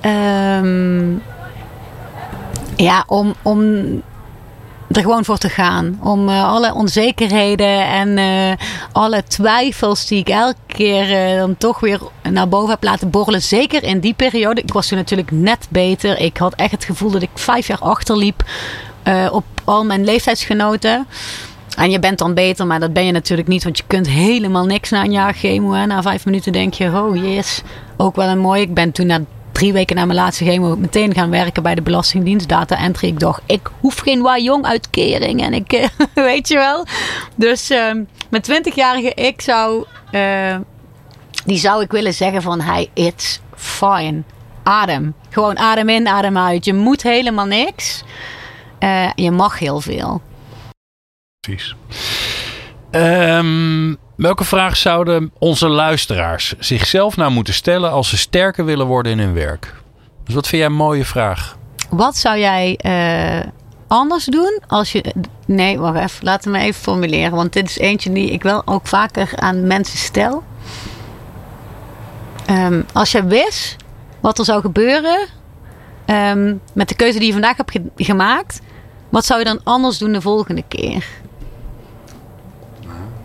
Ehm, 0.00 1.12
ja, 2.76 3.04
om, 3.06 3.34
om 3.42 4.02
er 4.92 5.02
gewoon 5.02 5.24
voor 5.24 5.38
te 5.38 5.48
gaan. 5.48 5.98
Om 6.02 6.28
uh, 6.28 6.52
alle 6.52 6.74
onzekerheden 6.74 7.86
en 7.86 8.08
uh, 8.08 8.66
alle 8.92 9.22
twijfels 9.28 10.06
die 10.06 10.18
ik 10.18 10.28
elke 10.28 10.56
keer 10.66 11.32
uh, 11.32 11.38
dan 11.38 11.56
toch 11.56 11.80
weer 11.80 12.00
naar 12.30 12.48
boven 12.48 12.70
heb 12.70 12.82
laten 12.82 13.10
borrelen. 13.10 13.42
Zeker 13.42 13.82
in 13.82 14.00
die 14.00 14.14
periode. 14.14 14.60
Ik 14.60 14.72
was 14.72 14.86
toen 14.86 14.98
natuurlijk 14.98 15.30
net 15.30 15.66
beter. 15.70 16.18
Ik 16.18 16.36
had 16.36 16.54
echt 16.54 16.70
het 16.70 16.84
gevoel 16.84 17.10
dat 17.10 17.22
ik 17.22 17.30
vijf 17.34 17.66
jaar 17.66 17.78
achterliep 17.78 18.44
op 19.30 19.44
al 19.64 19.84
mijn 19.84 20.04
leeftijdsgenoten. 20.04 21.06
En 21.76 21.90
je 21.90 21.98
bent 21.98 22.18
dan 22.18 22.34
beter, 22.34 22.66
maar 22.66 22.80
dat 22.80 22.92
ben 22.92 23.06
je 23.06 23.12
natuurlijk 23.12 23.48
niet. 23.48 23.64
Want 23.64 23.76
je 23.76 23.84
kunt 23.86 24.08
helemaal 24.08 24.64
niks 24.64 24.90
na 24.90 25.04
een 25.04 25.12
jaar 25.12 25.34
chemo. 25.34 25.86
Na 25.86 26.02
vijf 26.02 26.24
minuten 26.24 26.52
denk 26.52 26.74
je, 26.74 26.86
oh 26.86 27.16
yes, 27.16 27.62
ook 27.96 28.16
wel 28.16 28.28
een 28.28 28.38
mooi. 28.38 28.62
Ik 28.62 28.74
ben 28.74 28.92
toen 28.92 29.06
na 29.06 29.20
drie 29.62 29.74
weken 29.74 29.96
na 29.96 30.04
mijn 30.04 30.18
laatste 30.18 30.44
chemo 30.44 30.76
meteen 30.76 31.14
gaan 31.14 31.30
werken 31.30 31.62
bij 31.62 31.74
de 31.74 31.82
Belastingdienst. 31.82 32.48
Data 32.48 32.78
entry. 32.78 33.08
Ik 33.08 33.20
dacht, 33.20 33.42
ik 33.46 33.70
hoef 33.80 33.98
geen 33.98 34.22
waar 34.22 34.40
jong 34.40 34.64
uitkering. 34.64 35.42
En 35.42 35.54
ik, 35.54 35.88
weet 36.14 36.48
je 36.48 36.54
wel. 36.54 36.86
Dus 37.34 37.70
uh, 37.70 37.92
mijn 38.30 38.42
twintigjarige 38.42 39.14
ik 39.14 39.40
zou, 39.40 39.84
uh, 40.12 40.56
die 41.44 41.58
zou 41.58 41.82
ik 41.82 41.90
willen 41.90 42.14
zeggen 42.14 42.42
van, 42.42 42.60
hey, 42.60 42.90
it's 42.94 43.40
fine. 43.56 44.22
Adem. 44.62 45.14
Gewoon 45.30 45.58
adem 45.58 45.88
in, 45.88 46.08
adem 46.08 46.38
uit. 46.38 46.64
Je 46.64 46.74
moet 46.74 47.02
helemaal 47.02 47.46
niks. 47.46 48.02
Uh, 48.80 49.10
je 49.14 49.30
mag 49.30 49.58
heel 49.58 49.80
veel. 49.80 50.20
Precies. 51.40 51.74
Um, 52.90 53.98
welke 54.22 54.44
vraag 54.44 54.76
zouden 54.76 55.32
onze 55.38 55.68
luisteraars 55.68 56.54
zichzelf 56.58 57.16
nou 57.16 57.32
moeten 57.32 57.54
stellen 57.54 57.90
als 57.90 58.08
ze 58.08 58.16
sterker 58.16 58.64
willen 58.64 58.86
worden 58.86 59.12
in 59.12 59.18
hun 59.18 59.34
werk? 59.34 59.74
Dus 60.24 60.34
wat 60.34 60.48
vind 60.48 60.62
jij 60.62 60.70
een 60.70 60.76
mooie 60.76 61.04
vraag? 61.04 61.56
Wat 61.90 62.16
zou 62.16 62.38
jij 62.38 62.78
uh, 62.84 63.50
anders 63.86 64.24
doen 64.24 64.62
als 64.66 64.92
je. 64.92 65.14
Nee, 65.46 65.78
wacht 65.78 65.98
even. 65.98 66.24
Laten 66.24 66.52
we 66.52 66.58
even 66.58 66.82
formuleren. 66.82 67.32
Want 67.32 67.52
dit 67.52 67.68
is 67.68 67.78
eentje 67.78 68.12
die 68.12 68.30
ik 68.30 68.42
wel 68.42 68.62
ook 68.64 68.86
vaker 68.86 69.32
aan 69.36 69.66
mensen 69.66 69.98
stel. 69.98 70.42
Um, 72.50 72.86
als 72.92 73.12
je 73.12 73.24
wist 73.24 73.76
wat 74.20 74.38
er 74.38 74.44
zou 74.44 74.60
gebeuren 74.60 75.28
um, 76.06 76.60
met 76.72 76.88
de 76.88 76.94
keuze 76.94 77.18
die 77.18 77.26
je 77.26 77.32
vandaag 77.32 77.56
hebt 77.56 77.70
ge 77.70 77.82
gemaakt, 77.96 78.60
wat 79.08 79.24
zou 79.24 79.38
je 79.38 79.44
dan 79.44 79.60
anders 79.64 79.98
doen 79.98 80.12
de 80.12 80.20
volgende 80.20 80.62
keer? 80.68 81.04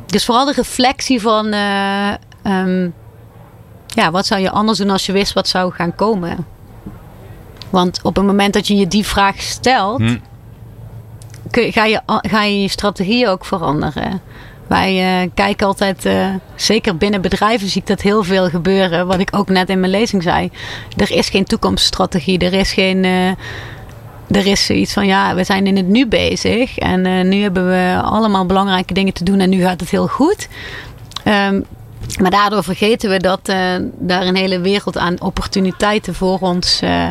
Dus 0.08 0.26
vooral 0.26 0.46
de 0.46 0.54
reflectie 0.54 1.22
van, 1.22 1.54
uh, 1.54 2.14
um, 2.44 2.94
ja, 3.88 4.12
wat 4.12 4.26
zou 4.26 4.42
je 4.42 4.52
anders 4.52 4.78
doen 4.78 4.90
als 4.90 5.06
je 5.06 5.12
wist 5.12 5.34
wat 5.34 5.48
zou 5.48 5.74
gaan 5.74 5.96
komen? 5.96 6.46
Want 7.70 8.00
op 8.04 8.16
het 8.16 8.26
moment 8.26 8.54
dat 8.54 8.68
je 8.68 8.76
je 8.76 8.88
die 8.88 9.06
vraag 9.06 9.42
stelt, 9.42 10.00
hm. 10.00 10.18
je, 11.52 11.72
ga, 11.72 11.86
je, 11.86 12.02
ga 12.06 12.44
je 12.44 12.62
je 12.62 12.68
strategie 12.68 13.28
ook 13.28 13.46
veranderen. 13.46 14.22
Wij 14.68 15.24
uh, 15.24 15.30
kijken 15.34 15.68
altijd, 15.68 16.06
uh, 16.06 16.28
zeker 16.56 16.98
binnen 16.98 17.22
bedrijven 17.22 17.68
zie 17.68 17.82
ik 17.82 17.88
dat 17.88 18.02
heel 18.02 18.24
veel 18.24 18.50
gebeuren. 18.50 19.08
Wat 19.08 19.20
ik 19.20 19.30
ook 19.32 19.50
net 19.50 19.70
in 19.70 19.80
mijn 19.80 19.92
lezing 19.92 20.24
zei. 20.24 20.52
Er 20.98 21.12
is 21.12 21.30
geen 21.30 21.46
toekomststrategie. 21.46 22.40
Er 22.40 22.54
is 22.54 22.74
geen 22.74 23.06
er 24.32 24.46
is 24.46 24.66
zoiets 24.66 24.94
van 24.94 25.06
ja, 25.06 25.36
we 25.36 25.44
zijn 25.44 25.68
in 25.68 25.76
het 25.78 25.88
nu 25.88 26.08
bezig 26.08 26.78
en 26.78 27.06
uh, 27.06 27.24
nu 27.24 27.42
hebben 27.42 27.68
we 27.68 28.02
allemaal 28.04 28.46
belangrijke 28.46 28.94
dingen 28.94 29.14
te 29.14 29.24
doen 29.24 29.40
en 29.40 29.50
nu 29.50 29.62
gaat 29.62 29.80
het 29.80 29.90
heel 29.90 30.08
goed. 30.08 30.48
Um, 31.26 31.66
maar 32.22 32.32
daardoor 32.32 32.64
vergeten 32.64 33.10
we 33.10 33.18
dat 33.20 33.50
uh, 33.50 33.56
daar 33.94 34.22
een 34.22 34.36
hele 34.36 34.60
wereld 34.60 34.98
aan 34.98 35.22
opportuniteiten 35.22 36.16
voor 36.16 36.40
ons, 36.40 36.82
uh, 36.84 37.10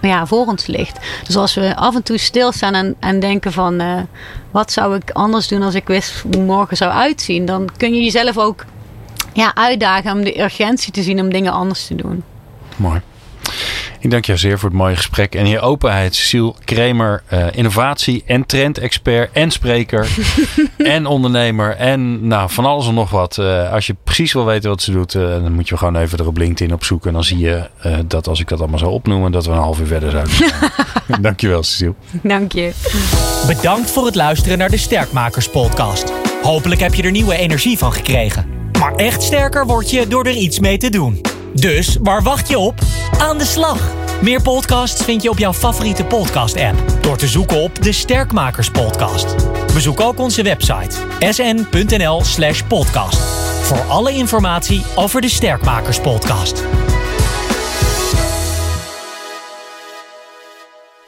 ja, 0.00 0.26
voor 0.26 0.46
ons 0.46 0.66
ligt. 0.66 0.98
Dus 1.26 1.36
als 1.36 1.54
we 1.54 1.76
af 1.76 1.94
en 1.94 2.02
toe 2.02 2.18
stilstaan 2.18 2.74
en, 2.74 2.94
en 2.98 3.20
denken 3.20 3.52
van 3.52 4.06
wat 4.50 4.72
zou 4.72 4.96
ik 4.96 5.10
anders 5.10 5.48
doen 5.48 5.62
als 5.62 5.74
ik 5.74 5.86
wist 5.86 6.24
hoe 6.32 6.44
morgen 6.44 6.76
zou 6.76 6.92
uitzien, 6.92 7.46
dan 7.46 7.68
kun 7.76 7.94
je 7.94 8.02
jezelf 8.02 8.38
ook 8.38 8.64
ja, 9.32 9.54
uitdagen 9.54 10.12
om 10.12 10.24
de 10.24 10.40
urgentie 10.40 10.92
te 10.92 11.02
zien 11.02 11.20
om 11.20 11.32
dingen 11.32 11.52
anders 11.52 11.86
te 11.86 11.94
doen. 11.94 12.22
Mooi. 12.76 13.00
Ik 14.02 14.10
dank 14.10 14.24
jou 14.24 14.38
zeer 14.38 14.58
voor 14.58 14.68
het 14.68 14.78
mooie 14.78 14.96
gesprek 14.96 15.34
en 15.34 15.46
je 15.46 15.60
openheid. 15.60 16.14
Cecile 16.14 16.54
Kremer, 16.64 17.22
uh, 17.32 17.46
innovatie- 17.52 18.22
en 18.26 18.46
trendexpert 18.46 19.30
en 19.32 19.50
spreker 19.50 20.08
en 20.76 21.06
ondernemer 21.06 21.76
en 21.76 22.26
nou, 22.26 22.50
van 22.50 22.64
alles 22.64 22.86
en 22.86 22.94
nog 22.94 23.10
wat. 23.10 23.36
Uh, 23.40 23.72
als 23.72 23.86
je 23.86 23.96
precies 24.04 24.32
wil 24.32 24.44
weten 24.44 24.70
wat 24.70 24.82
ze 24.82 24.92
doet, 24.92 25.14
uh, 25.14 25.22
dan 25.22 25.52
moet 25.52 25.68
je 25.68 25.76
gewoon 25.76 25.96
even 25.96 26.18
er 26.18 26.26
op 26.26 26.36
LinkedIn 26.36 26.74
opzoeken. 26.74 27.08
En 27.08 27.14
dan 27.14 27.24
zie 27.24 27.38
je 27.38 27.68
dat 28.06 28.28
als 28.28 28.40
ik 28.40 28.48
dat 28.48 28.58
allemaal 28.58 28.78
zou 28.78 28.92
opnoemen, 28.92 29.32
dat 29.32 29.46
we 29.46 29.52
een 29.52 29.58
half 29.58 29.80
uur 29.80 29.86
verder 29.86 30.10
zouden 30.10 30.34
zijn. 30.34 30.52
Dankjewel, 31.22 31.62
Cecile. 31.62 31.94
Dank 32.22 32.52
je. 32.52 32.72
Bedankt 33.46 33.90
voor 33.90 34.06
het 34.06 34.14
luisteren 34.14 34.58
naar 34.58 34.70
de 34.70 34.76
Sterkmakers 34.76 35.48
podcast. 35.48 36.12
Hopelijk 36.42 36.80
heb 36.80 36.94
je 36.94 37.02
er 37.02 37.10
nieuwe 37.10 37.36
energie 37.36 37.78
van 37.78 37.92
gekregen. 37.92 38.46
Maar 38.78 38.94
echt 38.94 39.22
sterker 39.22 39.66
word 39.66 39.90
je 39.90 40.06
door 40.06 40.24
er 40.24 40.36
iets 40.36 40.60
mee 40.60 40.76
te 40.76 40.90
doen. 40.90 41.31
Dus 41.54 41.96
waar 42.02 42.22
wacht 42.22 42.48
je 42.48 42.58
op? 42.58 42.80
Aan 43.18 43.38
de 43.38 43.44
slag! 43.44 43.90
Meer 44.20 44.42
podcasts 44.42 45.04
vind 45.04 45.22
je 45.22 45.30
op 45.30 45.38
jouw 45.38 45.52
favoriete 45.52 46.04
podcast-app 46.04 46.82
door 47.00 47.16
te 47.16 47.28
zoeken 47.28 47.56
op 47.56 47.82
de 47.82 47.92
Sterkmakers 47.92 48.70
Podcast. 48.70 49.34
Bezoek 49.74 50.00
ook 50.00 50.18
onze 50.18 50.42
website 50.42 50.96
sn.nl/podcast 51.30 53.18
voor 53.62 53.80
alle 53.88 54.12
informatie 54.12 54.82
over 54.94 55.20
de 55.20 55.28
Sterkmakers 55.28 56.00
Podcast. 56.00 56.62